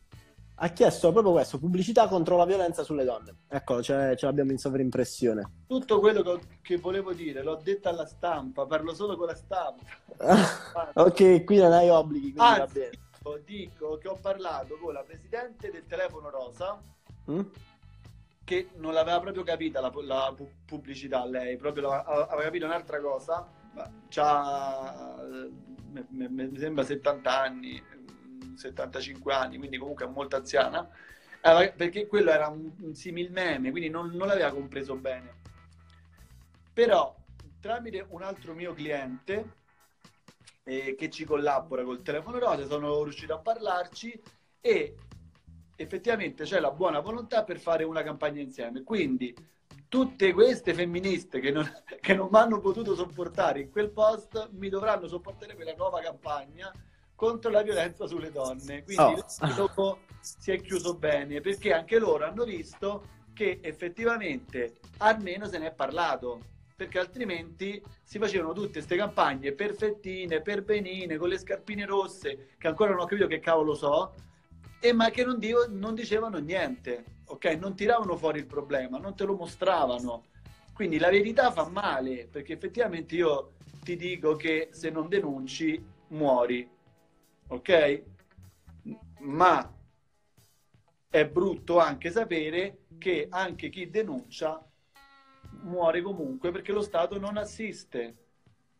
Ha 0.56 0.68
chiesto 0.70 1.12
proprio 1.12 1.34
questo, 1.34 1.58
pubblicità 1.58 2.08
contro 2.08 2.38
la 2.38 2.46
violenza 2.46 2.84
sulle 2.84 3.04
donne. 3.04 3.36
Eccolo, 3.50 3.82
ce, 3.82 4.16
ce 4.16 4.26
l'abbiamo 4.26 4.52
in 4.52 4.60
sovrimpressione. 4.60 5.64
Tutto 5.68 6.00
quello 6.00 6.22
che, 6.22 6.40
che, 6.62 6.78
volevo 6.78 7.12
dire 7.12 7.44
l'ho 7.44 7.60
detto 7.62 7.90
alla 7.90 8.06
stampa, 8.06 8.66
parlo 8.66 8.94
solo 8.94 9.18
con 9.18 9.28
la 9.28 9.36
stampa. 9.36 9.84
ok, 10.94 11.44
qui 11.44 11.58
non 11.58 11.74
hai 11.74 11.90
obblighi, 11.90 12.34
quindi 12.34 12.40
Anzi, 12.40 12.60
va 12.60 12.68
bene. 12.68 13.44
Dico 13.46 13.98
che 13.98 14.08
ho 14.08 14.18
parlato 14.22 14.78
con 14.78 14.94
la 14.94 15.02
presidente 15.02 15.72
del 15.72 15.86
telefono 15.88 16.30
rosa 16.30 16.78
mm? 17.32 17.40
che 18.44 18.70
non 18.76 18.94
l'aveva 18.94 19.20
proprio 19.22 19.44
capita 19.44 19.80
la, 19.80 19.92
la 20.04 20.34
pubblicità 20.66 21.26
lei, 21.26 21.58
proprio 21.58 21.88
la, 21.88 22.04
aveva 22.04 22.44
capito 22.44 22.66
un'altra 22.66 23.00
cosa. 23.00 23.62
C'ha 24.10 25.14
mi, 26.10 26.28
mi 26.30 26.58
sembra 26.58 26.84
70 26.84 27.42
anni, 27.42 27.82
75 28.56 29.34
anni, 29.34 29.58
quindi 29.58 29.78
comunque 29.78 30.06
è 30.06 30.10
molto 30.10 30.36
anziana, 30.36 30.88
eh, 31.42 31.74
perché 31.76 32.08
quello 32.08 32.32
era 32.32 32.48
un, 32.48 32.72
un 32.80 32.96
simil 32.96 33.32
meme, 33.32 33.72
quindi 33.72 33.90
non, 33.90 34.12
non 34.12 34.28
l'aveva 34.28 34.52
compreso 34.52 34.96
bene. 34.96 35.42
Però 36.74 37.16
tramite 37.60 38.06
un 38.10 38.24
altro 38.24 38.54
mio 38.54 38.74
cliente 38.74 39.62
eh, 40.64 40.96
che 40.96 41.10
ci 41.10 41.24
collabora 41.24 41.84
col 41.84 42.02
telefono 42.02 42.40
rosa 42.40 42.66
sono 42.66 43.04
riuscito 43.04 43.34
a 43.34 43.40
parlarci 43.40 44.20
e 44.60 44.96
effettivamente 45.76 46.46
c'è 46.46 46.60
la 46.60 46.72
buona 46.72 47.00
volontà 47.00 47.44
per 47.44 47.60
fare 47.60 47.84
una 47.84 48.02
campagna 48.02 48.42
insieme. 48.42 48.84
Quindi 48.84 49.36
tutte 49.94 50.34
queste 50.34 50.74
femministe 50.74 51.40
che 51.40 51.52
non, 51.52 51.72
che 52.02 52.16
non 52.16 52.30
mi 52.32 52.40
hanno 52.40 52.60
potuto 52.60 52.96
sopportare 52.96 53.60
in 53.60 53.70
quel 53.70 53.92
post 53.92 54.50
mi 54.54 54.68
dovranno 54.68 55.08
sopportare 55.08 55.54
per 55.54 55.68
la 55.68 55.76
nuova 55.78 56.02
campagna 56.02 56.74
contro 57.14 57.52
la 57.52 57.62
violenza 57.62 58.08
sulle 58.08 58.32
donne. 58.32 58.84
Quindi 58.84 59.22
oh. 59.76 60.00
si 60.20 60.52
è 60.52 60.60
chiuso 60.60 60.96
bene 60.96 61.42
perché 61.42 61.74
anche 61.74 62.00
loro 62.00 62.26
hanno 62.26 62.44
visto 62.44 63.08
che 63.34 63.60
effettivamente 63.62 64.80
almeno 64.98 65.46
se 65.46 65.60
ne 65.60 65.68
è 65.68 65.72
parlato 65.72 66.40
perché 66.76 66.98
altrimenti 66.98 67.80
si 68.02 68.18
facevano 68.18 68.54
tutte 68.54 68.72
queste 68.72 68.96
campagne 68.96 69.52
perfettine, 69.52 70.42
per 70.42 70.64
benine, 70.64 71.18
con 71.18 71.30
le 71.30 71.38
scarpine 71.38 71.86
rosse, 71.86 72.56
che 72.58 72.68
ancora 72.68 72.90
non 72.90 73.02
ho 73.02 73.06
capito 73.06 73.28
che 73.28 73.40
cavolo 73.40 73.76
so, 73.76 74.16
e 74.80 74.92
ma 74.92 75.12
che 75.12 75.24
non, 75.24 75.38
dico, 75.38 75.68
non 75.70 75.94
dicevano 75.94 76.40
niente 76.40 77.22
ok? 77.34 77.46
Non 77.60 77.76
tiravano 77.76 78.16
fuori 78.16 78.40
il 78.40 78.46
problema, 78.46 78.98
non 78.98 79.16
te 79.16 79.26
lo 79.26 79.36
mostravano. 79.36 80.26
Quindi 80.74 80.98
la 80.98 81.10
verità 81.10 81.52
fa 81.52 81.68
male, 81.68 82.28
perché 82.28 82.54
effettivamente 82.54 83.16
io 83.16 83.54
ti 83.84 83.96
dico 83.96 84.36
che 84.36 84.70
se 84.72 84.90
non 84.90 85.08
denunci 85.08 85.84
muori, 86.08 86.68
ok? 87.48 88.04
Ma 89.20 89.72
è 91.10 91.28
brutto 91.28 91.80
anche 91.80 92.10
sapere 92.10 92.86
che 92.98 93.28
anche 93.30 93.70
chi 93.70 93.90
denuncia 93.90 94.66
muore 95.62 96.02
comunque 96.02 96.52
perché 96.52 96.72
lo 96.72 96.82
Stato 96.82 97.20
non 97.20 97.38
assiste. 97.38 98.18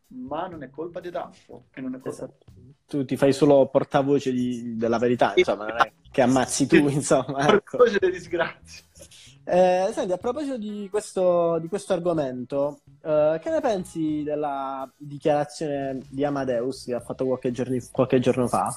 Ma 0.06 0.46
non 0.46 0.62
è 0.62 0.70
colpa 0.70 1.00
di 1.00 1.10
Taffo 1.10 1.66
e 1.72 1.80
non 1.80 1.94
è 1.94 1.98
colpa 1.98 2.08
esatto. 2.08 2.46
Tu 2.86 3.04
ti 3.04 3.16
fai 3.16 3.32
solo 3.32 3.66
portavoce 3.66 4.30
di, 4.32 4.76
della 4.76 4.98
verità, 4.98 5.32
insomma, 5.34 5.66
non 5.66 5.76
è 5.78 5.92
che 6.10 6.22
ammazzi 6.22 6.66
tu, 6.66 6.76
insomma. 6.88 7.48
Ecco. 7.48 7.76
Portavoce 7.76 7.98
delle 7.98 8.12
disgrazie. 8.12 8.84
Eh, 9.46 9.90
senti, 9.92 10.12
a 10.12 10.16
proposito 10.16 10.56
di 10.56 10.88
questo, 10.90 11.58
di 11.58 11.68
questo 11.68 11.92
argomento, 11.92 12.80
eh, 13.02 13.38
che 13.42 13.50
ne 13.50 13.60
pensi 13.60 14.22
della 14.22 14.90
dichiarazione 14.96 16.00
di 16.08 16.24
Amadeus 16.24 16.84
che 16.84 16.94
ha 16.94 17.00
fatto 17.00 17.26
qualche, 17.26 17.50
giorni, 17.50 17.78
qualche 17.90 18.20
giorno 18.20 18.46
fa? 18.48 18.74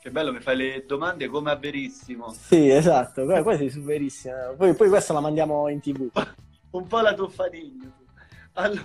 Che 0.00 0.10
bello, 0.10 0.32
mi 0.32 0.40
fai 0.40 0.56
le 0.56 0.84
domande 0.86 1.28
come 1.28 1.50
a 1.50 1.56
Verissimo. 1.56 2.32
Sì, 2.32 2.68
esatto, 2.68 3.24
quasi 3.42 3.70
su 3.70 3.80
Verissimo. 3.82 4.34
Poi, 4.56 4.74
poi 4.74 4.88
questa 4.88 5.14
la 5.14 5.20
mandiamo 5.20 5.68
in 5.68 5.80
tv. 5.80 6.10
Un 6.72 6.86
po' 6.86 7.00
la 7.00 7.14
tuffadigna. 7.14 7.90
Allora... 8.54 8.82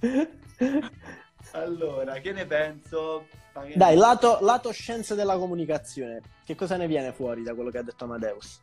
allora, 1.54 2.14
che 2.14 2.32
ne 2.32 2.46
penso? 2.46 3.26
Dai, 3.74 3.94
lato, 3.94 4.38
lato 4.40 4.72
scienze 4.72 5.14
della 5.14 5.36
comunicazione, 5.36 6.20
che 6.44 6.54
cosa 6.56 6.76
ne 6.76 6.88
viene 6.88 7.12
fuori 7.12 7.42
da 7.42 7.54
quello 7.54 7.70
che 7.70 7.78
ha 7.78 7.82
detto 7.82 8.04
Amadeus? 8.04 8.60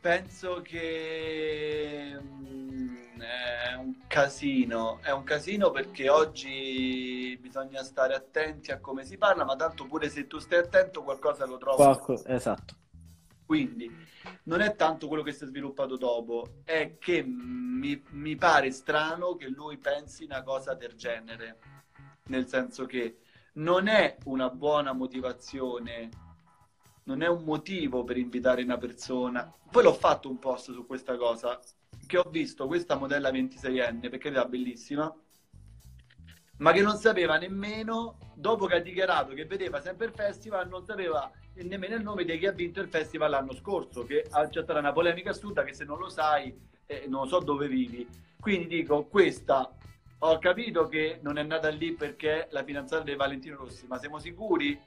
Penso 0.00 0.62
che 0.62 2.16
mm, 2.18 3.20
è 3.20 3.74
un 3.74 3.94
casino, 4.06 5.00
è 5.02 5.10
un 5.10 5.24
casino 5.24 5.70
perché 5.70 6.08
oggi 6.08 7.36
bisogna 7.40 7.82
stare 7.82 8.14
attenti 8.14 8.70
a 8.70 8.78
come 8.78 9.04
si 9.04 9.18
parla, 9.18 9.44
ma 9.44 9.54
tanto 9.54 9.84
pure 9.84 10.08
se 10.08 10.26
tu 10.26 10.38
stai 10.38 10.60
attento 10.60 11.02
qualcosa 11.02 11.44
lo 11.44 11.58
trovi. 11.58 11.76
Qualco, 11.76 12.24
esatto. 12.24 12.74
Quindi 13.48 13.90
non 14.42 14.60
è 14.60 14.76
tanto 14.76 15.08
quello 15.08 15.22
che 15.22 15.32
si 15.32 15.44
è 15.44 15.46
sviluppato 15.46 15.96
dopo, 15.96 16.56
è 16.64 16.98
che 16.98 17.22
mi, 17.22 17.98
mi 18.10 18.36
pare 18.36 18.70
strano 18.70 19.36
che 19.36 19.48
lui 19.48 19.78
pensi 19.78 20.24
una 20.24 20.42
cosa 20.42 20.74
del 20.74 20.92
genere, 20.92 21.58
nel 22.24 22.46
senso 22.46 22.84
che 22.84 23.20
non 23.54 23.88
è 23.88 24.18
una 24.24 24.50
buona 24.50 24.92
motivazione 24.92 26.10
non 27.04 27.22
è 27.22 27.26
un 27.26 27.42
motivo 27.42 28.04
per 28.04 28.18
invitare 28.18 28.62
una 28.62 28.76
persona. 28.76 29.50
Poi 29.70 29.82
l'ho 29.82 29.94
fatto 29.94 30.28
un 30.28 30.38
post 30.38 30.72
su 30.72 30.84
questa 30.84 31.16
cosa, 31.16 31.58
che 32.06 32.18
ho 32.18 32.28
visto 32.28 32.66
questa 32.66 32.96
modella 32.96 33.30
26enne, 33.30 34.10
perché 34.10 34.28
era 34.28 34.44
bellissima, 34.44 35.10
ma 36.58 36.72
che 36.72 36.80
non 36.80 36.96
sapeva 36.96 37.36
nemmeno, 37.36 38.16
dopo 38.34 38.66
che 38.66 38.76
ha 38.76 38.80
dichiarato 38.80 39.34
che 39.34 39.44
vedeva 39.44 39.80
sempre 39.80 40.06
il 40.06 40.12
festival, 40.12 40.68
non 40.68 40.84
sapeva 40.84 41.30
nemmeno 41.54 41.96
il 41.96 42.02
nome 42.02 42.24
di 42.24 42.38
chi 42.38 42.46
ha 42.46 42.52
vinto 42.52 42.80
il 42.80 42.88
festival 42.88 43.30
l'anno 43.30 43.52
scorso, 43.54 44.04
che 44.04 44.24
c'è 44.28 44.62
stata 44.62 44.78
una 44.78 44.92
polemica 44.92 45.30
assurda 45.30 45.64
che 45.64 45.74
se 45.74 45.84
non 45.84 45.98
lo 45.98 46.08
sai, 46.08 46.56
eh, 46.86 47.06
non 47.08 47.28
so 47.28 47.40
dove 47.40 47.68
vivi. 47.68 48.06
Quindi 48.40 48.66
dico, 48.68 49.04
questa 49.04 49.72
ho 50.20 50.38
capito 50.38 50.88
che 50.88 51.18
non 51.22 51.38
è 51.38 51.42
nata 51.42 51.68
lì 51.68 51.92
perché 51.92 52.46
è 52.46 52.48
la 52.50 52.64
fidanzata 52.64 53.04
di 53.04 53.14
Valentino 53.14 53.56
Rossi, 53.56 53.86
ma 53.86 53.98
siamo 53.98 54.18
sicuri? 54.18 54.78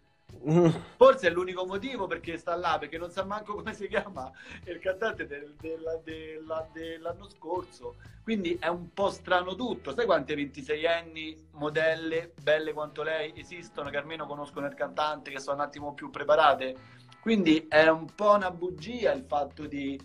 Forse 0.97 1.27
è 1.27 1.31
l'unico 1.31 1.65
motivo 1.65 2.07
perché 2.07 2.37
sta 2.37 2.55
là, 2.55 2.77
perché 2.79 2.97
non 2.97 3.11
sa 3.11 3.23
manco 3.23 3.55
come 3.55 3.73
si 3.73 3.87
chiama 3.87 4.31
il 4.65 4.79
cantante 4.79 5.27
del, 5.27 5.53
della, 5.59 5.97
della, 6.03 6.67
dell'anno 6.71 7.29
scorso. 7.29 7.95
Quindi 8.23 8.57
è 8.59 8.67
un 8.67 8.93
po' 8.93 9.09
strano 9.09 9.55
tutto. 9.55 9.93
Sai 9.93 10.05
quante 10.05 10.35
26 10.35 10.87
anni 10.87 11.47
modelle 11.51 12.33
belle 12.41 12.73
quanto 12.73 13.03
lei 13.03 13.33
esistono 13.35 13.89
che 13.89 13.97
almeno 13.97 14.25
conoscono 14.25 14.67
il 14.67 14.73
cantante, 14.73 15.31
che 15.31 15.39
sono 15.39 15.57
un 15.57 15.63
attimo 15.63 15.93
più 15.93 16.09
preparate? 16.09 16.75
Quindi 17.21 17.67
è 17.69 17.87
un 17.87 18.07
po' 18.15 18.31
una 18.31 18.49
bugia 18.51 19.11
il 19.11 19.23
fatto 19.23 19.67
di 19.67 19.99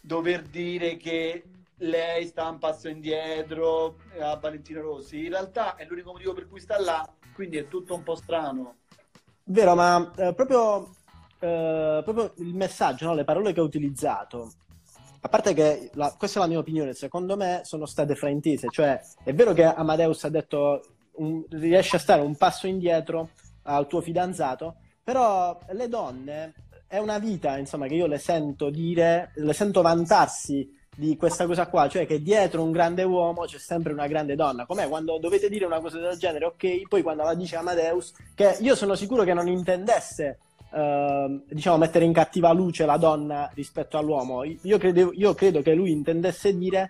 dover 0.00 0.42
dire 0.42 0.96
che 0.96 1.44
lei 1.80 2.26
sta 2.26 2.48
un 2.48 2.58
passo 2.58 2.88
indietro 2.88 3.98
a 4.18 4.34
Valentino 4.36 4.80
Rossi. 4.80 5.24
In 5.24 5.30
realtà 5.30 5.76
è 5.76 5.84
l'unico 5.84 6.12
motivo 6.12 6.32
per 6.32 6.48
cui 6.48 6.60
sta 6.60 6.80
là, 6.80 7.06
quindi 7.34 7.58
è 7.58 7.68
tutto 7.68 7.94
un 7.94 8.02
po' 8.02 8.14
strano. 8.14 8.76
Vero, 9.50 9.74
ma 9.74 10.12
eh, 10.14 10.34
proprio, 10.34 10.90
eh, 11.38 12.02
proprio, 12.04 12.34
il 12.36 12.54
messaggio, 12.54 13.06
no? 13.06 13.14
le 13.14 13.24
parole 13.24 13.54
che 13.54 13.60
ho 13.60 13.64
utilizzato, 13.64 14.52
a 15.20 15.28
parte 15.30 15.54
che 15.54 15.90
la, 15.94 16.14
questa 16.18 16.38
è 16.38 16.42
la 16.42 16.48
mia 16.48 16.58
opinione, 16.58 16.92
secondo 16.92 17.34
me 17.34 17.62
sono 17.64 17.86
state 17.86 18.14
fraintese, 18.14 18.68
cioè 18.70 19.00
è 19.24 19.32
vero 19.32 19.54
che 19.54 19.64
Amadeus 19.64 20.24
ha 20.24 20.28
detto 20.28 20.82
un, 21.12 21.42
riesce 21.48 21.96
a 21.96 21.98
stare 21.98 22.20
un 22.20 22.36
passo 22.36 22.66
indietro 22.66 23.30
al 23.62 23.86
tuo 23.86 24.02
fidanzato, 24.02 24.76
però 25.02 25.58
le 25.70 25.88
donne 25.88 26.52
è 26.86 26.98
una 26.98 27.18
vita, 27.18 27.56
insomma, 27.56 27.86
che 27.86 27.94
io 27.94 28.06
le 28.06 28.18
sento 28.18 28.68
dire, 28.68 29.32
le 29.36 29.54
sento 29.54 29.80
vantarsi 29.80 30.70
di 30.98 31.16
questa 31.16 31.46
cosa 31.46 31.68
qua, 31.68 31.88
cioè 31.88 32.06
che 32.06 32.20
dietro 32.20 32.60
un 32.60 32.72
grande 32.72 33.04
uomo 33.04 33.44
c'è 33.44 33.58
sempre 33.58 33.92
una 33.92 34.08
grande 34.08 34.34
donna. 34.34 34.66
Com'è 34.66 34.88
quando 34.88 35.16
dovete 35.18 35.48
dire 35.48 35.64
una 35.64 35.78
cosa 35.78 35.98
del 35.98 36.18
genere, 36.18 36.46
ok, 36.46 36.88
poi 36.88 37.02
quando 37.02 37.22
la 37.22 37.34
dice 37.34 37.54
Amadeus, 37.54 38.12
che 38.34 38.56
io 38.58 38.74
sono 38.74 38.96
sicuro 38.96 39.22
che 39.22 39.32
non 39.32 39.46
intendesse 39.46 40.38
uh, 40.70 41.40
diciamo, 41.48 41.76
mettere 41.76 42.04
in 42.04 42.12
cattiva 42.12 42.52
luce 42.52 42.84
la 42.84 42.96
donna 42.96 43.48
rispetto 43.54 43.96
all'uomo. 43.96 44.42
Io 44.42 44.78
credo, 44.78 45.12
io 45.14 45.34
credo 45.34 45.62
che 45.62 45.72
lui 45.74 45.92
intendesse 45.92 46.56
dire... 46.58 46.88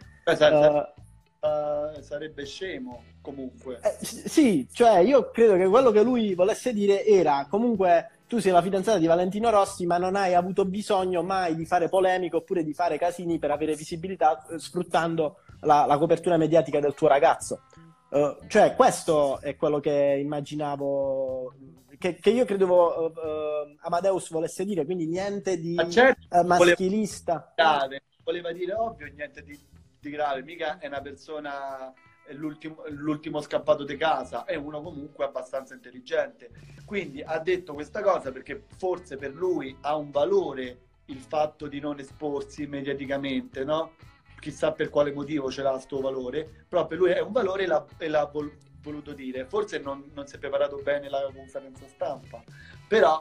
Uh, 1.41 2.01
sarebbe 2.01 2.47
scemo 2.47 3.03
comunque. 3.21 3.79
Eh, 3.83 3.97
sì, 4.01 4.67
cioè 4.73 4.99
io 5.01 5.31
credo 5.31 5.57
che 5.57 5.67
quello 5.67 5.91
che 5.91 6.03
lui 6.03 6.35
volesse 6.35 6.73
dire 6.73 7.05
era 7.05 7.47
comunque 7.49 8.11
tu 8.29 8.39
sei 8.39 8.53
la 8.53 8.62
fidanzata 8.62 8.99
di 8.99 9.07
Valentino 9.07 9.51
Rossi, 9.51 9.87
ma 9.87 9.97
non 9.97 10.14
hai 10.14 10.35
avuto 10.35 10.66
bisogno 10.66 11.22
mai 11.22 11.57
di 11.57 11.64
fare 11.64 11.89
polemiche 11.89 12.37
oppure 12.37 12.62
di 12.62 12.74
fare 12.74 12.99
casini 12.99 13.39
per 13.39 13.51
avere 13.51 13.74
visibilità 13.74 14.47
eh, 14.47 14.59
sfruttando 14.59 15.39
la, 15.62 15.87
la 15.87 15.99
copertura 15.99 16.37
mediatica 16.37 16.79
del 16.79 16.95
tuo 16.95 17.09
ragazzo. 17.09 17.62
Uh, 18.11 18.37
cioè, 18.47 18.74
questo 18.76 19.41
è 19.41 19.57
quello 19.57 19.81
che 19.81 20.18
immaginavo, 20.22 21.55
che, 21.99 22.16
che 22.16 22.31
io 22.31 22.45
credevo 22.45 23.01
uh, 23.01 23.05
uh, 23.05 23.76
Amadeus 23.81 24.31
volesse 24.31 24.64
dire, 24.64 24.85
quindi 24.85 25.07
niente 25.07 25.59
di 25.59 25.76
certo, 25.91 26.45
maschilista. 26.45 27.53
Voleva, 27.57 28.03
voleva 28.24 28.53
dire 28.53 28.74
ovvio, 28.74 29.11
niente 29.14 29.43
di, 29.43 29.59
di 29.99 30.11
grave, 30.11 30.43
mica 30.43 30.79
è 30.79 30.87
una 30.87 31.01
persona 31.01 31.93
l'ultimo, 32.33 32.85
l'ultimo 32.89 33.41
scappato 33.41 33.85
di 33.85 33.97
casa, 33.97 34.45
è 34.45 34.55
uno 34.55 34.81
comunque 34.81 35.24
abbastanza 35.24 35.74
intelligente. 35.74 36.51
Quindi 36.85 37.22
ha 37.22 37.39
detto 37.39 37.74
questa 37.74 38.03
cosa 38.03 38.31
perché 38.31 38.64
forse 38.76 39.16
per 39.16 39.35
lui 39.35 39.76
ha 39.83 39.97
un 39.97 40.11
valore 40.11 40.87
il 41.07 41.20
fatto 41.20 41.66
di 41.66 41.81
non 41.81 41.99
esporsi 41.99 42.66
mediaticamente, 42.66 43.64
no? 43.64 43.93
Chissà 44.41 44.72
per 44.72 44.89
quale 44.89 45.12
motivo 45.12 45.51
ce 45.51 45.62
l'ha 45.62 45.72
questo 45.72 46.01
valore, 46.01 46.64
però 46.68 46.87
per 46.87 46.99
lui 46.99 47.11
è 47.11 47.20
un 47.20 47.33
valore 47.33 47.64
e 47.64 47.66
l'ha, 47.66 47.85
e 47.99 48.09
l'ha 48.09 48.24
vol- 48.24 48.57
voluto 48.83 49.12
dire. 49.12 49.45
Forse 49.45 49.79
non, 49.79 50.11
non 50.14 50.26
si 50.26 50.37
è 50.37 50.39
preparato 50.39 50.76
bene 50.76 51.09
la 51.09 51.29
conferenza 51.35 51.87
stampa, 51.89 52.43
però 52.87 53.20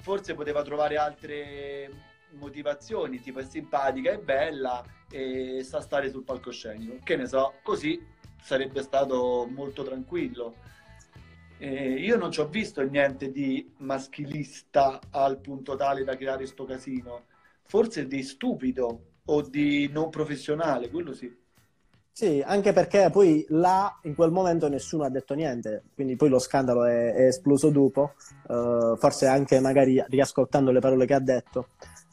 forse 0.00 0.34
poteva 0.34 0.62
trovare 0.62 0.96
altre 0.96 1.90
motivazioni, 2.32 3.20
tipo 3.20 3.38
è 3.38 3.44
simpatica, 3.44 4.10
è 4.10 4.18
bella 4.18 4.84
e 5.10 5.62
sa 5.64 5.80
stare 5.80 6.10
sul 6.10 6.24
palcoscenico. 6.24 6.98
Che 7.02 7.16
ne 7.16 7.26
so, 7.26 7.54
così 7.62 8.04
sarebbe 8.40 8.82
stato 8.82 9.48
molto 9.50 9.82
tranquillo. 9.82 10.54
Eh, 11.58 11.94
io 11.94 12.16
non 12.16 12.30
ci 12.30 12.40
ho 12.40 12.48
visto 12.48 12.80
niente 12.82 13.32
di 13.32 13.74
maschilista 13.78 15.00
al 15.10 15.40
punto 15.40 15.74
tale 15.76 16.04
da 16.04 16.16
creare 16.16 16.46
sto 16.46 16.64
casino. 16.64 17.24
Forse 17.62 18.06
di 18.06 18.22
stupido 18.22 19.02
o 19.24 19.42
di 19.42 19.88
non 19.92 20.08
professionale, 20.08 20.88
quello 20.88 21.12
sì. 21.12 21.46
Sì, 22.18 22.42
anche 22.44 22.72
perché 22.72 23.10
poi 23.12 23.46
là 23.50 23.96
in 24.02 24.16
quel 24.16 24.32
momento 24.32 24.68
nessuno 24.68 25.04
ha 25.04 25.08
detto 25.08 25.34
niente, 25.34 25.84
quindi 25.94 26.16
poi 26.16 26.28
lo 26.28 26.40
scandalo 26.40 26.84
è, 26.84 27.12
è 27.12 27.26
esploso 27.26 27.70
dopo, 27.70 28.14
uh, 28.48 28.96
forse 28.96 29.26
anche 29.26 29.60
magari 29.60 30.02
riascoltando 30.08 30.72
le 30.72 30.80
parole 30.80 31.06
che 31.06 31.14
ha 31.14 31.20
detto. 31.20 31.68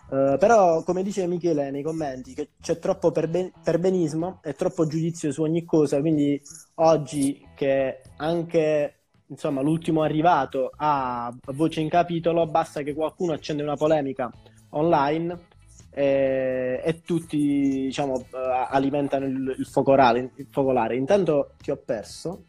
Uh, 0.07 0.37
però, 0.37 0.83
come 0.83 1.01
dice 1.01 1.25
Michele 1.25 1.71
nei 1.71 1.81
commenti, 1.81 2.33
che 2.33 2.49
c'è 2.61 2.77
troppo 2.77 3.11
perben- 3.11 3.51
perbenismo 3.63 4.39
e 4.43 4.53
troppo 4.53 4.85
giudizio 4.85 5.31
su 5.31 5.41
ogni 5.41 5.65
cosa. 5.65 5.99
Quindi, 5.99 6.39
oggi 6.75 7.47
che 7.55 8.01
anche 8.17 8.99
insomma, 9.27 9.61
l'ultimo 9.61 10.03
arrivato 10.03 10.71
ha 10.75 11.35
voce 11.53 11.81
in 11.81 11.89
capitolo, 11.89 12.45
basta 12.45 12.83
che 12.83 12.93
qualcuno 12.93 13.33
accende 13.33 13.63
una 13.63 13.75
polemica 13.75 14.31
online 14.69 15.47
e, 15.89 16.81
e 16.83 17.01
tutti 17.01 17.37
diciamo, 17.37 18.13
uh, 18.13 18.25
alimentano 18.69 19.25
il, 19.25 19.55
il 19.57 19.65
focolare. 19.65 20.95
Intanto 20.95 21.53
ti 21.61 21.71
ho 21.71 21.77
perso. 21.77 22.45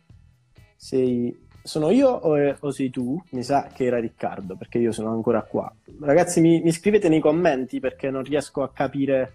Sei 0.76 1.45
sono 1.66 1.90
io 1.90 2.08
o, 2.08 2.56
o, 2.60 2.70
sei 2.70 2.90
tu? 2.90 3.20
Mi 3.30 3.42
sa 3.42 3.68
che 3.74 3.84
era 3.84 3.98
Riccardo, 3.98 4.56
perché 4.56 4.78
io 4.78 4.92
sono 4.92 5.10
ancora 5.10 5.42
qua. 5.42 5.70
Ragazzi, 6.00 6.40
mi, 6.40 6.60
mi 6.62 6.70
scrivete 6.70 7.08
nei 7.08 7.20
commenti 7.20 7.80
perché 7.80 8.08
non 8.08 8.22
riesco 8.22 8.62
a 8.62 8.70
capire, 8.72 9.32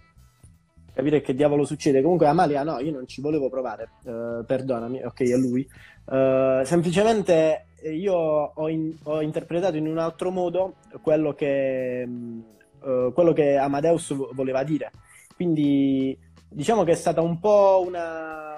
capire 0.94 1.22
che 1.22 1.36
diavolo 1.36 1.66
succede. 1.66 2.02
Comunque, 2.02 2.28
Amalia, 2.28 2.64
no, 2.64 2.80
io 2.80 2.92
non 2.92 3.06
ci 3.06 3.22
volevo 3.22 3.50
provare. 3.50 3.90
Uh, 4.04 4.46
perdonami, 4.46 5.04
ok, 5.04 5.22
è 5.22 5.36
lui. 5.36 5.68
Uh, 6.06 6.64
semplicemente 6.64 7.66
io 7.84 8.16
ho, 8.16 8.70
in, 8.70 8.96
ho, 9.04 9.22
interpretato 9.22 9.76
in 9.76 9.88
un 9.88 9.98
altro 9.98 10.32
modo 10.32 10.76
quello 11.02 11.34
che, 11.34 12.08
uh, 12.08 13.12
quello 13.14 13.34
che 13.34 13.58
Amadeus 13.58 14.16
voleva 14.34 14.64
dire. 14.64 14.92
Quindi 15.36 16.18
diciamo 16.48 16.84
che 16.84 16.92
è 16.92 16.96
stata 16.96 17.22
un 17.22 17.40
po' 17.40 17.84
una 17.86 18.51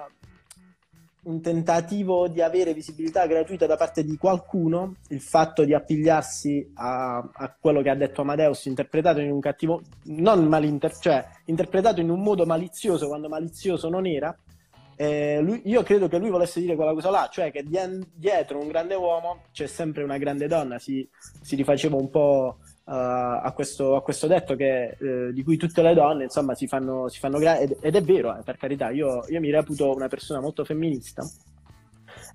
un 1.24 1.40
tentativo 1.40 2.28
di 2.28 2.40
avere 2.40 2.74
visibilità 2.74 3.26
gratuita 3.26 3.66
da 3.66 3.76
parte 3.76 4.04
di 4.04 4.16
qualcuno, 4.16 4.96
il 5.08 5.20
fatto 5.20 5.64
di 5.64 5.74
appigliarsi 5.74 6.72
a, 6.74 7.16
a 7.16 7.56
quello 7.58 7.82
che 7.82 7.90
ha 7.90 7.94
detto 7.94 8.22
Amadeus, 8.22 8.66
interpretato 8.66 9.20
in 9.20 9.30
un 9.30 9.40
cattivo, 9.40 9.82
non 10.04 10.44
malinter, 10.46 10.96
cioè 10.98 11.24
interpretato 11.46 12.00
in 12.00 12.10
un 12.10 12.20
modo 12.20 12.44
malizioso 12.44 13.08
quando 13.08 13.28
malizioso 13.28 13.88
non 13.88 14.06
era. 14.06 14.36
Eh, 14.96 15.40
lui, 15.40 15.62
io 15.64 15.82
credo 15.82 16.06
che 16.06 16.18
lui 16.18 16.30
volesse 16.30 16.60
dire 16.60 16.76
quella 16.76 16.92
cosa 16.92 17.10
là, 17.10 17.28
cioè 17.30 17.50
che 17.50 17.64
dietro 17.64 18.60
un 18.60 18.68
grande 18.68 18.94
uomo 18.94 19.42
c'è 19.52 19.66
sempre 19.66 20.04
una 20.04 20.18
grande 20.18 20.46
donna. 20.46 20.78
Si, 20.78 21.08
si 21.40 21.56
rifaceva 21.56 21.96
un 21.96 22.10
po' 22.10 22.58
a, 22.86 23.52
questo, 23.54 23.96
a, 23.96 24.02
questo, 24.02 24.26
detto 24.26 24.56
che, 24.56 24.96
uh, 24.98 25.32
di 25.32 25.42
cui 25.42 25.56
tutte 25.56 25.82
le 25.82 25.94
donne 25.94 26.24
insomma 26.24 26.54
si 26.54 26.66
fanno, 26.66 27.08
si 27.08 27.18
fanno 27.18 27.38
gra- 27.38 27.58
ed, 27.58 27.76
ed, 27.80 27.94
è 27.94 28.02
vero, 28.02 28.36
eh, 28.36 28.42
per 28.42 28.56
carità, 28.56 28.90
io, 28.90 29.24
io, 29.28 29.40
mi 29.40 29.50
reputo 29.50 29.94
una 29.94 30.08
persona 30.08 30.40
molto 30.40 30.64
femminista. 30.64 31.22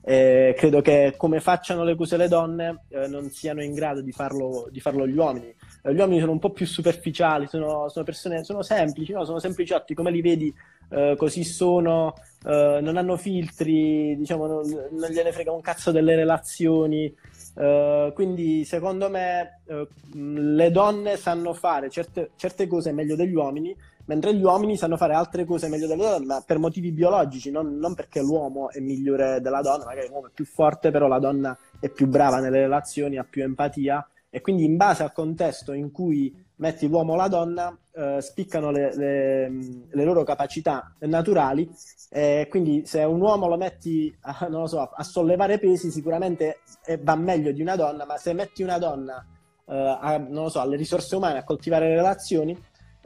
E 0.01 0.55
credo 0.57 0.81
che 0.81 1.13
come 1.17 1.39
facciano 1.39 1.83
le 1.83 1.95
cose 1.95 2.17
le 2.17 2.27
donne 2.27 2.83
eh, 2.89 3.07
non 3.07 3.29
siano 3.29 3.61
in 3.61 3.73
grado 3.73 4.01
di 4.01 4.11
farlo, 4.11 4.67
di 4.71 4.79
farlo 4.79 5.07
gli 5.07 5.15
uomini. 5.15 5.53
Eh, 5.83 5.93
gli 5.93 5.99
uomini 5.99 6.19
sono 6.19 6.31
un 6.31 6.39
po' 6.39 6.51
più 6.51 6.65
superficiali, 6.65 7.47
sono, 7.47 7.89
sono 7.89 8.05
persone 8.05 8.43
sono 8.43 8.63
semplici, 8.63 9.11
no? 9.11 9.25
sono 9.25 9.39
sempliciotti, 9.39 9.93
come 9.93 10.09
li 10.09 10.21
vedi 10.21 10.53
eh, 10.89 11.15
così 11.17 11.43
sono, 11.43 12.15
eh, 12.45 12.79
non 12.81 12.97
hanno 12.97 13.15
filtri, 13.15 14.15
diciamo, 14.17 14.47
non, 14.47 14.89
non, 14.91 15.09
gliene 15.11 15.31
frega 15.31 15.51
un 15.51 15.61
cazzo 15.61 15.91
delle 15.91 16.15
relazioni, 16.15 17.13
Uh, 17.55 18.13
quindi 18.13 18.63
secondo 18.63 19.09
me 19.09 19.61
uh, 19.65 19.87
le 20.13 20.71
donne 20.71 21.17
sanno 21.17 21.53
fare 21.53 21.89
certe, 21.89 22.31
certe, 22.35 22.67
cose 22.67 22.91
meglio 22.91 23.15
degli 23.15 23.33
uomini, 23.33 23.75
mentre 24.05 24.33
gli 24.33 24.43
uomini 24.43 24.77
sanno 24.77 24.97
fare 24.97 25.13
altre 25.13 25.45
cose 25.45 25.67
meglio 25.67 25.87
delle 25.87 26.03
donne, 26.03 26.25
ma 26.25 26.43
per 26.45 26.57
motivi 26.57 26.91
biologici, 26.91 27.51
non, 27.51 27.77
non, 27.77 27.95
perché 27.95 28.21
l'uomo 28.21 28.69
è 28.71 28.79
migliore 28.79 29.41
della 29.41 29.61
donna, 29.61 29.85
magari 29.85 30.07
l'uomo 30.07 30.27
è 30.27 30.31
più 30.33 30.45
forte, 30.45 30.91
però 30.91 31.07
la 31.07 31.19
donna 31.19 31.57
è 31.79 31.89
più 31.89 32.07
brava 32.07 32.39
nelle 32.39 32.59
relazioni, 32.59 33.17
ha 33.17 33.25
più 33.27 33.43
empatia 33.43 34.07
e 34.29 34.41
quindi 34.41 34.63
in 34.63 34.77
base 34.77 35.03
al 35.03 35.11
contesto 35.11 35.73
in 35.73 35.91
cui 35.91 36.33
metti 36.59 36.87
l'uomo 36.87 37.13
o 37.13 37.15
la 37.15 37.27
donna, 37.27 37.77
eh, 37.93 38.21
spiccano 38.21 38.71
le, 38.71 38.95
le, 38.95 39.49
le, 39.89 40.03
loro 40.03 40.23
capacità 40.23 40.95
naturali. 40.99 41.69
Eh, 42.09 42.47
quindi, 42.49 42.85
se 42.85 43.03
un 43.03 43.21
uomo 43.21 43.47
lo 43.47 43.57
metti 43.57 44.15
a, 44.21 44.47
so, 44.65 44.81
a 44.81 45.03
sollevare 45.03 45.59
pesi, 45.59 45.91
sicuramente 45.91 46.61
va 47.01 47.15
meglio 47.15 47.51
di 47.51 47.61
una 47.61 47.75
donna, 47.75 48.05
ma 48.05 48.17
se 48.17 48.33
metti 48.33 48.63
una 48.63 48.77
donna 48.77 49.25
eh, 49.65 49.97
a, 49.99 50.27
so, 50.47 50.59
alle 50.59 50.75
risorse 50.75 51.15
umane 51.15 51.39
a 51.39 51.43
coltivare 51.43 51.87
relazioni, 51.87 52.57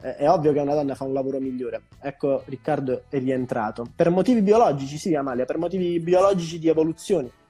eh, 0.02 0.16
è 0.16 0.28
ovvio 0.28 0.52
che 0.52 0.60
una 0.60 0.74
donna 0.74 0.94
fa 0.94 1.04
un 1.04 1.12
lavoro 1.12 1.38
migliore. 1.38 1.82
Ecco, 2.00 2.42
Riccardo 2.46 3.04
è 3.08 3.18
rientrato. 3.18 3.86
Per 3.94 4.10
motivi 4.10 4.42
biologici, 4.42 4.98
sì, 4.98 5.14
Amalia, 5.14 5.44
per 5.44 5.58
motivi 5.58 6.00
biologici 6.00 6.58
di 6.58 6.68
evoluzione 6.68 7.42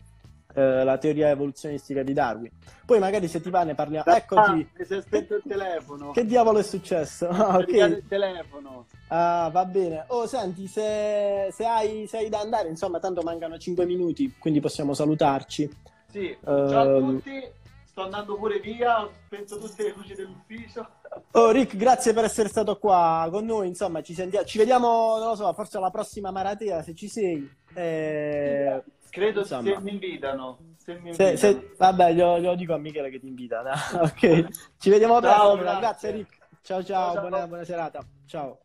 eh, 0.54 0.84
la 0.84 0.96
teoria 0.98 1.30
evoluzionistica 1.30 2.02
di 2.02 2.12
Darwin. 2.12 2.50
Poi 2.86 2.98
magari 2.98 3.28
se 3.28 3.40
ti 3.40 3.50
va 3.50 3.64
ne 3.64 3.74
parliamo. 3.74 4.10
Ah, 4.10 4.16
Eccoti. 4.16 4.68
Mi 4.76 4.84
si 4.84 4.94
è 4.94 5.00
spento 5.00 5.34
il 5.36 5.42
telefono. 5.46 6.12
Che 6.12 6.24
diavolo 6.24 6.58
è 6.58 6.62
successo? 6.62 7.28
Ah, 7.44 7.56
ok. 7.58 7.72
Il 7.72 8.04
telefono. 8.08 8.86
Ah, 9.08 9.50
va 9.52 9.64
bene. 9.64 10.04
Oh, 10.08 10.26
senti, 10.26 10.66
se, 10.66 11.48
se, 11.50 11.64
hai, 11.64 12.06
se 12.06 12.18
hai 12.18 12.28
da 12.28 12.40
andare, 12.40 12.68
insomma, 12.68 13.00
tanto 13.00 13.22
mancano 13.22 13.58
5 13.58 13.84
minuti, 13.84 14.34
quindi 14.38 14.60
possiamo 14.60 14.94
salutarci. 14.94 15.68
Sì, 16.10 16.36
uh, 16.40 16.68
ciao 16.68 16.96
a 16.96 17.00
tutti. 17.00 17.42
Sto 17.84 18.02
andando 18.02 18.36
pure 18.36 18.60
via, 18.60 19.02
ho 19.02 19.10
spento 19.26 19.58
tutte 19.58 19.82
le 19.82 19.94
luci 19.96 20.14
dell'ufficio. 20.14 20.88
Oh 21.30 21.52
Rick, 21.52 21.76
grazie 21.76 22.12
per 22.12 22.24
essere 22.24 22.48
stato 22.48 22.76
qua 22.76 23.28
con 23.30 23.44
noi. 23.44 23.68
Insomma, 23.68 24.02
ci, 24.02 24.14
sentiamo, 24.14 24.44
ci 24.44 24.58
vediamo, 24.58 25.16
non 25.18 25.28
lo 25.28 25.36
so, 25.36 25.52
forse 25.52 25.76
alla 25.76 25.90
prossima 25.90 26.32
Maratea 26.32 26.82
se 26.82 26.92
ci 26.92 27.08
sei. 27.08 27.48
Eh, 27.72 28.82
Credo 29.14 29.40
Insomma. 29.42 29.62
se 29.62 29.80
mi 29.80 29.92
invitano. 29.92 30.58
Se 30.76 30.92
mi 30.94 31.10
invitano. 31.10 31.30
Se, 31.30 31.36
se, 31.36 31.70
vabbè, 31.78 32.14
glielo, 32.14 32.40
glielo, 32.40 32.56
dico 32.56 32.74
a 32.74 32.78
Michele 32.78 33.10
che 33.10 33.20
ti 33.20 33.28
invita. 33.28 33.62
No? 33.62 33.70
ok, 34.02 34.48
ci 34.76 34.90
vediamo 34.90 35.20
presto. 35.20 35.56
Grazie. 35.56 35.78
grazie 35.78 36.10
Rick. 36.10 36.38
Ciao 36.62 36.82
ciao, 36.82 37.12
ciao 37.12 37.20
buona, 37.20 37.46
buona, 37.46 37.64
serata. 37.64 38.04
Ciao. 38.26 38.62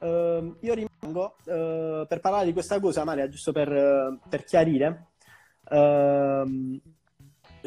Uh, 0.00 0.54
io 0.60 0.74
rimango 0.74 1.36
uh, 1.44 2.06
per 2.06 2.20
parlare 2.20 2.44
di 2.44 2.52
questa 2.52 2.78
cosa, 2.80 3.02
Maria, 3.04 3.30
giusto 3.30 3.50
per, 3.52 3.70
uh, 3.70 4.28
per 4.28 4.44
chiarire. 4.44 5.06
Ehm, 5.70 6.78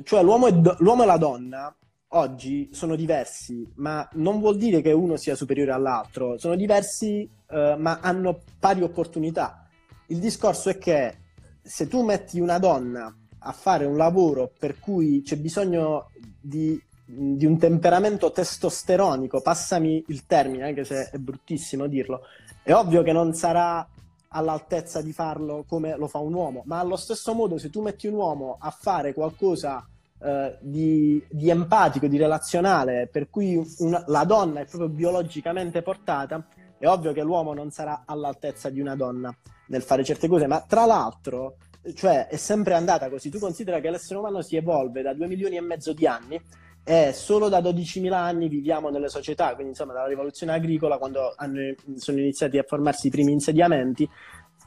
cioè, 0.04 0.22
l'uomo 0.22 0.46
e, 0.46 0.54
do- 0.54 0.76
l'uomo 0.78 1.02
e 1.02 1.06
la 1.08 1.18
donna 1.18 1.76
oggi 2.10 2.70
sono 2.72 2.96
diversi, 2.96 3.68
ma 3.78 4.08
non 4.14 4.40
vuol 4.40 4.58
dire 4.58 4.82
che 4.82 4.92
uno 4.92 5.18
sia 5.18 5.34
superiore 5.34 5.72
all'altro. 5.72 6.38
Sono 6.38 6.56
diversi, 6.56 7.28
eh, 7.50 7.76
ma 7.80 7.98
hanno 8.00 8.42
pari 8.60 8.84
opportunità. 8.84 9.68
Il 10.08 10.20
discorso 10.20 10.70
è 10.70 10.78
che 10.78 11.18
se 11.62 11.88
tu 11.88 12.04
metti 12.04 12.40
una 12.40 12.60
donna 12.60 13.14
a 13.44 13.52
fare 13.52 13.86
un 13.86 13.98
lavoro 13.98 14.52
per 14.58 14.80
cui 14.80 15.22
c'è 15.22 15.38
bisogno 15.38 16.10
di 16.40 16.80
di 17.14 17.46
un 17.46 17.58
temperamento 17.58 18.32
testosteronico, 18.32 19.42
passami 19.42 20.04
il 20.08 20.26
termine, 20.26 20.64
anche 20.64 20.86
se 20.86 21.10
è 21.10 21.18
bruttissimo 21.18 21.88
dirlo, 21.88 22.22
è 22.64 22.74
ovvio 22.74 23.04
che 23.04 23.12
non 23.12 23.34
sarà 23.34 23.86
all'altezza 24.30 25.02
di 25.02 25.12
farlo 25.12 25.66
come 25.68 25.98
lo 25.98 26.08
fa 26.08 26.20
un 26.20 26.34
uomo, 26.34 26.64
ma 26.66 26.80
allo 26.80 26.96
stesso 26.96 27.34
modo 27.34 27.58
se 27.58 27.70
tu 27.70 27.82
metti 27.82 28.08
un 28.08 28.14
uomo 28.14 28.56
a 28.60 28.70
fare 28.72 29.14
qualcosa 29.14 29.86
eh, 30.20 30.58
di, 30.62 31.22
di, 31.30 31.50
empatico, 31.50 32.08
di 32.08 32.18
relazionale, 32.18 33.10
per 33.12 33.30
cui 33.30 33.62
una, 33.80 34.02
la 34.08 34.24
donna 34.24 34.62
è 34.62 34.66
proprio 34.66 34.90
biologicamente 34.90 35.82
portata, 35.82 36.46
è 36.78 36.88
ovvio 36.88 37.12
che 37.12 37.24
l'uomo 37.24 37.54
non 37.54 37.72
sarà 37.72 38.04
all'altezza 38.06 38.70
di 38.70 38.80
una 38.80 38.96
donna 38.96 39.36
nel 39.72 39.82
fare 39.82 40.04
certe 40.04 40.28
cose, 40.28 40.48
ma 40.48 40.64
tra 40.68 40.86
l'altro, 40.86 41.56
cioè, 41.96 42.28
è 42.28 42.36
sempre 42.36 42.74
andata 42.74 43.10
così. 43.10 43.30
Tu 43.30 43.40
considera 43.40 43.80
che 43.80 43.90
l'essere 43.90 44.20
umano 44.20 44.42
si 44.42 44.58
evolve 44.58 45.02
da 45.02 45.14
2 45.14 45.28
milioni 45.28 45.56
e 45.56 45.62
mezzo 45.62 45.94
di 45.94 46.06
anni 46.06 46.40
e 46.84 47.14
solo 47.14 47.48
da 47.48 47.60
12.000 47.60 48.12
anni 48.12 48.50
viviamo 48.50 48.90
nelle 48.90 49.08
società, 49.08 49.54
quindi 49.54 49.70
insomma 49.70 49.94
dalla 49.94 50.08
rivoluzione 50.08 50.52
agricola, 50.52 50.98
quando 50.98 51.34
hanno, 51.36 51.74
sono 51.96 52.20
iniziati 52.20 52.58
a 52.58 52.66
formarsi 52.68 53.08
i 53.08 53.12
primi 53.12 53.32
insediamenti. 53.32 54.08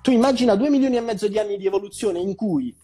Tu 0.00 0.11
immagina 0.11 0.55
2 0.55 0.70
milioni 0.70 0.96
e 0.96 1.00
mezzo 1.00 1.28
di 1.28 1.38
anni 1.38 1.57
di 1.57 1.66
evoluzione 1.66 2.18
in 2.18 2.34
cui 2.34 2.74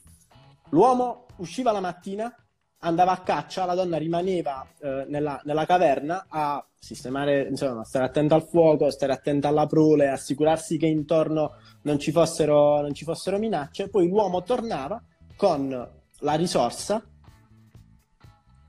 l'uomo 0.71 1.27
usciva 1.37 1.73
la 1.73 1.81
mattina, 1.81 2.33
andava 2.81 3.13
a 3.13 3.21
caccia, 3.21 3.65
la 3.65 3.75
donna 3.75 3.97
rimaneva 3.97 4.67
eh, 4.81 5.05
nella, 5.09 5.41
nella, 5.45 5.67
caverna 5.67 6.27
a 6.29 6.65
sistemare, 6.79 7.47
insomma, 7.49 7.85
stare 7.85 8.07
attenta 8.07 8.35
al 8.35 8.47
fuoco, 8.47 8.91
stare 8.91 9.13
attenta 9.13 9.49
alla 9.49 9.67
prole, 9.67 10.09
assicurarsi 10.09 10.79
che 10.79 10.87
intorno 10.87 11.57
non 11.83 11.99
ci 11.99 12.11
fossero, 12.13 12.81
non 12.81 12.95
ci 12.95 13.05
fossero 13.05 13.39
minacce, 13.39 13.89
poi 13.89 14.09
l'uomo 14.09 14.43
tornava 14.43 15.03
con 15.37 15.89
la 16.21 16.35
risorsa. 16.35 17.05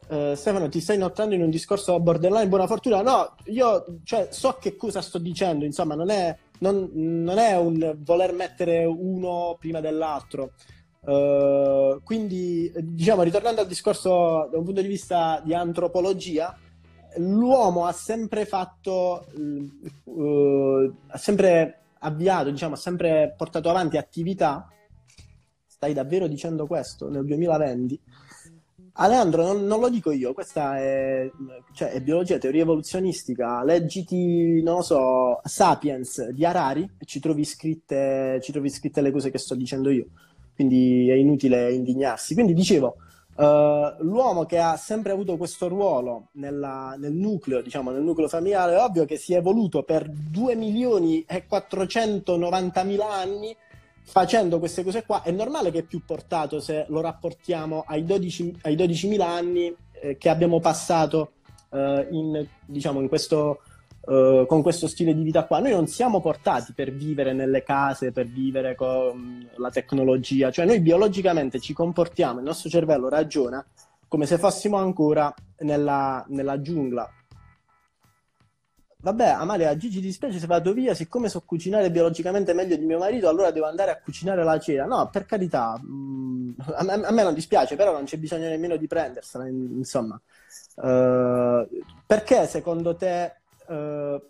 Uh, 0.09 0.35
Stefano, 0.35 0.67
ti 0.67 0.81
stai 0.81 0.97
notando 0.97 1.35
in 1.35 1.41
un 1.41 1.49
discorso 1.49 1.97
borderline, 2.01 2.49
buona 2.49 2.67
fortuna. 2.67 3.01
No, 3.01 3.35
io 3.45 3.99
cioè, 4.03 4.27
so 4.29 4.57
che 4.59 4.75
cosa 4.75 5.01
sto 5.01 5.19
dicendo, 5.19 5.63
insomma, 5.63 5.95
non 5.95 6.09
è, 6.09 6.37
non, 6.59 6.89
non 6.91 7.37
è 7.37 7.55
un 7.55 7.95
voler 7.99 8.33
mettere 8.33 8.83
uno 8.83 9.55
prima 9.57 9.79
dell'altro. 9.79 10.51
Uh, 11.03 11.99
quindi, 12.03 12.71
diciamo, 12.75 13.23
ritornando 13.23 13.61
al 13.61 13.67
discorso 13.67 14.47
da 14.51 14.57
un 14.59 14.63
punto 14.63 14.81
di 14.81 14.87
vista 14.87 15.41
di 15.43 15.53
antropologia, 15.53 16.55
l'uomo 17.17 17.85
ha 17.85 17.91
sempre 17.91 18.45
fatto, 18.45 19.25
uh, 20.03 20.93
ha 21.07 21.17
sempre 21.17 21.79
avviato, 21.99 22.51
diciamo, 22.51 22.75
ha 22.75 22.77
sempre 22.77 23.33
portato 23.35 23.69
avanti 23.69 23.97
attività. 23.97 24.67
Stai 25.65 25.93
davvero 25.93 26.27
dicendo 26.27 26.67
questo 26.67 27.09
nel 27.09 27.25
2020? 27.25 27.99
Aleandro, 28.93 29.43
non, 29.43 29.65
non, 29.65 29.79
lo 29.79 29.89
dico 29.89 30.11
io, 30.11 30.33
questa 30.33 30.77
è, 30.77 31.27
cioè, 31.73 31.89
è, 31.89 32.01
biologia, 32.01 32.37
teoria 32.37 32.61
evoluzionistica. 32.61 33.63
Leggiti, 33.63 34.61
non 34.61 34.75
lo 34.75 34.81
so, 34.83 35.39
Sapiens 35.43 36.29
di 36.29 36.45
Harari 36.45 36.87
e 36.99 37.05
ci 37.05 37.19
trovi 37.19 37.43
scritte, 37.43 38.39
ci 38.43 38.51
trovi 38.51 38.69
scritte 38.69 39.01
le 39.01 39.11
cose 39.11 39.31
che 39.31 39.39
sto 39.39 39.55
dicendo 39.55 39.89
io 39.89 40.05
quindi 40.61 41.09
è 41.09 41.15
inutile 41.15 41.73
indignarsi. 41.73 42.35
Quindi 42.35 42.53
dicevo, 42.53 42.97
uh, 43.35 44.03
l'uomo 44.03 44.45
che 44.45 44.59
ha 44.59 44.77
sempre 44.77 45.11
avuto 45.11 45.37
questo 45.37 45.67
ruolo 45.67 46.27
nella, 46.33 46.95
nel 46.97 47.13
nucleo, 47.13 47.61
diciamo, 47.61 47.89
nel 47.89 48.03
nucleo 48.03 48.27
familiare, 48.27 48.75
è 48.75 48.81
ovvio 48.81 49.05
che 49.05 49.17
si 49.17 49.33
è 49.33 49.37
evoluto 49.37 49.81
per 49.83 50.07
2 50.07 50.55
milioni 50.55 51.23
e 51.27 51.45
490 51.47 52.83
mila 52.83 53.11
anni 53.11 53.55
facendo 54.03 54.59
queste 54.59 54.83
cose 54.83 55.03
qua. 55.03 55.23
È 55.23 55.31
normale 55.31 55.71
che 55.71 55.79
è 55.79 55.83
più 55.83 56.03
portato 56.05 56.59
se 56.59 56.85
lo 56.89 57.01
rapportiamo 57.01 57.83
ai 57.87 58.05
12, 58.05 58.59
ai 58.61 58.75
12.000 58.75 59.21
anni 59.21 59.75
eh, 59.99 60.17
che 60.17 60.29
abbiamo 60.29 60.59
passato 60.59 61.31
uh, 61.69 62.05
in, 62.11 62.45
diciamo, 62.65 63.01
in 63.01 63.07
questo 63.07 63.61
Uh, 64.11 64.45
con 64.45 64.61
questo 64.61 64.89
stile 64.89 65.13
di 65.13 65.23
vita 65.23 65.45
qua. 65.45 65.59
Noi 65.59 65.71
non 65.71 65.87
siamo 65.87 66.19
portati 66.19 66.73
per 66.73 66.91
vivere 66.91 67.31
nelle 67.31 67.63
case, 67.63 68.11
per 68.11 68.27
vivere 68.27 68.75
con 68.75 69.49
la 69.55 69.69
tecnologia, 69.69 70.51
cioè 70.51 70.65
noi 70.65 70.81
biologicamente 70.81 71.61
ci 71.61 71.71
comportiamo, 71.71 72.39
il 72.39 72.45
nostro 72.45 72.69
cervello 72.69 73.07
ragiona 73.07 73.65
come 74.09 74.25
se 74.25 74.37
fossimo 74.37 74.75
ancora 74.75 75.33
nella, 75.59 76.25
nella 76.27 76.61
giungla. 76.61 77.09
Vabbè, 79.03 79.29
Amalia, 79.29 79.77
Gigi 79.77 80.01
dispiace 80.01 80.37
se 80.37 80.47
vado 80.47 80.73
via, 80.73 80.93
siccome 80.93 81.29
so 81.29 81.41
cucinare 81.45 81.89
biologicamente 81.89 82.53
meglio 82.53 82.75
di 82.75 82.83
mio 82.83 82.99
marito, 82.99 83.29
allora 83.29 83.51
devo 83.51 83.67
andare 83.67 83.91
a 83.91 84.01
cucinare 84.01 84.43
la 84.43 84.59
cena. 84.59 84.83
No, 84.83 85.09
per 85.09 85.25
carità, 85.25 85.79
mh, 85.81 85.87
mm, 85.87 86.51
a, 86.75 86.83
me, 86.83 86.93
a, 87.05 87.11
me, 87.11 87.23
non 87.23 87.33
dispiace, 87.33 87.77
però 87.77 87.93
non 87.93 88.03
c'è 88.03 88.17
bisogno 88.17 88.49
nemmeno 88.49 88.75
di 88.75 88.87
prendersela, 88.87 89.47
insomma. 89.47 90.19
Uh, 90.75 91.65
perché 92.05 92.47
secondo 92.47 92.97
te 92.97 93.40
uh, 93.71 94.21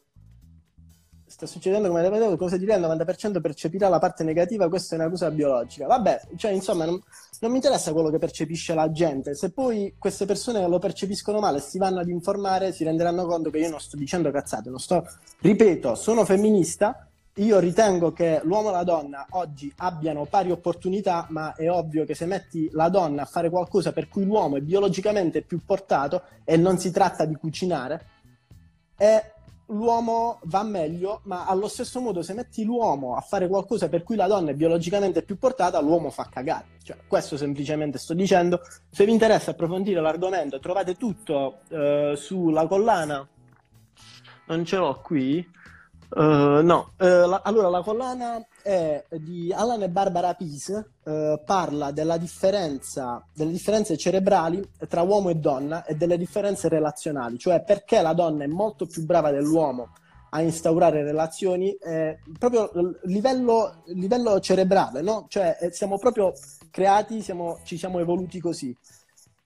sta 1.25 1.45
succedendo 1.45 1.87
come 1.87 2.07
vedevo, 2.09 2.35
cosa 2.35 2.57
direi 2.57 2.77
il 2.77 2.85
90% 2.85 3.39
percepirà 3.39 3.87
la 3.87 3.99
parte 3.99 4.23
negativa, 4.23 4.67
questa 4.67 4.95
è 4.95 4.99
una 4.99 5.09
cosa 5.09 5.31
biologica. 5.31 5.87
Vabbè, 5.87 6.21
cioè 6.35 6.51
insomma 6.51 6.85
non, 6.85 7.01
non, 7.39 7.51
mi 7.51 7.57
interessa 7.57 7.93
quello 7.93 8.09
che 8.09 8.17
percepisce 8.17 8.73
la 8.73 8.91
gente, 8.91 9.33
se 9.33 9.51
poi 9.51 9.95
queste 9.97 10.25
persone 10.25 10.67
lo 10.67 10.79
percepiscono 10.79 11.39
male, 11.39 11.59
si 11.59 11.77
vanno 11.77 11.99
ad 11.99 12.09
informare, 12.09 12.73
si 12.73 12.83
renderanno 12.83 13.25
conto 13.25 13.49
che 13.49 13.59
io 13.59 13.69
non 13.69 13.79
sto 13.79 13.95
dicendo 13.95 14.29
cazzate, 14.29 14.69
non 14.69 14.79
sto, 14.79 15.07
ripeto, 15.39 15.95
sono 15.95 16.25
femminista, 16.25 17.07
io 17.35 17.59
ritengo 17.59 18.11
che 18.11 18.41
l'uomo 18.43 18.69
e 18.69 18.73
la 18.73 18.83
donna 18.83 19.25
oggi 19.29 19.71
abbiano 19.77 20.25
pari 20.25 20.51
opportunità, 20.51 21.27
ma 21.29 21.55
è 21.55 21.71
ovvio 21.71 22.03
che 22.03 22.13
se 22.13 22.25
metti 22.25 22.69
la 22.73 22.89
donna 22.89 23.21
a 23.21 23.25
fare 23.25 23.49
qualcosa 23.49 23.93
per 23.93 24.09
cui 24.09 24.25
l'uomo 24.25 24.57
è 24.57 24.61
biologicamente 24.61 25.41
più 25.41 25.61
portato 25.65 26.23
e 26.43 26.57
non 26.57 26.77
si 26.77 26.91
tratta 26.91 27.23
di 27.23 27.35
cucinare, 27.35 28.05
e 28.97 29.33
l'uomo 29.71 30.39
va 30.43 30.63
meglio, 30.63 31.21
ma 31.23 31.45
allo 31.45 31.67
stesso 31.67 31.99
modo 32.01 32.21
se 32.21 32.33
metti 32.33 32.63
l'uomo 32.63 33.15
a 33.15 33.21
fare 33.21 33.47
qualcosa 33.47 33.89
per 33.89 34.03
cui 34.03 34.15
la 34.15 34.27
donna 34.27 34.51
è 34.51 34.53
biologicamente 34.53 35.23
più 35.23 35.37
portata, 35.37 35.79
l'uomo 35.81 36.09
fa 36.09 36.27
cagare. 36.29 36.65
Cioè, 36.83 36.97
questo 37.07 37.37
semplicemente 37.37 37.97
sto 37.97 38.13
dicendo. 38.13 38.61
Se 38.89 39.05
vi 39.05 39.11
interessa 39.11 39.51
approfondire 39.51 40.01
l'argomento, 40.01 40.59
trovate 40.59 40.95
tutto 40.95 41.59
eh, 41.69 42.13
sulla 42.15 42.67
collana. 42.67 43.27
Non 44.47 44.65
ce 44.65 44.77
l'ho 44.77 44.99
qui. 45.01 45.59
Uh, 46.13 46.61
no, 46.61 46.91
uh, 46.97 47.05
la, 47.05 47.41
allora 47.41 47.69
la 47.69 47.81
collana 47.81 48.45
è 48.61 49.05
di 49.19 49.51
Alan 49.53 49.83
e 49.83 49.89
Barbara 49.89 50.33
Pease, 50.33 50.91
uh, 51.03 51.39
parla 51.43 51.91
della 51.91 52.17
differenza, 52.17 53.25
delle 53.33 53.51
differenze 53.51 53.97
cerebrali 53.97 54.61
tra 54.87 55.01
uomo 55.01 55.29
e 55.29 55.35
donna 55.35 55.83
e 55.85 55.95
delle 55.95 56.17
differenze 56.17 56.69
relazionali, 56.69 57.37
cioè 57.37 57.63
perché 57.63 58.01
la 58.01 58.13
donna 58.13 58.43
è 58.43 58.47
molto 58.47 58.85
più 58.85 59.05
brava 59.05 59.31
dell'uomo 59.31 59.93
a 60.33 60.41
instaurare 60.41 61.03
relazioni, 61.03 61.71
eh, 61.73 62.19
proprio 62.39 62.71
livello, 63.03 63.83
livello 63.87 64.39
cerebrale, 64.39 65.01
no? 65.01 65.25
Cioè 65.27 65.57
siamo 65.71 65.97
proprio 65.97 66.33
creati, 66.69 67.21
siamo, 67.21 67.59
ci 67.63 67.77
siamo 67.77 67.99
evoluti 67.99 68.39
così. 68.39 68.75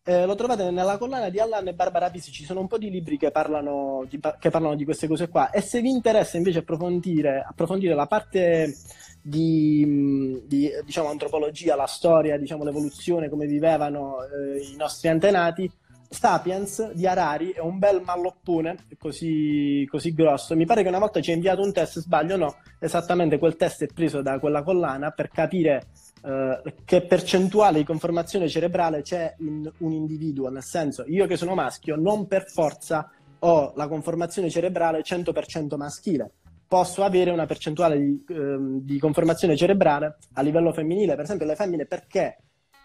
Eh, 0.07 0.27
lo 0.27 0.35
trovate 0.35 0.69
nella 0.69 0.99
collana 0.99 1.29
di 1.29 1.39
Allan 1.39 1.67
e 1.67 1.73
Barbara 1.73 2.11
Pisi, 2.11 2.31
ci 2.31 2.45
sono 2.45 2.59
un 2.59 2.67
po' 2.67 2.77
di 2.77 2.91
libri 2.91 3.17
che 3.17 3.31
parlano 3.31 4.05
di, 4.07 4.19
che 4.37 4.51
parlano 4.51 4.75
di 4.75 4.85
queste 4.85 5.07
cose 5.07 5.29
qua. 5.29 5.49
E 5.49 5.61
se 5.61 5.81
vi 5.81 5.89
interessa 5.89 6.37
invece 6.37 6.59
approfondire, 6.59 7.43
approfondire 7.43 7.95
la 7.95 8.05
parte 8.05 8.75
di, 9.19 10.43
di 10.45 10.69
diciamo, 10.85 11.09
antropologia, 11.09 11.75
la 11.75 11.87
storia, 11.87 12.37
diciamo, 12.37 12.63
l'evoluzione, 12.63 13.29
come 13.29 13.47
vivevano 13.47 14.17
eh, 14.25 14.59
i 14.59 14.75
nostri 14.75 15.09
antenati, 15.09 15.71
Sapiens 16.07 16.91
di 16.91 17.07
Harari 17.07 17.53
è 17.53 17.59
un 17.59 17.79
bel 17.79 18.03
malloppone 18.05 18.85
così, 18.99 19.87
così, 19.89 20.13
grosso. 20.13 20.55
Mi 20.55 20.67
pare 20.67 20.83
che 20.83 20.87
una 20.87 20.99
volta 20.99 21.19
ci 21.19 21.31
ha 21.31 21.33
inviato 21.33 21.63
un 21.63 21.73
test, 21.73 21.99
sbaglio 21.99 22.37
no, 22.37 22.57
esattamente 22.79 23.39
quel 23.39 23.55
test 23.55 23.85
è 23.85 23.87
preso 23.87 24.21
da 24.21 24.37
quella 24.37 24.61
collana 24.61 25.09
per 25.09 25.29
capire 25.29 25.87
eh, 26.25 26.73
che 26.83 27.01
percentuale 27.01 27.77
di 27.77 27.85
conformazione 27.85 28.47
cerebrale 28.47 29.03
c'è 29.03 29.35
in 29.39 29.71
un 29.79 29.91
individuo, 29.91 30.49
nel 30.49 30.63
senso 30.63 31.03
io 31.07 31.27
che 31.27 31.37
sono 31.37 31.53
maschio 31.53 31.95
non 31.95 32.25
per 32.25 32.49
forza 32.49 33.11
ho 33.39 33.73
la 33.75 33.87
conformazione 33.87 34.49
cerebrale 34.49 35.03
100% 35.03 35.75
maschile, 35.75 36.31
posso 36.67 37.03
avere 37.03 37.29
una 37.29 37.45
percentuale 37.45 37.99
di, 37.99 38.25
eh, 38.27 38.57
di 38.81 38.97
conformazione 38.97 39.55
cerebrale 39.55 40.17
a 40.33 40.41
livello 40.41 40.73
femminile, 40.73 41.13
per 41.13 41.25
esempio 41.25 41.45
le 41.45 41.55
femmine 41.55 41.85
perché 41.85 42.37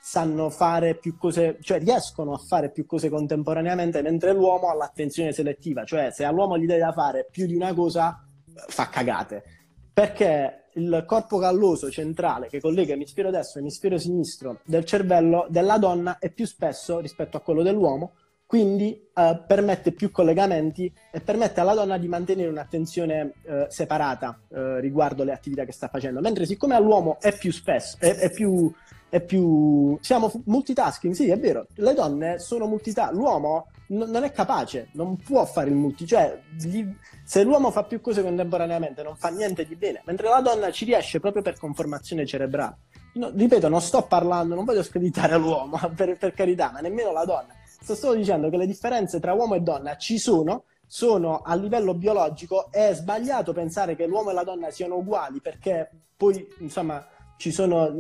sanno 0.03 0.51
fare 0.51 0.97
più 0.97 1.17
cose, 1.17 1.57
cioè 1.63 1.79
riescono 1.79 2.35
a 2.35 2.39
fare 2.39 2.71
più 2.71 2.85
cose 2.85 3.09
contemporaneamente, 3.09 4.03
mentre 4.03 4.35
l'uomo 4.35 4.69
ha 4.69 4.75
l'attenzione 4.75 5.33
selettiva, 5.33 5.85
cioè 5.85 6.11
se 6.11 6.25
all'uomo 6.25 6.59
gli 6.59 6.67
dai 6.67 6.79
da 6.79 6.93
fare 6.93 7.27
più 7.31 7.47
di 7.47 7.55
una 7.55 7.73
cosa, 7.73 8.23
fa 8.69 8.89
cagate. 8.89 9.60
Perché 10.01 10.71
il 10.77 11.05
corpo 11.07 11.37
calloso 11.37 11.91
centrale 11.91 12.49
che 12.49 12.59
collega 12.59 12.95
emisfero 12.95 13.31
destro 13.31 13.59
e 13.59 13.63
emisfero 13.65 13.99
sinistro 13.99 14.61
del 14.65 14.87
cervello 14.87 15.47
della 15.51 15.77
donna 15.77 16.17
è 16.19 16.31
più 16.31 16.47
spesso 16.47 17.01
rispetto 17.01 17.37
a 17.37 17.41
quello 17.41 17.63
dell'uomo, 17.63 18.13
quindi 18.47 19.09
eh, 19.15 19.45
permette 19.47 19.93
più 19.93 20.11
collegamenti 20.11 20.91
e 21.13 21.21
permette 21.21 21.61
alla 21.61 21.75
donna 21.75 21.99
di 21.99 22.09
mantenere 22.09 22.49
un'attenzione 22.49 23.35
eh, 23.43 23.67
separata 23.69 24.41
eh, 24.49 24.81
riguardo 24.81 25.23
le 25.23 25.33
attività 25.33 25.67
che 25.67 25.73
sta 25.73 25.89
facendo, 25.89 26.23
mentre 26.23 26.47
siccome 26.47 26.75
all'uomo 26.77 27.19
è 27.21 27.37
più 27.37 27.53
spesso, 27.53 27.99
è, 28.01 28.15
è, 28.15 28.31
più, 28.31 28.73
è 29.11 29.21
più... 29.21 29.99
Siamo 30.01 30.33
multitasking, 30.47 31.13
sì, 31.13 31.29
è 31.29 31.39
vero. 31.39 31.67
Le 31.75 31.93
donne 31.93 32.39
sono 32.39 32.67
multitasking. 32.67 33.21
L'uomo 33.21 33.67
n- 33.89 34.09
non 34.09 34.23
è 34.23 34.33
capace, 34.33 34.89
non 34.93 35.17
può 35.17 35.45
fare 35.45 35.69
il 35.69 35.75
multi... 35.75 36.07
Cioè, 36.07 36.41
gli... 36.57 36.87
se 37.25 37.43
l'uomo 37.43 37.71
fa 37.71 37.83
più 37.85 38.01
cose 38.01 38.23
contemporaneamente 38.23 39.03
non 39.03 39.17
fa 39.17 39.29
niente 39.29 39.67
di 39.67 39.75
bene, 39.75 40.01
mentre 40.07 40.29
la 40.29 40.41
donna 40.41 40.71
ci 40.71 40.85
riesce 40.85 41.21
proprio 41.21 41.43
per 41.43 41.59
conformazione 41.59 42.25
cerebrale. 42.25 42.77
No, 43.15 43.31
ripeto, 43.35 43.69
non 43.69 43.81
sto 43.81 44.03
parlando, 44.03 44.55
non 44.55 44.65
voglio 44.65 44.85
screditare 44.85 45.37
l'uomo, 45.37 45.79
per, 45.95 46.17
per 46.17 46.33
carità, 46.33 46.71
ma 46.73 46.79
nemmeno 46.81 47.13
la 47.13 47.25
donna. 47.25 47.55
Sto 47.83 47.95
solo 47.95 48.15
dicendo 48.15 48.49
che 48.49 48.57
le 48.57 48.67
differenze 48.67 49.19
tra 49.19 49.33
uomo 49.33 49.57
e 49.57 49.61
donna 49.61 49.97
ci 49.97 50.19
sono, 50.19 50.65
sono 50.87 51.39
a 51.39 51.55
livello 51.57 51.95
biologico, 51.95 52.71
è 52.71 52.93
sbagliato 52.95 53.53
pensare 53.53 53.97
che 53.97 54.07
l'uomo 54.07 54.31
e 54.31 54.35
la 54.35 54.45
donna 54.45 54.71
siano 54.71 54.97
uguali 54.97 55.41
perché 55.41 55.91
poi, 56.17 56.47
insomma 56.59 57.05
sono, 57.49 57.91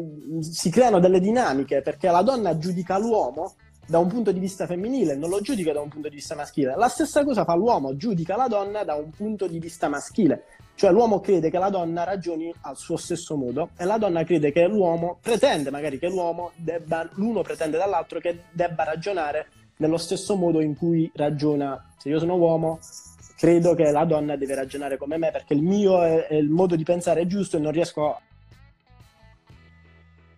si 0.41 0.69
creano 0.69 1.01
delle 1.01 1.21
dinamiche 1.21 1.81
perché 1.81 2.11
la 2.11 2.21
donna 2.21 2.59
giudica 2.59 2.99
l'uomo 2.99 3.55
da 3.87 3.99
un 3.99 4.07
punto 4.07 4.31
di 4.31 4.39
vista 4.39 4.67
femminile, 4.67 5.17
non 5.17 5.31
lo 5.31 5.41
giudica 5.41 5.73
da 5.73 5.81
un 5.81 5.89
punto 5.89 6.09
di 6.09 6.15
vista 6.15 6.37
maschile. 6.37 6.77
La 6.77 6.89
stessa 6.89 7.25
cosa 7.25 7.45
fa 7.45 7.57
l'uomo, 7.57 7.97
giudica 7.97 8.37
la 8.37 8.47
donna 8.47 8.85
da 8.85 8.95
un 8.95 9.11
punto 9.11 9.49
di 9.49 9.59
vista 9.59 9.89
maschile. 9.89 10.45
Cioè 10.77 10.93
l'uomo 10.93 11.19
crede 11.19 11.51
che 11.51 11.59
la 11.59 11.71
donna 11.71 12.05
ragioni 12.05 12.55
al 12.61 12.77
suo 12.77 12.97
stesso 12.97 13.37
modo 13.37 13.71
e 13.77 13.85
la 13.85 13.99
donna 13.99 14.23
crede 14.23 14.53
che 14.53 14.67
l'uomo, 14.69 15.19
pretende 15.21 15.71
magari 15.71 15.99
che 15.99 16.09
l'uomo 16.09 16.53
debba, 16.55 17.09
l'uno 17.15 17.43
pretende 17.43 17.79
dall'altro 17.79 18.21
che 18.21 18.45
debba 18.53 18.85
ragionare 18.85 19.49
nello 19.79 19.97
stesso 19.97 20.37
modo 20.37 20.61
in 20.61 20.77
cui 20.77 21.11
ragiona. 21.15 21.93
Se 21.99 22.09
io 22.11 22.21
sono 22.21 22.37
uomo, 22.37 22.79
credo 23.37 23.75
che 23.75 23.91
la 23.91 24.05
donna 24.05 24.37
deve 24.37 24.55
ragionare 24.55 24.99
come 24.99 25.19
me 25.19 25.33
perché 25.33 25.55
il 25.55 25.63
mio 25.63 26.01
è, 26.03 26.29
è 26.29 26.35
il 26.35 26.49
modo 26.49 26.77
di 26.77 26.85
pensare 26.85 27.23
è 27.23 27.27
giusto 27.27 27.57
e 27.57 27.61
non 27.61 27.73
riesco 27.73 28.07
a 28.07 28.21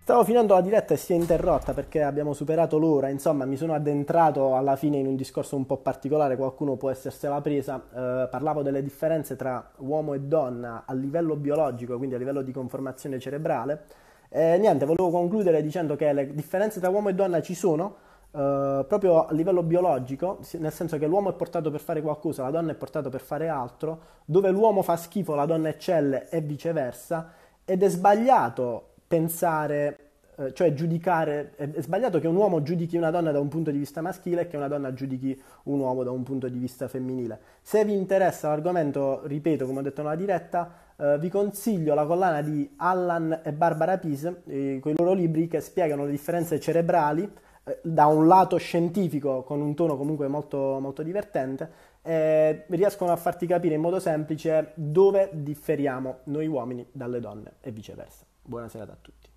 Stavo 0.03 0.25
finendo 0.25 0.55
la 0.55 0.63
diretta 0.63 0.95
e 0.95 0.97
si 0.97 1.13
è 1.13 1.17
interrotta 1.17 1.75
perché 1.75 2.03
abbiamo 2.03 2.33
superato 2.33 2.77
l'ora, 2.77 3.09
insomma 3.09 3.45
mi 3.45 3.57
sono 3.57 3.73
addentrato 3.73 4.57
alla 4.57 4.75
fine 4.75 4.97
in 4.97 5.07
un 5.07 5.15
discorso 5.15 5.55
un 5.55 5.65
po' 5.65 5.77
particolare, 5.77 6.37
qualcuno 6.37 6.75
può 6.75 6.91
essersela 6.91 7.41
presa, 7.41 7.77
eh, 7.77 8.27
parlavo 8.29 8.63
delle 8.63 8.83
differenze 8.83 9.37
tra 9.37 9.71
uomo 9.77 10.15
e 10.15 10.21
donna 10.23 10.83
a 10.87 10.93
livello 10.93 11.37
biologico, 11.37 11.99
quindi 11.99 12.17
a 12.17 12.19
livello 12.19 12.43
di 12.43 12.51
conformazione 12.51 13.21
cerebrale. 13.21 13.85
E 14.29 14.59
niente, 14.59 14.87
volevo 14.87 15.09
concludere 15.11 15.63
dicendo 15.63 15.95
che 15.95 16.13
le 16.13 16.35
differenze 16.35 16.81
tra 16.81 16.89
uomo 16.89 17.09
e 17.11 17.15
donna 17.15 17.41
ci 17.41 17.55
sono, 17.55 17.95
eh, 18.33 18.85
proprio 18.89 19.27
a 19.27 19.33
livello 19.33 19.63
biologico, 19.63 20.41
nel 20.59 20.73
senso 20.73 20.99
che 20.99 21.07
l'uomo 21.07 21.31
è 21.31 21.35
portato 21.35 21.71
per 21.71 21.79
fare 21.79 22.03
qualcosa, 22.03 22.43
la 22.43 22.51
donna 22.51 22.73
è 22.73 22.75
portata 22.75 23.09
per 23.09 23.21
fare 23.21 23.49
altro, 23.49 24.01
dove 24.25 24.51
l'uomo 24.51 24.83
fa 24.83 24.97
schifo, 24.97 25.37
la 25.37 25.47
donna 25.47 25.69
eccelle 25.69 26.29
e 26.29 26.41
viceversa, 26.41 27.31
ed 27.65 27.85
è 27.85 27.89
sbagliato 27.89 28.92
pensare, 29.13 29.99
eh, 30.37 30.55
cioè 30.55 30.73
giudicare, 30.73 31.53
è, 31.57 31.69
sbagliato 31.83 32.19
che 32.19 32.27
un 32.27 32.35
uomo 32.35 32.63
giudichi 32.63 32.97
una 32.97 33.11
donna 33.11 33.31
da 33.31 33.41
un 33.41 33.49
punto 33.49 33.71
di 33.71 33.77
vista 33.77 34.01
maschile 34.01 34.43
e 34.43 34.47
che 34.47 34.57
una 34.57 34.69
donna 34.69 34.95
giudichi 34.95 35.39
un 35.65 35.81
uomo 35.81 36.03
da 36.03 36.11
un 36.11 36.23
punto 36.23 36.49
di 36.49 36.59
vista 36.59 36.89
femminile. 36.89 37.39
Se 37.61 37.85
vi 37.85 37.93
interessa 37.93 38.49
l'argomento, 38.49 39.21
ripeto, 39.27 39.67
come 39.67 39.81
ho 39.81 39.83
detto 39.83 40.01
nella 40.01 40.15
diretta, 40.15 40.73
eh, 40.97 41.19
vi 41.19 41.29
consiglio 41.29 41.93
la 41.93 42.07
collana 42.07 42.41
di 42.41 42.73
Allan 42.77 43.43
e 43.45 43.53
Barbara 43.53 43.99
Pease, 43.99 44.41
eh, 44.47 44.81
loro 44.97 45.13
libri 45.13 45.47
che 45.47 45.61
spiegano 45.61 46.07
le 46.07 46.11
differenze 46.11 46.59
cerebrali 46.59 47.31
eh, 47.65 47.81
da 47.83 48.07
un 48.07 48.27
lato 48.27 48.57
scientifico 48.57 49.43
con 49.43 49.61
un 49.61 49.75
tono 49.75 49.99
comunque 49.99 50.27
molto, 50.27 50.79
molto 50.81 51.03
divertente 51.03 51.71
eh, 52.01 52.65
riescono 52.69 53.13
a 53.13 53.17
farti 53.17 53.47
capire 53.47 53.75
in 53.75 53.83
modo 53.83 54.01
semplice 54.01 54.73
dove 54.75 55.29
differiamo 55.35 56.21
noi 56.25 56.47
uomini 56.47 56.87
dalle 56.91 57.21
donne 57.21 57.57
e 57.61 57.71
viceversa. 57.73 58.25
Buonasera 58.45 58.93
a 58.93 58.97
tutti. 58.97 59.32